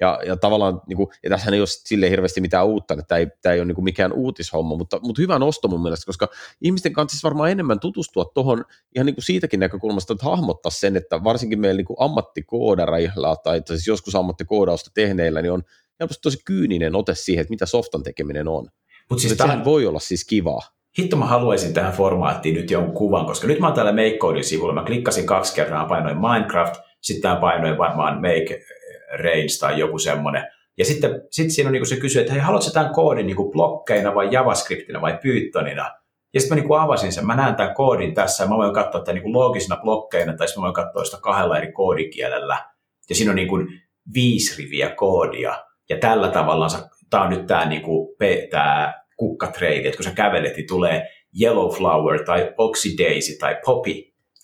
Ja, 0.03 0.19
ja 0.27 0.37
tavallaan, 0.37 0.81
niin 0.89 0.97
kuin, 0.97 1.09
ja 1.23 1.31
tässä 1.31 1.51
ei 1.51 1.61
ole 1.61 1.67
sille 1.69 2.11
hirveästi 2.11 2.41
mitään 2.41 2.67
uutta, 2.67 2.95
että 2.95 3.05
tämä 3.09 3.19
ei, 3.19 3.27
tämä 3.43 3.53
ei 3.53 3.61
ole 3.61 3.67
niin 3.67 3.75
kuin 3.75 3.85
mikään 3.85 4.13
uutishomma, 4.13 4.77
mutta, 4.77 5.01
mutta 5.03 5.23
hyvä 5.23 5.39
nosto 5.39 5.69
mun 5.69 5.83
mielestä, 5.83 6.07
koska 6.07 6.29
ihmisten 6.61 6.93
kanssa 6.93 7.17
siis 7.17 7.25
varmaan 7.25 7.51
enemmän 7.51 7.81
tutustua 7.81 8.25
tuohon 8.35 8.65
ihan 8.95 9.07
niin 9.07 9.15
kuin 9.15 9.25
siitäkin 9.25 9.61
näkökulmasta, 9.61 10.13
että 10.13 10.25
hahmottaa 10.25 10.71
sen, 10.71 10.97
että 10.97 11.25
varsinkin 11.25 11.61
meillä 11.61 11.77
niin 11.77 11.85
kuin 11.85 11.97
ammattikoodareilla 12.01 13.37
tai 13.37 13.63
siis 13.67 13.87
joskus 13.87 14.15
ammattikoodausta 14.15 14.91
tehneillä, 14.95 15.43
niin 15.43 15.53
on 15.53 15.63
helposti 16.01 16.23
tosi 16.23 16.39
kyyninen 16.45 16.97
ote 16.97 17.15
siihen, 17.15 17.43
että 17.43 17.53
mitä 17.53 17.67
softan 17.67 18.03
tekeminen 18.03 18.49
on. 18.49 18.69
Mut 19.11 19.21
siis 19.21 19.37
tämän... 19.37 19.51
sehän 19.51 19.65
voi 19.65 19.87
olla 19.87 20.01
siis 20.01 20.25
kivaa. 20.25 20.61
Hitto 20.99 21.17
mä 21.17 21.27
haluaisin 21.27 21.75
tähän 21.75 21.93
formaattiin 21.93 22.55
nyt 22.55 22.71
jonkun 22.71 22.95
kuvan, 22.95 23.27
koska 23.27 23.47
nyt 23.47 23.59
mä 23.59 23.67
oon 23.67 23.75
täällä 23.75 23.93
Make 23.93 24.43
sivulla, 24.43 24.75
mä 24.75 24.85
klikkasin 24.85 25.27
kaksi 25.27 25.55
kertaa, 25.55 25.85
painoin 25.85 26.21
Minecraft, 26.21 26.75
sitten 27.01 27.37
painoin 27.37 27.79
varmaan 27.79 28.15
Make 28.21 28.65
range 29.13 29.59
tai 29.61 29.79
joku 29.79 29.99
semmoinen. 29.99 30.47
Ja 30.79 30.85
sitten 30.85 31.23
sit 31.31 31.51
siinä 31.51 31.69
on 31.69 31.73
niin 31.73 31.87
se 31.87 31.97
kysyy, 31.97 32.21
että 32.21 32.33
hei, 32.33 32.43
haluatko 32.43 32.71
tämän 32.71 32.95
koodin 32.95 33.27
niin 33.27 33.51
blokkeina 33.53 34.15
vai 34.15 34.29
JavaScriptina 34.31 35.01
vai 35.01 35.19
Pythonina? 35.23 35.91
Ja 36.35 36.41
sitten 36.41 36.59
mä 36.59 36.63
niin 36.63 36.81
avasin 36.81 37.13
sen, 37.13 37.27
mä 37.27 37.37
näen 37.37 37.55
tämän 37.55 37.75
koodin 37.75 38.15
tässä, 38.15 38.45
ja 38.45 38.51
mä 38.51 38.57
voin 38.57 38.75
katsoa 38.75 39.03
tämän 39.03 39.23
niin 39.23 39.33
loogisina 39.33 39.77
blokkeina, 39.77 40.37
tai 40.37 40.47
mä 40.57 40.63
voin 40.63 40.75
katsoa 40.75 41.05
sitä 41.05 41.19
kahdella 41.23 41.59
eri 41.59 41.73
koodikielellä. 41.73 42.65
Ja 43.09 43.15
siinä 43.15 43.31
on 43.31 43.37
niin 43.37 43.49
kuin 43.49 43.69
viisi 44.15 44.63
riviä 44.63 44.91
koodia. 44.91 45.65
Ja 45.91 45.99
tällä 45.99 46.29
tavalla, 46.29 46.67
tämä 47.11 47.23
on 47.23 47.31
nyt 47.31 47.47
tämä, 47.47 47.65
niin 47.69 47.83
kuin, 47.83 48.17
tämä 48.51 48.95
kukkatrade, 49.17 49.77
että 49.77 49.97
kun 49.97 50.05
sä 50.05 50.11
kävelet, 50.11 50.57
niin 50.57 50.67
tulee 50.67 51.09
yellow 51.41 51.71
flower 51.71 52.25
tai 52.25 52.55
oxydaisy 52.59 53.39
tai 53.39 53.57
poppy 53.67 53.93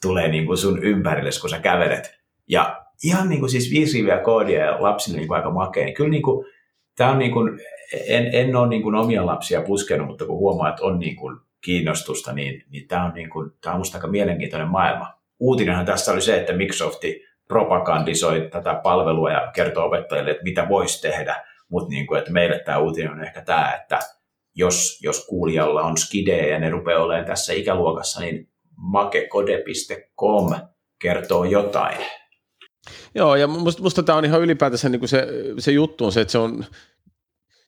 tulee 0.03 0.29
niin 0.29 0.47
kuin 0.47 0.59
sun 0.59 0.85
ympärille, 0.85 1.31
kun 1.41 1.51
sä 1.51 1.59
kävelet. 1.59 2.19
Ja 2.49 2.85
ihan 3.05 3.29
niin 3.29 3.41
kuin 3.41 3.51
siis 3.51 3.71
viisi 3.71 3.99
riviä 3.99 4.19
koodia 4.19 4.65
ja 4.65 4.83
lapsille 4.83 5.19
niin 5.19 5.33
aika 5.33 5.51
makea. 5.51 5.85
Niin 5.85 5.95
kyllä 5.95 6.11
niin 6.11 6.23
kuin, 6.23 6.47
tämä 6.97 7.11
on 7.11 7.19
niin 7.19 7.33
kuin, 7.33 7.61
en, 8.07 8.35
en 8.35 8.57
ole 8.57 8.69
niin 8.69 8.83
kuin 8.83 8.95
omia 8.95 9.27
lapsia 9.27 9.63
puskenut, 9.63 10.07
mutta 10.07 10.27
kun 10.27 10.39
huomaa, 10.39 10.69
että 10.69 10.85
on 10.85 10.99
niin 10.99 11.17
kuin 11.17 11.37
kiinnostusta, 11.65 12.33
niin, 12.33 12.65
niin 12.71 12.89
tämä 12.89 13.05
on, 13.05 13.15
niin 13.15 13.31
kuin, 13.31 13.51
tämä 13.61 13.75
on 13.75 13.81
musta 13.81 13.97
aika 13.99 14.09
mielenkiintoinen 14.09 14.69
maailma. 14.69 15.15
Uutinenhan 15.41 15.87
tässä 15.87 16.13
oli 16.13 16.23
se, 16.23 16.37
että 16.37 16.53
Microsofti 16.53 17.23
propagandisoi 17.49 18.49
tätä 18.53 18.81
palvelua 18.83 19.31
ja 19.31 19.51
kertoo 19.55 19.87
opettajille, 19.87 20.31
että 20.31 20.43
mitä 20.43 20.69
voisi 20.69 21.03
tehdä, 21.03 21.45
mutta 21.69 21.89
niin 21.91 22.07
kuin, 22.07 22.19
että 22.19 22.33
meille 22.33 22.59
tämä 22.59 22.79
uutinen 22.79 23.13
on 23.13 23.25
ehkä 23.25 23.43
tämä, 23.43 23.75
että 23.75 23.99
jos, 24.55 25.01
jos 25.03 25.27
kuulijalla 25.27 25.83
on 25.83 25.97
skidejä 25.97 26.47
ja 26.47 26.59
ne 26.59 26.71
rupeaa 26.71 27.03
olemaan 27.03 27.27
tässä 27.27 27.53
ikäluokassa, 27.53 28.21
niin 28.21 28.49
makekode.com 28.77 30.55
kertoo 31.03 31.45
jotain. 31.45 31.99
Joo, 33.15 33.37
ja 33.37 33.47
musta, 33.47 33.83
musta 33.83 34.03
tämä 34.03 34.19
on 34.19 34.25
ihan 34.25 34.43
ylipäätänsä 34.43 34.89
niin 34.89 35.01
kuin 35.01 35.09
se, 35.09 35.27
se 35.59 35.73
juttu 35.73 36.05
on 36.05 36.13
se, 36.13 36.21
että 36.21 36.33
se 36.33 36.39
on, 36.39 36.65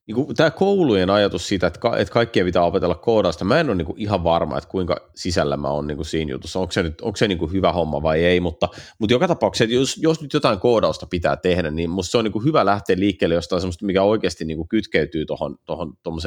niin 0.07 0.15
kuin, 0.15 0.37
tämä 0.37 0.51
koulujen 0.51 1.11
ajatus 1.11 1.49
siitä, 1.49 1.67
että, 1.67 1.81
ka, 1.81 1.97
että 1.97 2.13
kaikkien 2.13 2.47
pitää 2.47 2.63
opetella 2.63 2.95
koodausta, 2.95 3.45
mä 3.45 3.61
en 3.61 3.69
ole 3.69 3.75
niin 3.75 3.87
kuin 3.87 4.01
ihan 4.01 4.25
varma, 4.25 4.59
että 4.59 4.71
kuinka 4.71 5.11
sisällä 5.15 5.57
mä 5.57 5.69
oon 5.69 5.87
niin 5.87 5.97
kuin 5.97 6.07
siinä 6.07 6.31
jutussa, 6.31 6.59
onko 6.59 6.73
se, 6.73 6.83
nyt, 6.83 7.01
onko 7.01 7.17
se 7.17 7.29
niin 7.29 7.39
kuin 7.39 7.53
hyvä 7.53 7.73
homma 7.73 8.03
vai 8.03 8.25
ei, 8.25 8.41
mutta, 8.41 8.69
mutta 8.99 9.15
joka 9.15 9.29
tapauksessa, 9.29 9.65
että 9.65 9.75
jos, 9.75 9.97
jos 9.97 10.23
nyt 10.23 10.33
jotain 10.33 10.61
koodausta 10.61 11.07
pitää 11.07 11.37
tehdä, 11.37 11.71
niin 11.71 11.91
musta 11.91 12.11
se 12.11 12.19
on 12.19 12.25
niin 12.25 12.33
kuin 12.33 12.45
hyvä 12.45 12.65
lähteä 12.65 12.97
liikkeelle 12.99 13.35
jostain 13.35 13.61
sellaista, 13.61 13.87
mikä 13.87 14.03
oikeasti 14.03 14.45
niin 14.45 14.57
kuin 14.57 14.69
kytkeytyy 14.69 15.27
tuohon 15.27 15.57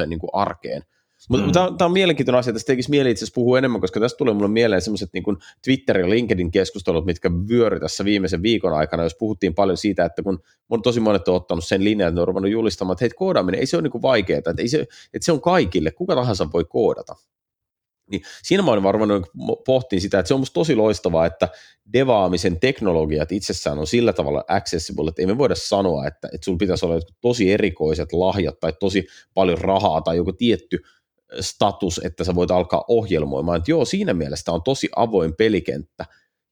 niin 0.06 0.20
kuin 0.20 0.30
arkeen. 0.32 0.82
Mutta 1.28 1.46
mm. 1.46 1.52
tämä, 1.52 1.66
on, 1.66 1.78
tämä 1.78 1.86
on 1.86 1.92
mielenkiintoinen 1.92 2.38
asia, 2.38 2.52
tästä 2.52 2.66
tekisi 2.66 2.90
mieli 2.90 3.10
itse 3.10 3.26
puhua 3.34 3.58
enemmän, 3.58 3.80
koska 3.80 4.00
tästä 4.00 4.16
tulee 4.16 4.34
mulle 4.34 4.48
mieleen 4.48 4.82
sellaiset 4.82 5.10
niin 5.12 5.22
kuin 5.22 5.36
Twitter- 5.62 5.98
ja 5.98 6.10
LinkedIn-keskustelut, 6.10 7.04
mitkä 7.04 7.30
vyöry 7.48 7.80
tässä 7.80 8.04
viimeisen 8.04 8.42
viikon 8.42 8.72
aikana, 8.72 9.02
jos 9.02 9.16
puhuttiin 9.18 9.54
paljon 9.54 9.76
siitä, 9.76 10.04
että 10.04 10.22
kun 10.22 10.38
on 10.70 10.82
tosi 10.82 11.00
monet 11.00 11.28
on 11.28 11.34
ottanut 11.34 11.64
sen 11.64 11.84
linjan, 11.84 12.08
että 12.08 12.14
ne 12.14 12.20
on 12.20 12.28
ruvennut 12.28 12.52
julistamaan, 12.52 12.94
että 12.94 13.04
hei, 13.04 13.10
koodaaminen 13.10 13.60
ei 13.60 13.66
se 13.66 13.76
ole 13.76 13.82
niin 13.82 13.90
kuin 13.90 14.02
vaikeaa, 14.02 14.38
että, 14.38 14.54
ei 14.58 14.68
se, 14.68 14.80
että 15.14 15.24
se 15.24 15.32
on 15.32 15.40
kaikille, 15.40 15.90
kuka 15.90 16.14
tahansa 16.14 16.52
voi 16.52 16.64
koodata. 16.64 17.14
Niin 18.10 18.22
siinä 18.42 18.62
mä 18.62 18.70
olen 18.70 18.82
varmaan 18.82 19.24
pohtiin 19.66 20.00
sitä, 20.00 20.18
että 20.18 20.28
se 20.28 20.34
on 20.34 20.40
musta 20.40 20.54
tosi 20.54 20.76
loistavaa, 20.76 21.26
että 21.26 21.48
devaamisen 21.92 22.60
teknologiat 22.60 23.32
itsessään 23.32 23.78
on 23.78 23.86
sillä 23.86 24.12
tavalla 24.12 24.44
accessible, 24.48 25.08
että 25.08 25.22
ei 25.22 25.26
me 25.26 25.38
voida 25.38 25.54
sanoa, 25.54 26.06
että, 26.06 26.28
että 26.32 26.44
sulla 26.44 26.58
pitäisi 26.58 26.86
olla 26.86 27.00
tosi 27.20 27.52
erikoiset 27.52 28.12
lahjat 28.12 28.60
tai 28.60 28.72
tosi 28.80 29.06
paljon 29.34 29.58
rahaa 29.58 30.00
tai 30.00 30.16
joku 30.16 30.32
tietty 30.32 30.78
status, 31.40 32.00
että 32.04 32.24
sä 32.24 32.34
voit 32.34 32.50
alkaa 32.50 32.84
ohjelmoimaan. 32.88 33.58
Että 33.58 33.70
joo, 33.70 33.84
siinä 33.84 34.14
mielessä 34.14 34.52
on 34.52 34.62
tosi 34.62 34.88
avoin 34.96 35.34
pelikenttä, 35.36 36.04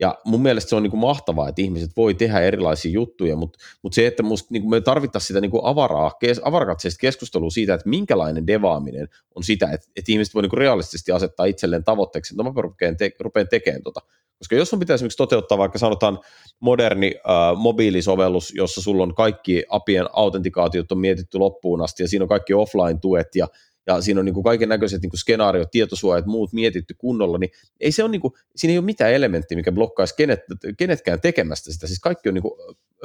ja 0.03 0.19
mun 0.25 0.43
mielestä 0.43 0.69
se 0.69 0.77
on 0.77 0.83
niin 0.83 0.91
kuin 0.91 1.01
mahtavaa, 1.01 1.49
että 1.49 1.63
ihmiset 1.63 1.91
voi 1.97 2.15
tehdä 2.15 2.41
erilaisia 2.41 2.91
juttuja, 2.91 3.37
mutta, 3.37 3.59
mutta 3.83 3.95
se, 3.95 4.07
että 4.07 4.23
musta, 4.23 4.49
niin 4.51 4.63
kuin 4.63 4.71
me 4.71 4.81
tarvittaisiin 4.81 5.27
sitä 5.27 5.41
niin 5.41 5.51
kuin 5.51 5.65
avaraa, 5.65 6.11
kes, 6.21 6.41
avarakatseista 6.45 7.01
keskustelua 7.01 7.51
siitä, 7.51 7.75
että 7.75 7.89
minkälainen 7.89 8.47
devaaminen 8.47 9.09
on 9.35 9.43
sitä, 9.43 9.67
että, 9.67 9.87
että 9.97 10.13
ihmiset 10.13 10.35
voi 10.35 10.43
niin 10.43 10.59
realistisesti 10.59 11.13
asettaa 11.13 11.47
itselleen 11.47 11.85
tavoitteeksi, 11.85 12.35
että 12.35 12.43
mä 12.43 12.53
rupean, 12.63 12.97
te, 12.97 13.11
rupean 13.21 13.49
tekemään 13.49 13.83
tota. 13.83 14.01
Koska 14.39 14.57
jos 14.57 14.73
on 14.73 14.79
pitäisi 14.79 14.99
esimerkiksi 14.99 15.17
toteuttaa 15.17 15.59
vaikka 15.59 15.79
sanotaan 15.79 16.19
moderni 16.61 17.15
äh, 17.17 17.59
mobiilisovellus, 17.59 18.55
jossa 18.55 18.83
sulla 18.83 19.03
on 19.03 19.15
kaikki 19.15 19.65
apien 19.69 20.07
autentikaatiot 20.13 20.93
on 20.93 20.99
mietitty 20.99 21.39
loppuun 21.39 21.83
asti 21.83 22.03
ja 22.03 22.09
siinä 22.09 22.23
on 22.23 22.29
kaikki 22.29 22.55
offline-tuet 22.55 23.35
ja 23.35 23.49
ja 23.87 24.01
siinä 24.01 24.21
on 24.21 24.25
niin 24.25 24.35
kuin 24.35 24.45
kaiken 24.45 24.69
näköiset 24.69 25.03
niin 25.03 25.11
skenaariot, 25.15 25.71
tietosuojat, 25.71 26.27
muut 26.27 26.53
mietitty 26.53 26.95
kunnolla, 26.99 27.39
niin 27.39 27.51
ei 27.81 27.93
se 27.93 28.03
ole 28.03 28.11
niin 28.11 28.21
kuin, 28.21 28.33
siinä 28.57 28.73
ei 28.73 28.79
ole 28.79 28.85
mitään 28.85 29.13
elementtiä, 29.13 29.57
mikä 29.57 29.73
blokkaisi 29.73 30.15
kenet, 30.17 30.41
kenetkään 30.79 31.21
tekemästä 31.21 31.73
sitä. 31.73 31.87
Siis 31.87 32.01
kaikki 32.01 32.29
on 32.29 32.35
niin 32.35 32.43
kuin 32.43 32.55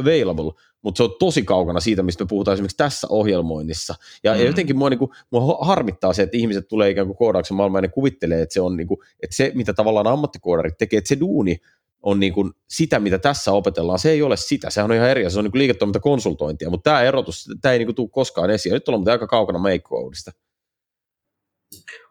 available, 0.02 0.52
mutta 0.82 0.98
se 0.98 1.04
on 1.04 1.16
tosi 1.20 1.44
kaukana 1.44 1.80
siitä, 1.80 2.04
mistä 2.04 2.24
me 2.24 2.28
puhutaan 2.28 2.54
esimerkiksi 2.54 2.78
tässä 2.78 3.08
ohjelmoinnissa. 3.10 3.96
Ja, 4.24 4.34
mm. 4.34 4.46
jotenkin 4.46 4.78
mua, 4.78 4.90
niin 4.90 5.00
kuin, 5.00 5.12
mua 5.32 5.58
harmittaa 5.62 6.14
se, 6.14 6.24
että 6.24 6.38
ihmiset 6.38 6.68
tulee 6.68 6.90
ikään 6.90 7.08
kuin 7.08 7.18
koodauksen 7.18 7.58
maailmaan 7.58 7.84
ja 7.84 7.88
ne 7.88 7.94
kuvittelee, 7.94 8.42
että 8.42 8.54
se 8.54 8.62
on 8.62 8.78
niin 8.78 8.88
kuin, 8.88 8.98
että 9.24 9.36
se, 9.36 9.52
mitä 9.56 9.74
tavallaan 9.74 10.08
ammattikoodarit 10.08 10.78
tekee, 10.78 10.98
että 10.98 11.08
se 11.08 11.20
duuni 11.20 11.58
on 12.04 12.20
niin 12.20 12.34
kuin 12.34 12.52
sitä, 12.68 13.00
mitä 13.00 13.20
tässä 13.20 13.52
opetellaan, 13.52 14.00
se 14.00 14.12
ei 14.12 14.22
ole 14.22 14.38
sitä, 14.38 14.70
sehän 14.70 14.92
on 14.92 14.98
ihan 14.98 15.10
eri, 15.10 15.30
se 15.30 15.40
on 15.40 15.46
niin 15.46 15.52
kuin 15.52 15.60
liiketoimintakonsultointia, 15.60 16.70
mutta 16.70 16.90
tämä 16.90 17.04
erotus, 17.04 17.50
tämä 17.62 17.74
ei 17.74 17.80
niin 17.80 17.88
kuin 17.88 17.96
tule 17.96 18.10
koskaan 18.12 18.50
esiin. 18.50 18.74
Nyt 18.74 18.90
ollaan 18.90 19.10
aika 19.10 19.28
kaukana 19.28 19.60
make 19.60 19.82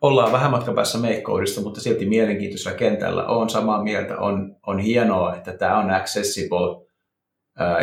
ollaan 0.00 0.32
vähän 0.32 0.50
matkan 0.50 0.74
päässä 0.74 0.98
Makecodeista, 0.98 1.60
mutta 1.60 1.80
silti 1.80 2.06
mielenkiintoisella 2.06 2.78
kentällä. 2.78 3.26
on 3.26 3.50
samaa 3.50 3.82
mieltä. 3.82 4.18
On, 4.18 4.56
on 4.66 4.78
hienoa, 4.78 5.36
että 5.36 5.52
tämä 5.52 5.78
on 5.78 5.90
accessible 5.90 6.86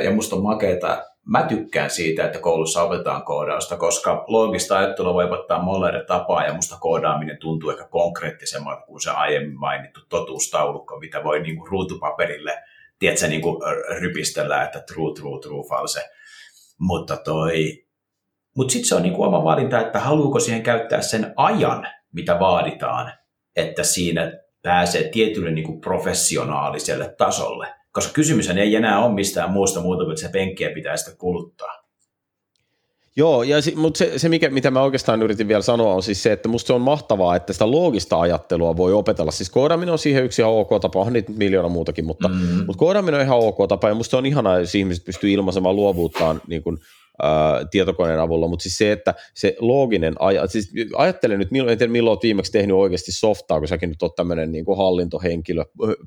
ja 0.03 0.11
musta 0.11 0.35
on 0.35 0.43
makeeta, 0.43 1.05
mä 1.25 1.43
tykkään 1.43 1.89
siitä, 1.89 2.25
että 2.25 2.39
koulussa 2.39 2.83
opetetaan 2.83 3.23
koodausta, 3.23 3.77
koska 3.77 4.25
loogista 4.27 4.77
ajattelua 4.77 5.13
voi 5.13 5.25
opettaa 5.25 5.63
monella 5.63 6.03
tapaa, 6.07 6.45
ja 6.45 6.53
musta 6.53 6.77
koodaaminen 6.79 7.37
tuntuu 7.37 7.69
ehkä 7.69 7.87
konkreettisemmalta 7.87 8.81
kuin 8.81 9.01
se 9.01 9.11
aiemmin 9.11 9.59
mainittu 9.59 9.99
totuustaulukko, 10.09 10.99
mitä 10.99 11.23
voi 11.23 11.39
niin 11.39 11.57
kuin 11.57 11.71
ruutupaperille 11.71 12.63
tiedätkö, 12.99 13.27
niin 13.27 13.41
kuin 13.41 13.57
rypistellä, 13.99 14.63
että 14.63 14.79
true, 14.79 15.13
true, 15.13 15.39
true, 15.39 15.63
false. 15.69 16.09
Mutta 16.79 17.17
toi, 17.17 17.82
mutta 18.57 18.71
sitten 18.71 18.87
se 18.87 18.95
on 18.95 19.01
niin 19.01 19.13
kuin 19.13 19.27
oma 19.27 19.43
valinta, 19.43 19.79
että 19.79 19.99
haluuko 19.99 20.39
siihen 20.39 20.63
käyttää 20.63 21.01
sen 21.01 21.33
ajan, 21.35 21.87
mitä 22.13 22.39
vaaditaan, 22.39 23.11
että 23.55 23.83
siinä 23.83 24.31
pääsee 24.61 25.03
tietylle 25.03 25.51
niin 25.51 25.65
kuin 25.65 25.81
professionaaliselle 25.81 27.15
tasolle. 27.17 27.67
Koska 27.91 28.13
kysymys 28.13 28.49
ei 28.49 28.75
enää 28.75 29.05
ole 29.05 29.13
mistään 29.13 29.51
muusta 29.51 29.81
muuta, 29.81 30.03
että 30.03 30.21
se 30.21 30.29
penkkiä 30.29 30.69
pitää 30.69 30.97
sitä 30.97 31.17
kuluttaa. 31.17 31.83
Joo, 33.15 33.43
ja 33.43 33.61
si, 33.61 33.75
mutta 33.75 33.97
se, 33.97 34.19
se 34.19 34.29
mikä, 34.29 34.49
mitä 34.49 34.71
mä 34.71 34.81
oikeastaan 34.81 35.21
yritin 35.21 35.47
vielä 35.47 35.61
sanoa, 35.61 35.93
on 35.93 36.03
siis 36.03 36.23
se, 36.23 36.31
että 36.31 36.49
musta 36.49 36.67
se 36.67 36.73
on 36.73 36.81
mahtavaa, 36.81 37.35
että 37.35 37.53
sitä 37.53 37.71
loogista 37.71 38.19
ajattelua 38.19 38.77
voi 38.77 38.93
opetella. 38.93 39.31
Siis 39.31 39.49
koodaaminen 39.49 39.91
on 39.91 39.99
siihen 39.99 40.23
yksi 40.25 40.41
ihan 40.41 40.53
ok 40.53 40.69
tapa, 40.81 40.99
on 40.99 41.13
niitä 41.13 41.31
miljoona 41.31 41.69
muutakin, 41.69 42.05
mutta, 42.05 42.27
mm. 42.27 42.35
mutta 42.35 42.77
koodaaminen 42.77 43.19
on 43.19 43.25
ihan 43.25 43.39
ok 43.39 43.57
tapa, 43.69 43.87
ja 43.87 43.95
musta 43.95 44.17
on 44.17 44.25
ihanaa, 44.25 44.59
jos 44.59 44.75
ihmiset 44.75 45.05
pystyy 45.05 45.31
ilmaisemaan 45.31 45.75
luovuuttaan 45.75 46.41
niin 46.47 46.63
kuin, 46.63 46.77
ää, 47.23 47.65
tietokoneen 47.71 48.19
avulla, 48.19 48.47
mutta 48.47 48.63
siis 48.63 48.77
se, 48.77 48.91
että 48.91 49.13
se 49.33 49.55
looginen, 49.59 50.13
aj- 50.13 50.47
siis 50.47 50.71
ajattele 50.97 51.37
nyt, 51.37 51.49
en 51.69 51.77
tiedä 51.77 51.91
milloin 51.91 52.11
olet 52.11 52.23
viimeksi 52.23 52.51
tehnyt 52.51 52.75
oikeasti 52.75 53.11
softaa, 53.11 53.59
kun 53.59 53.67
säkin 53.67 53.89
nyt 53.89 54.03
olet 54.03 54.15
tämmöinen 54.15 54.51
niin 54.51 54.65
kuin 54.65 54.77
hallintohenkilö 54.77 55.65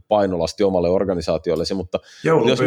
painolasti 0.09 0.65
omalle 0.65 0.89
organisaatiollesi, 0.89 1.75
mutta. 1.75 1.99
Jos 2.49 2.61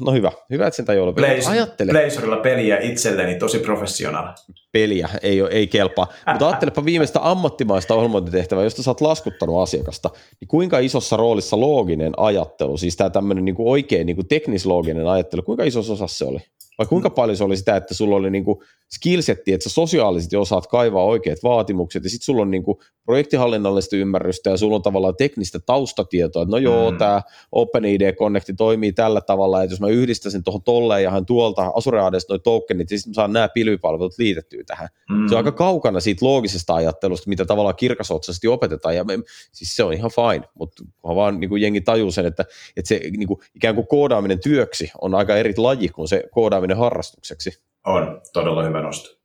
No 0.00 0.12
hyvä, 0.12 0.32
hyvä, 0.50 0.66
että 0.66 0.76
sen 0.76 0.84
tajuu 0.84 1.12
Blaze, 1.12 1.50
Ajattele. 1.50 1.92
Blazerilla 1.92 2.36
peliä 2.36 2.78
itselleni, 2.80 3.34
tosi 3.34 3.58
professionaali. 3.58 4.32
Peliä, 4.72 5.08
ei, 5.22 5.40
ei 5.50 5.66
kelpaa. 5.66 6.06
Mutta 6.26 6.46
ajattelepa 6.46 6.84
viimeistä 6.84 7.20
ammattimaista 7.22 7.94
ohjelmointitehtävää, 7.94 8.64
josta 8.64 8.82
sä 8.82 8.90
oot 8.90 9.00
laskuttanut 9.00 9.62
asiakasta, 9.62 10.10
niin 10.40 10.48
kuinka 10.48 10.78
isossa 10.78 11.16
roolissa 11.16 11.60
looginen 11.60 12.12
ajattelu, 12.16 12.76
siis 12.76 12.96
tämä 12.96 13.10
tämmöinen 13.10 13.44
niin 13.44 13.56
oikein 13.58 14.06
niin 14.06 14.28
teknislooginen 14.28 15.06
ajattelu, 15.06 15.42
kuinka 15.42 15.64
isossa 15.64 15.92
osassa 15.92 16.18
se 16.18 16.24
oli? 16.24 16.38
Vai 16.78 16.86
kuinka 16.86 17.10
paljon 17.10 17.36
se 17.36 17.44
oli 17.44 17.56
sitä, 17.56 17.76
että 17.76 17.94
sulla 17.94 18.16
oli 18.16 18.30
niinku 18.30 18.62
skillsetti, 18.94 19.52
että 19.52 19.68
sä 19.68 19.74
sosiaalisesti 19.74 20.36
osaat 20.36 20.66
kaivaa 20.66 21.04
oikeat 21.04 21.38
vaatimukset, 21.42 22.04
ja 22.04 22.10
sitten 22.10 22.24
sulla 22.24 22.42
on 22.42 22.50
niinku 22.50 22.80
projektihallinnallista 23.04 23.96
ymmärrystä, 23.96 24.50
ja 24.50 24.56
sulla 24.56 24.76
on 24.76 24.82
tavallaan 24.82 25.16
teknistä 25.16 25.58
taustatietoa, 25.66 26.42
että 26.42 26.50
no 26.50 26.58
joo, 26.58 26.90
mm. 26.90 26.98
tämä 26.98 27.22
OpenID 27.52 28.12
Connect 28.12 28.50
toimii 28.56 28.92
tällä 28.92 29.20
tavalla, 29.20 29.62
että 29.62 29.72
jos 29.72 29.80
mä 29.80 29.88
yhdistäisin 29.88 30.44
tuohon 30.44 30.62
tolleen 30.62 31.02
ja 31.02 31.10
hän 31.10 31.26
tuolta 31.26 31.72
Azure 31.74 32.00
ADsta 32.00 32.32
noin 32.32 32.42
tokenit, 32.42 32.90
niin 32.90 32.98
sitten 32.98 33.10
mä 33.10 33.14
saan 33.14 33.32
nämä 33.32 33.48
pilvipalvelut 33.48 34.18
liitettyä 34.18 34.62
tähän. 34.66 34.88
Mm. 35.10 35.28
Se 35.28 35.34
on 35.34 35.38
aika 35.38 35.52
kaukana 35.52 36.00
siitä 36.00 36.26
loogisesta 36.26 36.74
ajattelusta, 36.74 37.28
mitä 37.28 37.44
tavallaan 37.44 37.76
kirkasotsaisesti 37.76 38.48
opetetaan, 38.48 38.96
ja 38.96 39.04
me, 39.04 39.18
siis 39.52 39.76
se 39.76 39.84
on 39.84 39.92
ihan 39.92 40.10
fine, 40.10 40.48
mutta 40.58 40.84
vaan 41.04 41.40
niinku 41.40 41.56
jengi 41.56 41.80
tajuu 41.80 42.10
sen, 42.10 42.26
että, 42.26 42.44
että 42.76 42.88
se 42.88 43.00
niinku, 43.16 43.42
ikään 43.54 43.74
kuin 43.74 43.86
koodaaminen 43.86 44.40
työksi 44.40 44.90
on 45.00 45.14
aika 45.14 45.36
eri 45.36 45.54
laji 45.56 45.88
kuin 45.88 46.08
se 46.08 46.24
koodaaminen 46.30 46.63
osaaminen 46.64 46.76
harrastukseksi. 46.76 47.64
On, 47.86 48.20
todella 48.32 48.62
hyvä 48.62 48.80
nosto. 48.80 49.20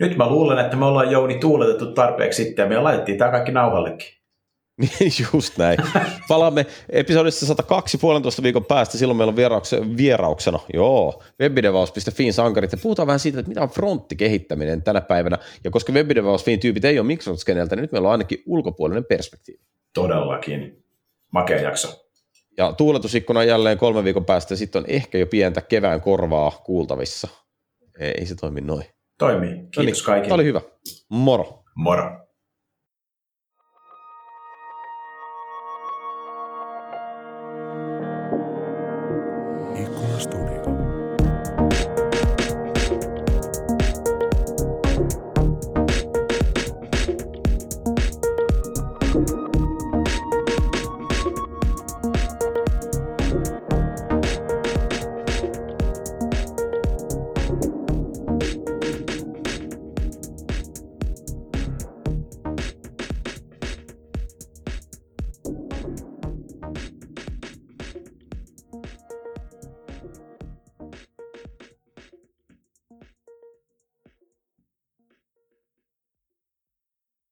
Nyt 0.00 0.16
mä 0.16 0.30
luulen, 0.30 0.58
että 0.58 0.76
me 0.76 0.84
ollaan 0.84 1.10
Jouni 1.10 1.38
tuuletettu 1.38 1.92
tarpeeksi 1.92 2.44
sitten 2.44 2.62
ja 2.62 2.68
me 2.68 2.78
laitettiin 2.78 3.18
tämä 3.18 3.30
kaikki 3.30 3.52
nauhallekin. 3.52 4.08
Just 5.32 5.58
näin. 5.58 5.78
Palaamme 6.28 6.66
episodissa 6.88 7.46
102 7.46 7.98
puolentoista 7.98 8.42
viikon 8.42 8.64
päästä. 8.64 8.98
Silloin 8.98 9.16
meillä 9.16 9.30
on 9.30 9.36
vierauksena, 9.36 9.86
vierauksena 9.96 10.58
joo, 10.74 11.22
webdevaus.fin 11.40 12.32
sankarit. 12.32 12.72
Ja 12.72 12.78
puhutaan 12.82 13.06
vähän 13.06 13.20
siitä, 13.20 13.38
että 13.38 13.48
mitä 13.48 13.62
on 13.62 13.68
fronttikehittäminen 13.68 14.82
tänä 14.82 15.00
päivänä. 15.00 15.38
Ja 15.64 15.70
koska 15.70 15.92
webdevaus.fin 15.92 16.60
tyypit 16.60 16.84
ei 16.84 16.98
ole 16.98 17.06
Microsoft-skeneltä, 17.06 17.76
niin 17.76 17.82
nyt 17.82 17.92
meillä 17.92 18.08
on 18.08 18.12
ainakin 18.12 18.42
ulkopuolinen 18.46 19.04
perspektiivi. 19.04 19.62
Todellakin. 19.94 20.84
Makea 21.32 21.60
jakso. 21.60 22.01
Ja 22.56 22.72
tuuletusikkuna 22.72 23.44
jälleen 23.44 23.78
kolme 23.78 24.04
viikon 24.04 24.24
päästä, 24.24 24.56
sitten 24.56 24.82
on 24.82 24.90
ehkä 24.90 25.18
jo 25.18 25.26
pientä 25.26 25.60
kevään 25.60 26.00
korvaa 26.00 26.50
kuultavissa. 26.64 27.28
Ei 27.98 28.26
se 28.26 28.34
toimi 28.34 28.60
noin. 28.60 28.84
Toimii. 29.18 29.68
Kiitos 29.74 30.02
kaikille. 30.02 30.28
Tämä 30.28 30.34
oli 30.34 30.44
hyvä. 30.44 30.60
Moro. 31.08 31.64
Moro. 31.76 32.21